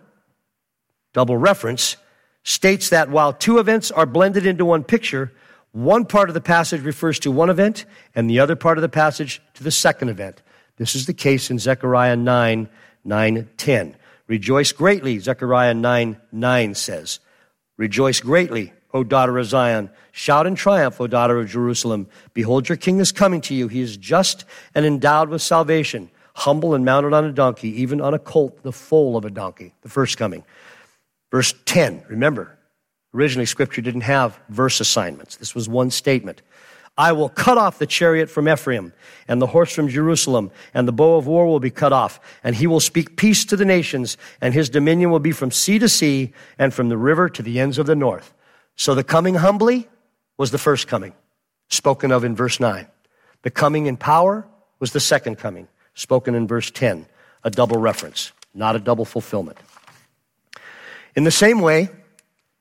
double 1.14 1.36
reference, 1.36 1.98
states 2.44 2.90
that 2.90 3.10
while 3.10 3.34
two 3.34 3.60
events 3.60 3.92
are 3.92 4.06
blended 4.06 4.46
into 4.46 4.64
one 4.64 4.84
picture, 4.84 5.34
one 5.74 6.06
part 6.06 6.30
of 6.30 6.34
the 6.34 6.42
passage 6.42 6.82
refers 6.82 7.20
to 7.20 7.32
one 7.32 7.50
event 7.50 7.86
and 8.14 8.30
the 8.30 8.40
other 8.40 8.56
part 8.56 8.78
of 8.78 8.82
the 8.82 8.90
passage 8.90 9.42
to 9.56 9.64
the 9.64 9.72
second 9.72 10.08
event. 10.08 10.42
This 10.78 10.96
is 10.96 11.08
the 11.08 11.14
case 11.14 11.50
in 11.52 11.60
Zechariah 11.60 12.16
9, 12.16 12.70
9, 13.04 13.50
10. 13.58 13.96
Rejoice 14.28 14.72
greatly, 14.72 15.20
Zechariah 15.20 15.74
9 15.74 16.18
9 16.32 16.76
says. 16.76 17.20
Rejoice 17.78 18.20
greatly, 18.22 18.74
O 18.94 19.04
daughter 19.04 19.38
of 19.38 19.46
Zion. 19.46 19.90
Shout 20.12 20.48
in 20.48 20.56
triumph, 20.56 21.00
O 21.00 21.08
daughter 21.08 21.40
of 21.40 21.50
Jerusalem. 21.50 22.08
Behold, 22.34 22.70
your 22.70 22.78
king 22.78 23.00
is 23.00 23.12
coming 23.12 23.42
to 23.42 23.54
you. 23.54 23.68
He 23.68 23.82
is 23.82 23.98
just 23.98 24.46
and 24.74 24.86
endowed 24.86 25.30
with 25.30 25.42
salvation, 25.42 26.10
humble 26.36 26.74
and 26.74 26.86
mounted 26.86 27.14
on 27.14 27.26
a 27.26 27.32
donkey, 27.32 27.70
even 27.82 28.02
on 28.02 28.14
a 28.14 28.20
colt, 28.20 28.64
the 28.64 28.72
foal 28.72 29.18
of 29.18 29.26
a 29.26 29.30
donkey, 29.30 29.74
the 29.82 29.90
first 29.90 30.18
coming. 30.18 30.44
Verse 31.32 31.54
10, 31.66 32.04
remember, 32.08 32.58
originally 33.14 33.46
scripture 33.46 33.82
didn't 33.82 34.02
have 34.02 34.40
verse 34.50 34.80
assignments. 34.80 35.36
This 35.36 35.54
was 35.54 35.68
one 35.68 35.92
statement. 35.92 36.42
I 36.98 37.12
will 37.12 37.30
cut 37.30 37.58
off 37.58 37.78
the 37.78 37.86
chariot 37.86 38.30
from 38.30 38.48
Ephraim 38.48 38.94
and 39.28 39.42
the 39.42 39.48
horse 39.48 39.74
from 39.74 39.90
Jerusalem, 39.90 40.52
and 40.74 40.88
the 40.88 40.94
bow 40.94 41.18
of 41.18 41.28
war 41.28 41.46
will 41.46 41.60
be 41.60 41.70
cut 41.70 41.92
off, 41.92 42.20
and 42.44 42.56
he 42.56 42.68
will 42.68 42.80
speak 42.80 43.18
peace 43.18 43.44
to 43.46 43.58
the 43.58 43.66
nations, 43.66 44.18
and 44.40 44.54
his 44.54 44.70
dominion 44.70 45.12
will 45.12 45.20
be 45.20 45.34
from 45.34 45.52
sea 45.52 45.78
to 45.80 45.90
sea 45.90 46.32
and 46.58 46.74
from 46.74 46.88
the 46.88 46.98
river 46.98 47.28
to 47.30 47.42
the 47.42 47.60
ends 47.60 47.78
of 47.78 47.86
the 47.86 47.96
north. 47.96 48.34
So 48.78 48.96
the 48.96 49.04
coming 49.04 49.36
humbly 49.36 49.90
was 50.38 50.52
the 50.52 50.58
first 50.58 50.88
coming, 50.88 51.14
spoken 51.70 52.12
of 52.12 52.24
in 52.24 52.36
verse 52.36 52.60
9. 52.60 52.88
The 53.42 53.52
coming 53.52 53.88
in 53.88 53.98
power 53.98 54.48
was 54.80 54.94
the 54.94 55.00
second 55.00 55.38
coming, 55.38 55.68
spoken 55.96 56.34
in 56.34 56.48
verse 56.48 56.72
10, 56.72 57.08
a 57.44 57.50
double 57.50 57.78
reference, 57.78 58.32
not 58.54 58.76
a 58.76 58.80
double 58.80 59.06
fulfillment. 59.06 59.58
In 61.16 61.26
the 61.26 61.32
same 61.32 61.62
way, 61.62 61.90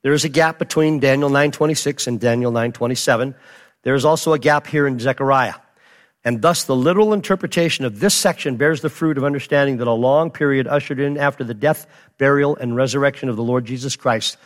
there 0.02 0.12
is 0.12 0.24
a 0.24 0.28
gap 0.28 0.58
between 0.58 1.00
Daniel 1.00 1.30
9:26 1.30 2.06
and 2.06 2.20
Daniel 2.20 2.52
9:27. 2.52 3.34
There 3.84 3.94
is 3.94 4.04
also 4.04 4.32
a 4.32 4.38
gap 4.38 4.66
here 4.66 4.86
in 4.86 4.98
Zechariah. 4.98 5.54
And 6.24 6.40
thus, 6.40 6.64
the 6.64 6.74
literal 6.74 7.12
interpretation 7.12 7.84
of 7.84 8.00
this 8.00 8.14
section 8.14 8.56
bears 8.56 8.80
the 8.80 8.88
fruit 8.88 9.18
of 9.18 9.24
understanding 9.24 9.76
that 9.76 9.86
a 9.86 9.92
long 9.92 10.30
period 10.30 10.66
ushered 10.66 10.98
in 10.98 11.18
after 11.18 11.44
the 11.44 11.52
death, 11.52 11.86
burial, 12.16 12.56
and 12.56 12.74
resurrection 12.74 13.28
of 13.28 13.36
the 13.36 13.42
Lord 13.42 13.66
Jesus 13.66 13.94
Christ 13.94 14.38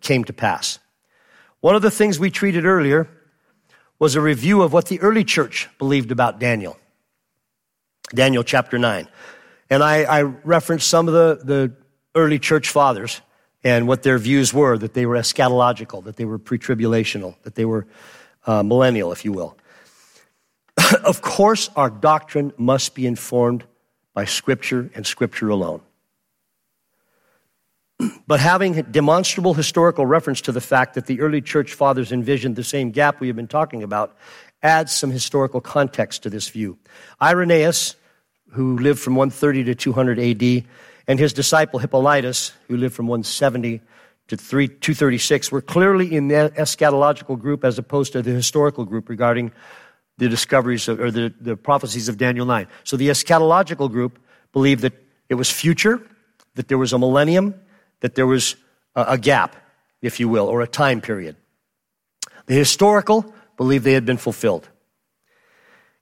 came 0.00 0.24
to 0.24 0.32
pass. 0.32 0.78
One 1.60 1.74
of 1.74 1.82
the 1.82 1.90
things 1.90 2.18
we 2.18 2.30
treated 2.30 2.64
earlier 2.64 3.08
was 3.98 4.14
a 4.14 4.20
review 4.20 4.62
of 4.62 4.72
what 4.72 4.86
the 4.86 4.98
early 5.00 5.24
church 5.24 5.68
believed 5.78 6.10
about 6.10 6.38
Daniel. 6.38 6.78
Daniel 8.14 8.42
chapter 8.42 8.78
9. 8.78 9.06
And 9.68 9.82
I, 9.82 10.04
I 10.04 10.22
referenced 10.22 10.88
some 10.88 11.08
of 11.08 11.14
the, 11.14 11.40
the 11.44 11.72
early 12.14 12.38
church 12.38 12.70
fathers 12.70 13.20
and 13.64 13.88
what 13.88 14.02
their 14.02 14.16
views 14.16 14.54
were 14.54 14.78
that 14.78 14.94
they 14.94 15.06
were 15.06 15.16
eschatological, 15.16 16.04
that 16.04 16.16
they 16.16 16.24
were 16.24 16.38
pre 16.38 16.58
tribulational, 16.58 17.34
that 17.42 17.56
they 17.56 17.64
were 17.64 17.86
uh, 18.46 18.62
millennial, 18.62 19.12
if 19.12 19.24
you 19.24 19.32
will. 19.32 19.56
of 21.04 21.22
course, 21.22 21.68
our 21.76 21.90
doctrine 21.90 22.52
must 22.56 22.94
be 22.94 23.06
informed 23.06 23.64
by 24.14 24.24
Scripture 24.24 24.90
and 24.94 25.06
Scripture 25.06 25.48
alone. 25.48 25.82
But 28.26 28.40
having 28.40 28.74
demonstrable 28.90 29.54
historical 29.54 30.04
reference 30.04 30.40
to 30.42 30.52
the 30.52 30.60
fact 30.60 30.94
that 30.94 31.06
the 31.06 31.20
early 31.20 31.40
church 31.40 31.74
fathers 31.74 32.10
envisioned 32.12 32.56
the 32.56 32.64
same 32.64 32.90
gap 32.90 33.20
we 33.20 33.28
have 33.28 33.36
been 33.36 33.46
talking 33.46 33.82
about 33.82 34.16
adds 34.62 34.92
some 34.92 35.10
historical 35.10 35.60
context 35.60 36.24
to 36.24 36.30
this 36.30 36.48
view. 36.48 36.76
Irenaeus, 37.22 37.94
who 38.50 38.78
lived 38.78 38.98
from 38.98 39.14
130 39.14 39.64
to 39.64 39.74
200 39.74 40.18
AD, 40.18 40.64
and 41.06 41.18
his 41.18 41.32
disciple 41.32 41.78
Hippolytus, 41.78 42.52
who 42.68 42.76
lived 42.76 42.94
from 42.94 43.06
170 43.06 43.80
to 44.28 44.36
3, 44.36 44.68
236, 44.68 45.52
were 45.52 45.60
clearly 45.60 46.14
in 46.14 46.28
the 46.28 46.52
eschatological 46.56 47.38
group 47.38 47.64
as 47.64 47.78
opposed 47.78 48.12
to 48.12 48.22
the 48.22 48.30
historical 48.30 48.84
group 48.84 49.08
regarding 49.08 49.52
the 50.18 50.28
discoveries 50.28 50.88
of, 50.88 51.00
or 51.00 51.10
the, 51.10 51.32
the 51.40 51.56
prophecies 51.56 52.08
of 52.08 52.16
Daniel 52.16 52.46
9. 52.46 52.66
So 52.84 52.96
the 52.96 53.08
eschatological 53.08 53.90
group 53.90 54.18
believed 54.52 54.82
that 54.82 54.94
it 55.28 55.34
was 55.34 55.50
future, 55.50 56.00
that 56.54 56.68
there 56.68 56.78
was 56.78 56.92
a 56.92 56.98
millennium, 56.98 57.54
that 58.00 58.14
there 58.14 58.26
was 58.26 58.56
a, 58.94 59.04
a 59.10 59.18
gap, 59.18 59.56
if 60.02 60.18
you 60.18 60.28
will, 60.28 60.46
or 60.46 60.62
a 60.62 60.66
time 60.66 61.00
period. 61.00 61.36
The 62.46 62.54
historical 62.54 63.32
believed 63.56 63.84
they 63.84 63.92
had 63.92 64.06
been 64.06 64.16
fulfilled. 64.16 64.68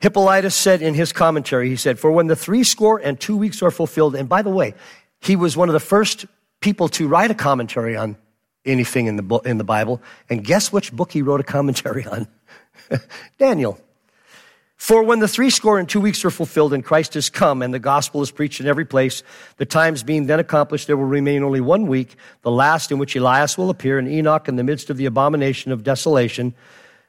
Hippolytus 0.00 0.54
said 0.54 0.82
in 0.82 0.94
his 0.94 1.12
commentary, 1.12 1.68
he 1.68 1.76
said, 1.76 1.98
For 1.98 2.10
when 2.10 2.26
the 2.26 2.36
three 2.36 2.64
score 2.64 2.98
and 2.98 3.18
two 3.18 3.36
weeks 3.36 3.62
are 3.62 3.70
fulfilled, 3.70 4.14
and 4.14 4.28
by 4.28 4.42
the 4.42 4.50
way, 4.50 4.74
he 5.20 5.36
was 5.36 5.56
one 5.56 5.68
of 5.68 5.72
the 5.72 5.80
first 5.80 6.26
people 6.64 6.88
to 6.88 7.06
write 7.06 7.30
a 7.30 7.34
commentary 7.34 7.94
on 7.94 8.16
anything 8.64 9.06
in 9.06 9.16
the, 9.16 9.22
book, 9.22 9.44
in 9.44 9.58
the 9.58 9.64
Bible. 9.64 10.00
And 10.30 10.42
guess 10.42 10.72
which 10.72 10.90
book 10.90 11.12
he 11.12 11.20
wrote 11.20 11.40
a 11.40 11.44
commentary 11.44 12.06
on? 12.06 12.26
Daniel. 13.38 13.78
For 14.76 15.02
when 15.02 15.18
the 15.18 15.28
three 15.28 15.50
score 15.50 15.78
and 15.78 15.86
two 15.86 16.00
weeks 16.00 16.24
are 16.24 16.30
fulfilled 16.30 16.72
and 16.72 16.82
Christ 16.82 17.16
is 17.16 17.28
come 17.28 17.60
and 17.60 17.72
the 17.72 17.78
gospel 17.78 18.22
is 18.22 18.30
preached 18.30 18.60
in 18.60 18.66
every 18.66 18.86
place, 18.86 19.22
the 19.58 19.66
times 19.66 20.02
being 20.02 20.26
then 20.26 20.40
accomplished, 20.40 20.86
there 20.86 20.96
will 20.96 21.04
remain 21.04 21.42
only 21.42 21.60
one 21.60 21.86
week, 21.86 22.16
the 22.40 22.50
last 22.50 22.90
in 22.90 22.96
which 22.96 23.14
Elias 23.14 23.58
will 23.58 23.68
appear 23.68 23.98
and 23.98 24.08
Enoch 24.08 24.48
in 24.48 24.56
the 24.56 24.64
midst 24.64 24.88
of 24.88 24.96
the 24.96 25.04
abomination 25.04 25.70
of 25.70 25.84
desolation, 25.84 26.54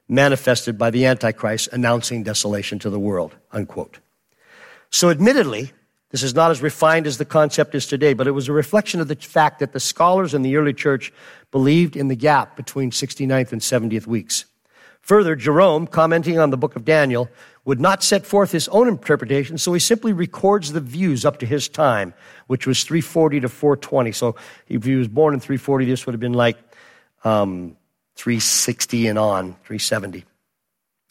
manifested 0.09 0.77
by 0.77 0.89
the 0.89 1.05
Antichrist, 1.05 1.69
announcing 1.71 2.23
desolation 2.23 2.77
to 2.79 2.89
the 2.89 2.99
world. 2.99 3.33
Unquote. 3.53 3.99
So 4.89 5.09
admittedly, 5.09 5.71
this 6.11 6.23
is 6.23 6.35
not 6.35 6.51
as 6.51 6.61
refined 6.61 7.07
as 7.07 7.17
the 7.17 7.25
concept 7.25 7.75
is 7.75 7.87
today, 7.87 8.13
but 8.13 8.27
it 8.27 8.31
was 8.31 8.47
a 8.47 8.53
reflection 8.53 9.01
of 9.01 9.07
the 9.07 9.15
fact 9.15 9.59
that 9.59 9.73
the 9.73 9.79
scholars 9.79 10.33
in 10.33 10.43
the 10.43 10.55
early 10.55 10.73
church 10.73 11.11
believed 11.51 11.95
in 11.95 12.07
the 12.07 12.15
gap 12.15 12.55
between 12.55 12.91
69th 12.91 13.51
and 13.51 13.61
70th 13.61 14.07
weeks. 14.07 14.45
Further, 15.01 15.35
Jerome, 15.35 15.85
commenting 15.85 16.39
on 16.39 16.49
the 16.49 16.57
book 16.57 16.75
of 16.75 16.83
Daniel, 16.83 17.29
would 17.63 17.79
not 17.79 18.03
set 18.03 18.25
forth 18.25 18.51
his 18.51 18.67
own 18.69 18.87
interpretation, 18.87 19.57
so 19.57 19.73
he 19.73 19.79
simply 19.79 20.13
records 20.13 20.71
the 20.71 20.79
views 20.79 21.25
up 21.25 21.39
to 21.39 21.45
his 21.45 21.67
time, 21.67 22.13
which 22.47 22.65
was 22.65 22.83
340 22.83 23.41
to 23.41 23.49
420. 23.49 24.11
So 24.11 24.35
if 24.67 24.83
he 24.83 24.95
was 24.95 25.07
born 25.07 25.33
in 25.33 25.39
340, 25.39 25.85
this 25.85 26.05
would 26.05 26.13
have 26.13 26.19
been 26.19 26.33
like 26.33 26.57
um, 27.23 27.75
360 28.15 29.07
and 29.07 29.19
on, 29.19 29.53
370. 29.63 30.25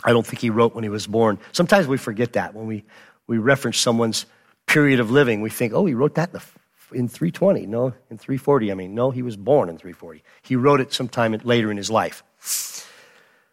I 0.05 0.13
don't 0.13 0.27
think 0.27 0.41
he 0.41 0.51
wrote 0.51 0.75
when 0.75 0.85
he 0.85 0.91
was 0.91 1.07
born. 1.07 1.39
Sometimes 1.53 1.87
we 1.87 1.97
forget 1.97 2.33
that 2.35 2.55
when 2.55 2.67
we, 2.67 2.85
we 3.27 3.39
reference 3.39 3.79
someone's 3.79 4.27
period 4.67 5.01
of 5.01 5.11
living. 5.11 5.41
We 5.41 5.51
think, 5.51 5.73
oh, 5.73 5.87
he 5.87 5.95
wrote 5.95 6.15
that 6.15 6.31
in, 6.31 6.41
the, 6.41 6.99
in 6.99 7.09
320. 7.09 7.67
No, 7.67 7.95
in 8.11 8.19
340. 8.19 8.71
I 8.71 8.75
mean, 8.75 8.95
no, 8.95 9.11
he 9.11 9.23
was 9.23 9.37
born 9.37 9.69
in 9.69 9.77
340. 9.77 10.23
He 10.43 10.57
wrote 10.57 10.81
it 10.81 10.93
sometime 10.93 11.33
later 11.45 11.71
in 11.71 11.77
his 11.77 11.91
life. 11.91 12.23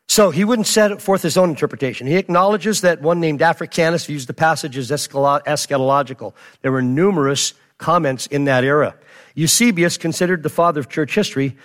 So 0.08 0.30
he 0.30 0.44
wouldn't 0.44 0.68
set 0.68 1.02
forth 1.02 1.22
his 1.22 1.38
own 1.38 1.50
interpretation. 1.50 2.06
He 2.06 2.18
acknowledges 2.18 2.82
that 2.82 3.02
one 3.02 3.22
named 3.22 3.42
Africanus 3.42 4.06
views 4.06 4.26
the 4.26 4.34
passage 4.34 4.78
as 4.78 4.92
eschatological. 4.92 6.34
There 6.62 6.72
were 6.72 6.82
numerous 6.82 7.54
comments 7.78 8.28
in 8.28 8.44
that 8.46 8.64
era. 8.64 8.96
Eusebius, 9.36 9.98
considered 9.98 10.44
the 10.44 10.50
father 10.50 10.82
of 10.82 10.90
church 10.90 11.16
history, 11.16 11.56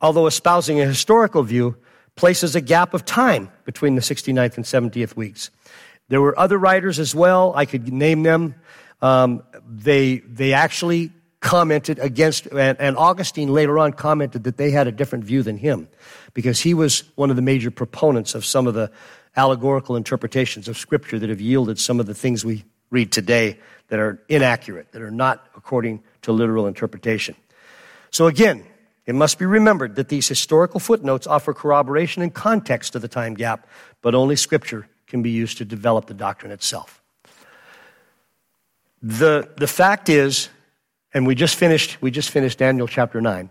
although 0.00 0.26
espousing 0.26 0.80
a 0.80 0.86
historical 0.86 1.44
view, 1.44 1.76
places 2.16 2.56
a 2.56 2.60
gap 2.60 2.92
of 2.92 3.04
time 3.04 3.50
between 3.64 3.94
the 3.94 4.00
69th 4.00 4.56
and 4.56 4.64
70th 4.64 5.14
weeks. 5.16 5.50
There 6.08 6.20
were 6.20 6.38
other 6.38 6.58
writers 6.58 6.98
as 6.98 7.14
well. 7.14 7.52
I 7.54 7.64
could 7.64 7.92
name 7.92 8.22
them. 8.22 8.56
Um, 9.02 9.42
they, 9.68 10.18
they 10.18 10.54
actually 10.54 11.10
commented 11.40 11.98
against, 11.98 12.46
and, 12.46 12.80
and 12.80 12.96
Augustine 12.96 13.52
later 13.52 13.78
on 13.78 13.92
commented 13.92 14.44
that 14.44 14.56
they 14.56 14.70
had 14.70 14.86
a 14.86 14.92
different 14.92 15.24
view 15.24 15.42
than 15.42 15.58
him 15.58 15.88
because 16.34 16.60
he 16.60 16.72
was 16.72 17.02
one 17.16 17.28
of 17.28 17.36
the 17.36 17.42
major 17.42 17.70
proponents 17.70 18.34
of 18.34 18.44
some 18.44 18.66
of 18.68 18.74
the 18.74 18.90
allegorical 19.36 19.96
interpretations 19.96 20.68
of 20.68 20.78
Scripture 20.78 21.18
that 21.18 21.28
have 21.28 21.40
yielded 21.40 21.78
some 21.78 21.98
of 21.98 22.06
the 22.06 22.14
things 22.14 22.44
we 22.44 22.64
read 22.90 23.10
today 23.10 23.58
that 23.88 23.98
are 23.98 24.22
inaccurate, 24.28 24.92
that 24.92 25.02
are 25.02 25.10
not 25.10 25.44
according 25.56 26.02
to 26.22 26.32
literal 26.32 26.66
interpretation. 26.66 27.34
So 28.10 28.26
again, 28.28 28.64
it 29.04 29.16
must 29.16 29.38
be 29.38 29.46
remembered 29.46 29.96
that 29.96 30.08
these 30.08 30.28
historical 30.28 30.78
footnotes 30.78 31.26
offer 31.26 31.52
corroboration 31.52 32.22
and 32.22 32.32
context 32.32 32.92
to 32.92 33.00
the 33.00 33.08
time 33.08 33.34
gap, 33.34 33.66
but 34.00 34.14
only 34.14 34.36
Scripture 34.36 34.86
can 35.08 35.22
be 35.22 35.30
used 35.30 35.58
to 35.58 35.64
develop 35.64 36.06
the 36.06 36.14
doctrine 36.14 36.52
itself. 36.52 37.01
The, 39.02 39.50
the 39.56 39.66
fact 39.66 40.08
is, 40.08 40.48
and 41.12 41.26
we 41.26 41.34
just 41.34 41.56
finished, 41.56 42.00
we 42.00 42.10
just 42.10 42.30
finished 42.30 42.58
Daniel 42.58 42.86
chapter 42.86 43.20
9, 43.20 43.50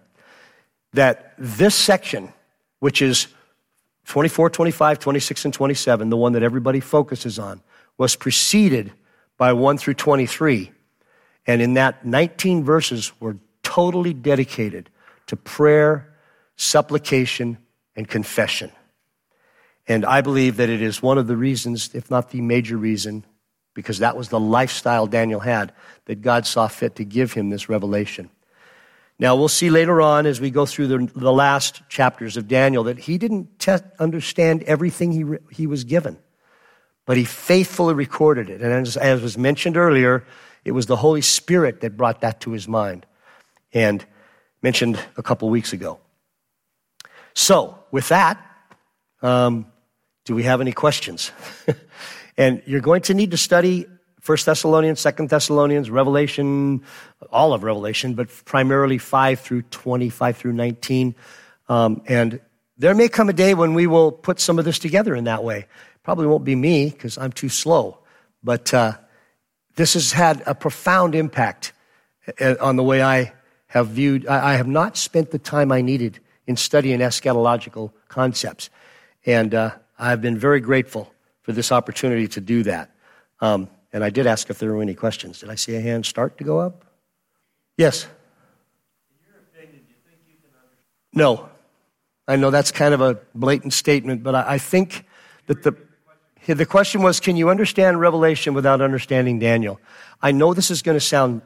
that 0.94 1.34
this 1.38 1.76
section 1.76 2.34
which 2.80 3.02
is 3.02 3.28
24, 4.08 4.50
25, 4.50 5.00
26, 5.00 5.46
and 5.46 5.54
27, 5.54 6.10
the 6.10 6.18
one 6.18 6.34
that 6.34 6.44
everybody 6.44 6.80
focuses 6.80 7.40
on, 7.40 7.62
was 7.98 8.16
preceded 8.16 8.92
by 9.38 9.54
1 9.54 9.78
through 9.78 9.94
23. 9.94 10.72
And 11.48 11.62
in 11.62 11.76
that, 11.76 12.06
19 12.06 12.64
verses 12.64 13.12
were 13.20 13.38
totally 13.62 14.14
dedicated 14.14 14.90
to 15.28 15.36
prayer, 15.36 16.14
supplication, 16.56 17.58
and 17.96 18.08
confession. 18.08 18.72
And 19.88 20.04
I 20.04 20.22
believe 20.22 20.58
that 20.58 20.70
it 20.70 20.82
is 20.82 21.04
one 21.04 21.18
of 21.18 21.28
the 21.28 21.38
reasons, 21.38 21.94
if 21.94 22.10
not 22.10 22.32
the 22.32 22.42
major 22.42 22.78
reason, 22.78 23.26
because 23.74 24.00
that 24.00 24.18
was 24.18 24.30
the 24.30 24.40
lifestyle 24.40 25.08
Daniel 25.08 25.40
had, 25.40 25.72
that 26.06 26.22
God 26.22 26.46
saw 26.46 26.68
fit 26.68 26.96
to 26.96 27.06
give 27.06 27.34
him 27.34 27.50
this 27.50 27.70
revelation. 27.70 28.30
Now, 29.20 29.36
we'll 29.36 29.50
see 29.50 29.70
later 29.70 30.02
on 30.02 30.26
as 30.26 30.42
we 30.42 30.50
go 30.50 30.66
through 30.66 30.88
the, 30.88 31.12
the 31.16 31.32
last 31.32 31.88
chapters 31.90 32.38
of 32.38 32.48
Daniel 32.48 32.86
that 32.86 32.98
he 32.98 33.18
didn't 33.18 33.60
te- 33.60 33.78
understand 34.00 34.64
everything 34.64 35.12
he, 35.12 35.24
re- 35.24 35.38
he 35.52 35.68
was 35.68 35.84
given, 35.84 36.18
but 37.06 37.18
he 37.18 37.24
faithfully 37.24 37.94
recorded 37.94 38.50
it. 38.50 38.62
And 38.62 38.74
as, 38.74 38.98
as 38.98 39.22
was 39.22 39.38
mentioned 39.38 39.78
earlier, 39.78 40.26
it 40.66 40.72
was 40.72 40.88
the 40.88 40.96
Holy 40.96 41.22
Spirit 41.22 41.82
that 41.82 41.96
brought 41.96 42.22
that 42.22 42.42
to 42.42 42.52
his 42.52 42.68
mind 42.68 43.06
and 43.74 44.04
mentioned 44.64 45.00
a 45.18 45.24
couple 45.24 45.50
weeks 45.50 45.72
ago. 45.72 46.00
So, 47.34 47.78
with 47.92 48.10
that, 48.10 48.44
um, 49.22 49.68
do 50.26 50.36
we 50.36 50.44
have 50.44 50.62
any 50.62 50.72
questions? 50.72 51.32
and 52.38 52.62
you're 52.66 52.82
going 52.82 53.02
to 53.04 53.14
need 53.14 53.32
to 53.32 53.38
study 53.38 53.88
First 54.22 54.46
Thessalonians, 54.46 55.00
Second 55.00 55.30
Thessalonians, 55.30 55.90
Revelation, 55.90 56.84
all 57.32 57.54
of 57.54 57.64
Revelation, 57.64 58.14
but 58.14 58.30
primarily 58.46 59.00
5 59.00 59.40
through 59.40 59.64
25 59.64 60.38
through 60.38 60.54
19. 60.54 61.16
Um, 61.70 62.04
and 62.08 62.40
there 62.78 62.94
may 62.94 63.10
come 63.10 63.30
a 63.30 63.34
day 63.34 63.56
when 63.56 63.74
we 63.74 63.88
will 63.88 64.12
put 64.12 64.40
some 64.40 64.60
of 64.60 64.66
this 64.66 64.78
together 64.78 65.16
in 65.16 65.24
that 65.24 65.44
way. 65.44 65.66
Probably 66.04 66.28
won't 66.28 66.44
be 66.44 66.56
me 66.56 66.92
because 66.92 67.18
I'm 67.18 67.32
too 67.32 67.50
slow. 67.50 67.98
But 68.44 68.72
uh, 68.74 68.94
this 69.76 69.96
has 69.96 70.12
had 70.12 70.44
a 70.46 70.54
profound 70.54 71.16
impact 71.16 71.74
uh, 72.40 72.56
on 72.62 72.76
the 72.76 72.84
way 72.84 73.02
I 73.02 73.34
have 73.68 73.88
viewed. 73.88 74.28
I 74.28 74.54
have 74.54 74.68
not 74.68 74.98
spent 74.98 75.32
the 75.32 75.40
time 75.40 75.72
I 75.72 75.82
needed 75.82 76.20
in 76.46 76.58
studying 76.58 77.00
eschatological 77.00 77.92
concepts. 78.08 78.70
And 79.26 79.56
uh, 79.56 79.72
I've 79.98 80.22
been 80.22 80.38
very 80.38 80.60
grateful 80.60 81.12
for 81.42 81.52
this 81.52 81.72
opportunity 81.72 82.28
to 82.30 82.42
do 82.42 82.64
that. 82.64 82.92
Um, 83.40 83.70
and 83.94 84.04
I 84.04 84.10
did 84.10 84.28
ask 84.28 84.50
if 84.50 84.60
there 84.60 84.74
were 84.74 84.82
any 84.82 84.94
questions. 84.94 85.40
Did 85.40 85.50
I 85.50 85.56
see 85.56 85.76
a 85.76 85.82
hand 85.82 86.06
start 86.06 86.38
to 86.38 86.44
go 86.44 86.60
up? 86.60 86.86
Yes. 87.78 88.08
No. 91.14 91.50
I 92.28 92.36
know 92.38 92.52
that's 92.52 92.72
kind 92.72 92.94
of 92.94 93.02
a 93.02 93.20
blatant 93.36 93.74
statement, 93.74 94.24
but 94.24 94.36
I, 94.36 94.54
I 94.54 94.58
think 94.58 95.06
that 95.48 95.64
the, 95.64 95.76
the 96.54 96.66
question 96.66 97.02
was 97.02 97.20
can 97.20 97.36
you 97.36 97.50
understand 97.50 98.00
Revelation 98.00 98.54
without 98.54 98.82
understanding 98.82 99.40
Daniel? 99.40 99.80
I 100.22 100.32
know 100.32 100.54
this 100.54 100.72
is 100.72 100.82
going 100.82 100.96
to 100.96 101.06
sound 101.06 101.42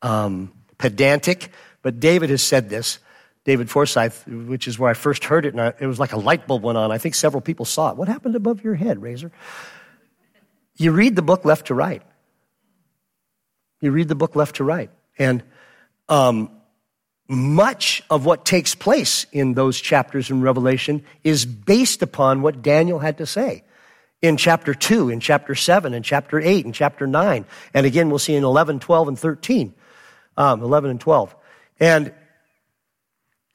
um, 0.00 0.52
pedantic, 0.78 1.50
but 1.82 2.00
David 2.00 2.30
has 2.30 2.42
said 2.42 2.70
this. 2.70 2.98
David 3.44 3.70
Forsyth, 3.70 4.26
which 4.26 4.68
is 4.68 4.78
where 4.78 4.90
I 4.90 4.94
first 4.94 5.24
heard 5.24 5.46
it, 5.46 5.54
and 5.54 5.60
I, 5.60 5.72
it 5.80 5.86
was 5.86 5.98
like 5.98 6.12
a 6.12 6.18
light 6.18 6.46
bulb 6.46 6.62
went 6.62 6.76
on. 6.76 6.92
I 6.92 6.98
think 6.98 7.14
several 7.14 7.40
people 7.40 7.64
saw 7.64 7.90
it. 7.90 7.96
What 7.96 8.08
happened 8.08 8.36
above 8.36 8.62
your 8.62 8.74
head, 8.74 9.00
Razor? 9.00 9.32
You 10.76 10.92
read 10.92 11.16
the 11.16 11.22
book 11.22 11.44
left 11.44 11.68
to 11.68 11.74
right. 11.74 12.02
You 13.80 13.92
read 13.92 14.08
the 14.08 14.14
book 14.14 14.36
left 14.36 14.56
to 14.56 14.64
right. 14.64 14.90
And 15.18 15.42
um, 16.08 16.50
much 17.28 18.02
of 18.10 18.26
what 18.26 18.44
takes 18.44 18.74
place 18.74 19.24
in 19.32 19.54
those 19.54 19.80
chapters 19.80 20.30
in 20.30 20.42
Revelation 20.42 21.04
is 21.24 21.46
based 21.46 22.02
upon 22.02 22.42
what 22.42 22.62
Daniel 22.62 22.98
had 22.98 23.18
to 23.18 23.26
say 23.26 23.64
in 24.20 24.36
chapter 24.36 24.74
2, 24.74 25.08
in 25.08 25.20
chapter 25.20 25.54
7, 25.54 25.94
in 25.94 26.02
chapter 26.02 26.38
8, 26.38 26.66
in 26.66 26.72
chapter 26.72 27.06
9. 27.06 27.44
And 27.72 27.86
again, 27.86 28.10
we'll 28.10 28.18
see 28.18 28.34
in 28.34 28.44
11, 28.44 28.80
12, 28.80 29.08
and 29.08 29.18
13. 29.18 29.74
Um, 30.36 30.62
11 30.62 30.90
and 30.90 31.00
12. 31.00 31.34
And 31.78 32.12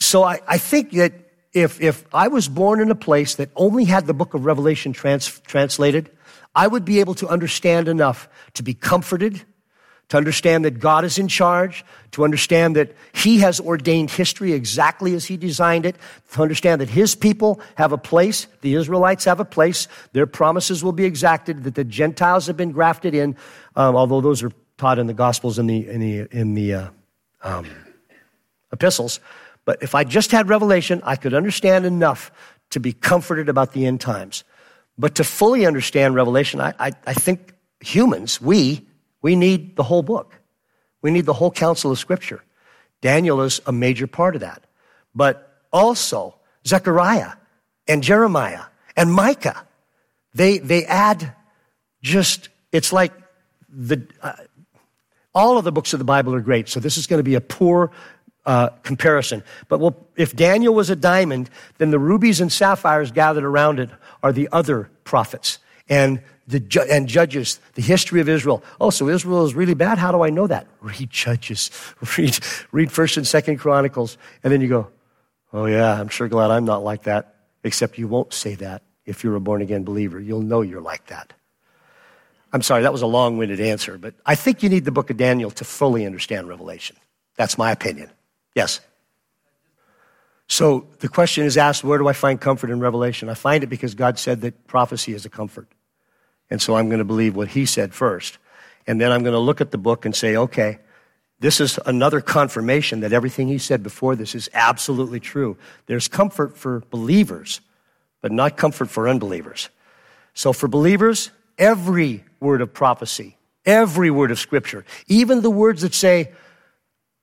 so 0.05 0.23
I, 0.23 0.39
I 0.47 0.57
think 0.57 0.91
that 0.91 1.13
if, 1.51 1.81
if 1.81 2.05
I 2.13 2.27
was 2.27 2.47
born 2.47 2.79
in 2.79 2.91
a 2.91 2.95
place 2.95 3.35
that 3.35 3.49
only 3.55 3.85
had 3.85 4.05
the 4.05 4.13
book 4.13 4.33
of 4.33 4.45
Revelation 4.45 4.93
trans, 4.93 5.39
translated, 5.41 6.11
I 6.53 6.67
would 6.67 6.85
be 6.85 6.99
able 6.99 7.15
to 7.15 7.27
understand 7.27 7.87
enough 7.87 8.29
to 8.53 8.63
be 8.63 8.73
comforted, 8.73 9.41
to 10.09 10.17
understand 10.17 10.63
that 10.65 10.79
God 10.79 11.05
is 11.05 11.17
in 11.17 11.27
charge, 11.27 11.83
to 12.11 12.23
understand 12.23 12.75
that 12.75 12.93
He 13.13 13.39
has 13.39 13.59
ordained 13.59 14.11
history 14.11 14.53
exactly 14.53 15.15
as 15.15 15.25
He 15.25 15.37
designed 15.37 15.85
it, 15.85 15.95
to 16.33 16.41
understand 16.41 16.81
that 16.81 16.89
His 16.89 17.15
people 17.15 17.59
have 17.75 17.91
a 17.91 17.97
place, 17.97 18.47
the 18.61 18.75
Israelites 18.75 19.25
have 19.25 19.39
a 19.39 19.45
place, 19.45 19.87
their 20.13 20.27
promises 20.27 20.83
will 20.83 20.91
be 20.91 21.05
exacted, 21.05 21.63
that 21.63 21.75
the 21.75 21.83
Gentiles 21.83 22.47
have 22.47 22.57
been 22.57 22.71
grafted 22.71 23.15
in, 23.15 23.35
um, 23.75 23.95
although 23.95 24.21
those 24.21 24.43
are 24.43 24.51
taught 24.77 24.99
in 24.99 25.07
the 25.07 25.13
Gospels 25.13 25.57
and 25.57 25.69
the, 25.69 25.87
in 25.87 25.99
the, 25.99 26.37
in 26.37 26.53
the 26.53 26.73
uh, 26.73 26.89
um, 27.41 27.65
epistles. 28.71 29.19
But 29.65 29.81
if 29.81 29.95
I 29.95 30.03
just 30.03 30.31
had 30.31 30.47
revelation, 30.47 31.01
I 31.03 31.15
could 31.15 31.33
understand 31.33 31.85
enough 31.85 32.31
to 32.69 32.79
be 32.79 32.93
comforted 32.93 33.49
about 33.49 33.73
the 33.73 33.85
end 33.85 33.99
times. 33.99 34.43
But 34.97 35.15
to 35.15 35.23
fully 35.23 35.65
understand 35.65 36.15
revelation, 36.15 36.61
I, 36.61 36.73
I, 36.79 36.91
I 37.05 37.13
think 37.13 37.53
humans, 37.79 38.39
we, 38.39 38.87
we 39.21 39.35
need 39.35 39.75
the 39.75 39.83
whole 39.83 40.03
book. 40.03 40.39
We 41.01 41.11
need 41.11 41.25
the 41.25 41.33
whole 41.33 41.51
counsel 41.51 41.91
of 41.91 41.99
Scripture. 41.99 42.43
Daniel 43.01 43.41
is 43.41 43.59
a 43.65 43.71
major 43.71 44.07
part 44.07 44.35
of 44.35 44.41
that. 44.41 44.63
But 45.13 45.61
also, 45.73 46.35
Zechariah 46.65 47.33
and 47.87 48.01
Jeremiah 48.01 48.63
and 48.95 49.11
Micah, 49.11 49.67
they, 50.33 50.57
they 50.59 50.85
add 50.85 51.33
just, 52.01 52.49
it's 52.71 52.93
like 52.93 53.11
the, 53.69 54.07
uh, 54.21 54.33
all 55.33 55.57
of 55.57 55.65
the 55.65 55.71
books 55.71 55.93
of 55.93 55.99
the 55.99 56.05
Bible 56.05 56.33
are 56.33 56.41
great. 56.41 56.69
So 56.69 56.79
this 56.79 56.97
is 56.97 57.07
going 57.07 57.19
to 57.19 57.23
be 57.23 57.35
a 57.35 57.41
poor 57.41 57.91
uh, 58.45 58.69
comparison. 58.83 59.43
But 59.67 59.79
well, 59.79 59.95
if 60.15 60.35
Daniel 60.35 60.73
was 60.73 60.89
a 60.89 60.95
diamond, 60.95 61.49
then 61.77 61.91
the 61.91 61.99
rubies 61.99 62.41
and 62.41 62.51
sapphires 62.51 63.11
gathered 63.11 63.43
around 63.43 63.79
it 63.79 63.89
are 64.21 64.31
the 64.31 64.49
other 64.51 64.89
prophets 65.03 65.59
and 65.89 66.21
the 66.47 66.59
ju- 66.59 66.85
and 66.89 67.07
judges, 67.07 67.59
the 67.73 67.81
history 67.81 68.21
of 68.21 68.29
Israel. 68.29 68.63
Oh, 68.79 68.89
so 68.89 69.09
Israel 69.09 69.45
is 69.45 69.55
really 69.55 69.73
bad. 69.73 69.97
How 69.97 70.11
do 70.11 70.23
I 70.23 70.29
know 70.29 70.47
that? 70.47 70.67
Read 70.81 71.09
Judges, 71.09 71.71
read 72.17 72.37
read 72.71 72.91
First 72.91 73.17
and 73.17 73.25
Second 73.25 73.57
Chronicles, 73.57 74.17
and 74.43 74.53
then 74.53 74.61
you 74.61 74.67
go, 74.67 74.89
oh 75.53 75.65
yeah, 75.65 75.99
I'm 75.99 76.09
sure 76.09 76.27
glad 76.27 76.51
I'm 76.51 76.65
not 76.65 76.83
like 76.83 77.03
that. 77.03 77.35
Except 77.63 77.97
you 77.97 78.07
won't 78.07 78.31
say 78.31 78.55
that 78.55 78.83
if 79.05 79.23
you're 79.23 79.35
a 79.35 79.39
born 79.39 79.61
again 79.61 79.83
believer. 79.83 80.19
You'll 80.19 80.41
know 80.41 80.61
you're 80.61 80.81
like 80.81 81.07
that. 81.07 81.33
I'm 82.53 82.61
sorry, 82.61 82.83
that 82.83 82.93
was 82.93 83.01
a 83.01 83.07
long 83.07 83.37
winded 83.37 83.59
answer, 83.59 83.97
but 83.97 84.13
I 84.25 84.35
think 84.35 84.63
you 84.63 84.69
need 84.69 84.85
the 84.85 84.91
book 84.91 85.09
of 85.09 85.17
Daniel 85.17 85.51
to 85.51 85.65
fully 85.65 86.05
understand 86.05 86.47
Revelation. 86.47 86.95
That's 87.35 87.57
my 87.57 87.71
opinion. 87.71 88.09
Yes? 88.55 88.79
So 90.47 90.87
the 90.99 91.09
question 91.09 91.45
is 91.45 91.57
asked 91.57 91.83
where 91.83 91.97
do 91.97 92.07
I 92.07 92.13
find 92.13 92.39
comfort 92.39 92.69
in 92.69 92.79
Revelation? 92.79 93.29
I 93.29 93.33
find 93.33 93.63
it 93.63 93.67
because 93.67 93.93
God 93.93 94.17
said 94.17 94.41
that 94.41 94.67
prophecy 94.67 95.13
is 95.13 95.25
a 95.25 95.29
comfort. 95.29 95.67
And 96.49 96.61
so 96.61 96.75
I'm 96.75 96.87
going 96.87 96.99
to 96.99 97.05
believe 97.05 97.35
what 97.35 97.49
He 97.49 97.65
said 97.65 97.93
first. 97.93 98.37
And 98.87 99.01
then 99.01 99.11
I'm 99.11 99.23
going 99.23 99.33
to 99.33 99.39
look 99.39 99.61
at 99.61 99.71
the 99.71 99.77
book 99.77 100.05
and 100.05 100.15
say, 100.15 100.35
okay, 100.35 100.79
this 101.39 101.59
is 101.59 101.79
another 101.85 102.21
confirmation 102.21 103.01
that 103.01 103.11
everything 103.11 103.47
He 103.47 103.57
said 103.57 103.83
before 103.83 104.15
this 104.15 104.35
is 104.35 104.49
absolutely 104.53 105.19
true. 105.19 105.57
There's 105.87 106.07
comfort 106.07 106.57
for 106.57 106.83
believers, 106.91 107.61
but 108.21 108.31
not 108.31 108.57
comfort 108.57 108.89
for 108.89 109.09
unbelievers. 109.09 109.69
So 110.33 110.53
for 110.53 110.67
believers, 110.67 111.31
every 111.57 112.23
word 112.39 112.61
of 112.61 112.73
prophecy, 112.73 113.37
every 113.65 114.11
word 114.11 114.29
of 114.29 114.39
Scripture, 114.39 114.85
even 115.07 115.41
the 115.41 115.49
words 115.49 115.81
that 115.81 115.95
say, 115.95 116.31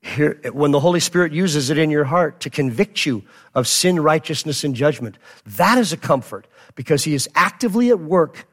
here, 0.03 0.39
when 0.51 0.71
the 0.71 0.81
Holy 0.81 0.99
Spirit 0.99 1.31
uses 1.31 1.69
it 1.69 1.77
in 1.77 1.89
your 1.89 2.03
heart 2.03 2.41
to 2.41 2.49
convict 2.49 3.05
you 3.05 3.23
of 3.55 3.67
sin, 3.67 3.99
righteousness, 3.99 4.63
and 4.65 4.75
judgment, 4.75 5.17
that 5.45 5.77
is 5.77 5.93
a 5.93 5.97
comfort 5.97 6.45
because 6.75 7.05
He 7.05 7.15
is 7.15 7.29
actively 7.35 7.89
at 7.89 7.99
work 7.99 8.45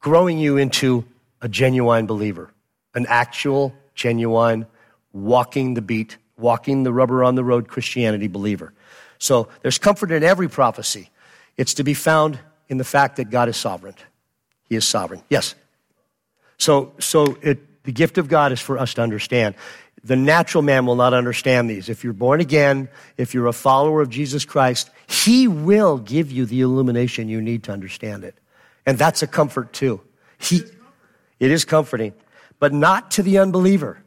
growing 0.00 0.38
you 0.38 0.56
into 0.56 1.04
a 1.42 1.48
genuine 1.48 2.06
believer, 2.06 2.50
an 2.94 3.04
actual, 3.08 3.74
genuine, 3.94 4.66
walking 5.12 5.74
the 5.74 5.82
beat, 5.82 6.16
walking 6.38 6.82
the 6.82 6.92
rubber 6.92 7.22
on 7.22 7.34
the 7.34 7.44
road 7.44 7.68
Christianity 7.68 8.26
believer. 8.26 8.72
So 9.18 9.48
there's 9.62 9.78
comfort 9.78 10.10
in 10.10 10.22
every 10.22 10.48
prophecy. 10.48 11.10
It's 11.58 11.74
to 11.74 11.84
be 11.84 11.94
found 11.94 12.38
in 12.68 12.78
the 12.78 12.84
fact 12.84 13.16
that 13.16 13.30
God 13.30 13.50
is 13.50 13.56
sovereign. 13.56 13.94
He 14.68 14.76
is 14.76 14.86
sovereign. 14.86 15.22
Yes. 15.28 15.54
So, 16.56 16.94
so 16.98 17.36
it, 17.42 17.82
the 17.84 17.92
gift 17.92 18.18
of 18.18 18.28
God 18.28 18.50
is 18.50 18.60
for 18.60 18.78
us 18.78 18.94
to 18.94 19.02
understand. 19.02 19.54
The 20.02 20.16
natural 20.16 20.62
man 20.62 20.84
will 20.86 20.96
not 20.96 21.14
understand 21.14 21.70
these. 21.70 21.88
If 21.88 22.04
you're 22.04 22.12
born 22.12 22.40
again, 22.40 22.88
if 23.16 23.32
you're 23.32 23.46
a 23.46 23.52
follower 23.52 24.02
of 24.02 24.10
Jesus 24.10 24.44
Christ, 24.44 24.90
He 25.06 25.48
will 25.48 25.98
give 25.98 26.30
you 26.30 26.44
the 26.44 26.60
illumination 26.60 27.28
you 27.28 27.40
need 27.40 27.64
to 27.64 27.72
understand 27.72 28.24
it. 28.24 28.34
And 28.84 28.98
that's 28.98 29.22
a 29.22 29.26
comfort 29.26 29.72
too. 29.72 30.00
He, 30.38 30.62
it 31.40 31.50
is 31.50 31.64
comforting, 31.64 32.12
but 32.58 32.72
not 32.72 33.12
to 33.12 33.22
the 33.22 33.38
unbeliever. 33.38 34.02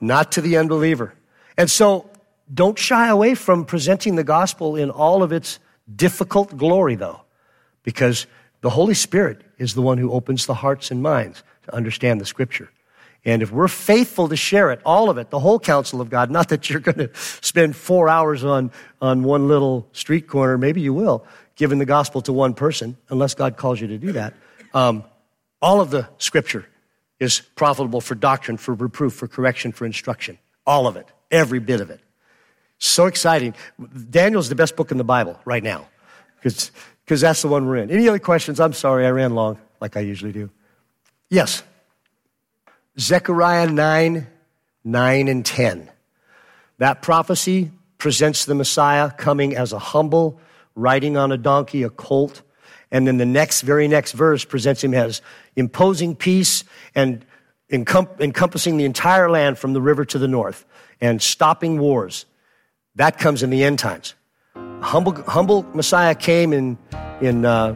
Not 0.00 0.32
to 0.32 0.40
the 0.40 0.56
unbeliever. 0.56 1.14
And 1.56 1.70
so 1.70 2.10
don't 2.52 2.78
shy 2.78 3.08
away 3.08 3.34
from 3.34 3.64
presenting 3.64 4.16
the 4.16 4.24
gospel 4.24 4.76
in 4.76 4.90
all 4.90 5.22
of 5.22 5.32
its 5.32 5.58
difficult 5.94 6.56
glory, 6.56 6.94
though, 6.94 7.22
because 7.82 8.26
the 8.62 8.70
Holy 8.70 8.94
Spirit 8.94 9.42
is 9.58 9.74
the 9.74 9.82
one 9.82 9.98
who 9.98 10.12
opens 10.12 10.46
the 10.46 10.54
hearts 10.54 10.90
and 10.90 11.02
minds 11.02 11.42
to 11.64 11.74
understand 11.74 12.20
the 12.20 12.26
scripture. 12.26 12.70
And 13.24 13.40
if 13.40 13.52
we're 13.52 13.68
faithful 13.68 14.28
to 14.28 14.36
share 14.36 14.72
it, 14.72 14.80
all 14.84 15.08
of 15.08 15.16
it, 15.16 15.30
the 15.30 15.38
whole 15.38 15.60
counsel 15.60 16.00
of 16.00 16.10
God, 16.10 16.30
not 16.30 16.48
that 16.48 16.68
you're 16.68 16.80
going 16.80 16.98
to 16.98 17.10
spend 17.14 17.76
four 17.76 18.08
hours 18.08 18.44
on, 18.44 18.72
on 19.00 19.22
one 19.22 19.46
little 19.46 19.88
street 19.92 20.26
corner, 20.26 20.58
maybe 20.58 20.80
you 20.80 20.92
will, 20.92 21.24
giving 21.54 21.78
the 21.78 21.86
gospel 21.86 22.20
to 22.22 22.32
one 22.32 22.52
person, 22.52 22.96
unless 23.10 23.34
God 23.34 23.56
calls 23.56 23.80
you 23.80 23.86
to 23.88 23.98
do 23.98 24.12
that. 24.12 24.34
Um, 24.74 25.04
all 25.60 25.80
of 25.80 25.90
the 25.90 26.08
scripture 26.18 26.66
is 27.20 27.40
profitable 27.54 28.00
for 28.00 28.16
doctrine, 28.16 28.56
for 28.56 28.74
reproof, 28.74 29.14
for 29.14 29.28
correction, 29.28 29.70
for 29.70 29.86
instruction. 29.86 30.36
All 30.66 30.88
of 30.88 30.96
it, 30.96 31.06
every 31.30 31.60
bit 31.60 31.80
of 31.80 31.90
it. 31.90 32.00
So 32.78 33.06
exciting. 33.06 33.54
Daniel's 34.10 34.48
the 34.48 34.56
best 34.56 34.74
book 34.74 34.90
in 34.90 34.98
the 34.98 35.04
Bible 35.04 35.38
right 35.44 35.62
now 35.62 35.86
because 36.42 36.72
that's 37.20 37.42
the 37.42 37.46
one 37.46 37.68
we're 37.68 37.76
in. 37.76 37.92
Any 37.92 38.08
other 38.08 38.18
questions? 38.18 38.58
I'm 38.58 38.72
sorry, 38.72 39.06
I 39.06 39.10
ran 39.10 39.36
long 39.36 39.58
like 39.80 39.96
I 39.96 40.00
usually 40.00 40.32
do. 40.32 40.50
Yes. 41.30 41.62
Zechariah 42.98 43.68
9, 43.68 44.26
9 44.84 45.28
and 45.28 45.46
10. 45.46 45.90
That 46.78 47.02
prophecy 47.02 47.70
presents 47.98 48.44
the 48.44 48.54
Messiah 48.54 49.10
coming 49.10 49.56
as 49.56 49.72
a 49.72 49.78
humble, 49.78 50.40
riding 50.74 51.16
on 51.16 51.32
a 51.32 51.38
donkey, 51.38 51.84
a 51.84 51.90
colt. 51.90 52.42
And 52.90 53.06
then 53.06 53.16
the 53.16 53.26
next, 53.26 53.62
very 53.62 53.88
next 53.88 54.12
verse 54.12 54.44
presents 54.44 54.84
him 54.84 54.92
as 54.92 55.22
imposing 55.56 56.16
peace 56.16 56.64
and 56.94 57.24
encompassing 57.70 58.76
the 58.76 58.84
entire 58.84 59.30
land 59.30 59.58
from 59.58 59.72
the 59.72 59.80
river 59.80 60.04
to 60.04 60.18
the 60.18 60.28
north 60.28 60.66
and 61.00 61.22
stopping 61.22 61.78
wars. 61.78 62.26
That 62.96 63.18
comes 63.18 63.42
in 63.42 63.48
the 63.48 63.64
end 63.64 63.78
times. 63.78 64.14
Humble, 64.82 65.14
humble 65.22 65.62
Messiah 65.74 66.14
came 66.14 66.52
in, 66.52 66.76
in, 67.22 67.46
uh, 67.46 67.74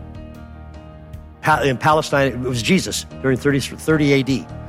in 1.64 1.78
Palestine. 1.78 2.32
It 2.32 2.40
was 2.40 2.60
Jesus 2.60 3.04
during 3.22 3.38
30, 3.38 3.60
30 3.60 4.44
AD. 4.44 4.65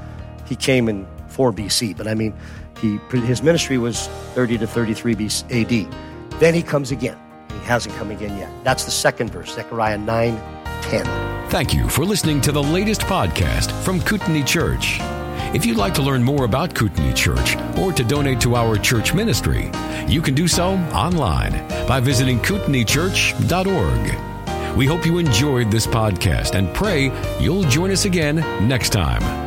He 0.48 0.56
came 0.56 0.90
in 0.90 1.08
4 1.28 1.54
BC, 1.54 1.98
but 1.98 2.08
I 2.08 2.14
mean, 2.14 2.34
He, 2.82 3.00
his 3.12 3.42
ministry 3.42 3.78
was 3.78 4.08
30 4.36 4.60
to 4.60 4.68
33 4.68 5.14
AD. 5.50 5.88
Then 6.40 6.54
he 6.54 6.62
comes 6.62 6.92
again. 6.92 7.18
He 7.52 7.58
hasn't 7.66 7.96
come 7.96 8.12
again 8.12 8.38
yet. 8.38 8.52
That's 8.64 8.86
the 8.86 8.92
second 8.92 9.32
verse, 9.32 9.56
Zechariah 9.56 9.98
9 9.98 10.40
10. 10.84 11.50
Thank 11.50 11.74
you 11.74 11.90
for 11.90 12.06
listening 12.06 12.40
to 12.42 12.52
the 12.52 12.62
latest 12.62 13.02
podcast 13.02 13.72
from 13.84 14.00
Kootenai 14.02 14.44
Church. 14.44 15.00
If 15.54 15.66
you'd 15.66 15.78
like 15.78 15.94
to 15.96 16.02
learn 16.02 16.24
more 16.24 16.44
about 16.46 16.76
Kootenai 16.76 17.14
Church 17.14 17.56
or 17.78 17.92
to 17.94 18.04
donate 18.04 18.42
to 18.42 18.56
our 18.56 18.76
church 18.78 19.14
ministry, 19.14 19.72
you 20.08 20.22
can 20.22 20.36
do 20.36 20.48
so 20.48 20.74
online 20.94 21.54
by 21.88 22.00
visiting 22.02 22.40
kootenaichurch.org. 22.40 24.78
We 24.78 24.86
hope 24.86 25.06
you 25.06 25.18
enjoyed 25.18 25.72
this 25.72 25.88
podcast 25.88 26.56
and 26.56 26.72
pray 26.76 27.12
you'll 27.40 27.64
join 27.64 27.92
us 27.92 28.06
again 28.06 28.36
next 28.68 28.90
time. 28.90 29.47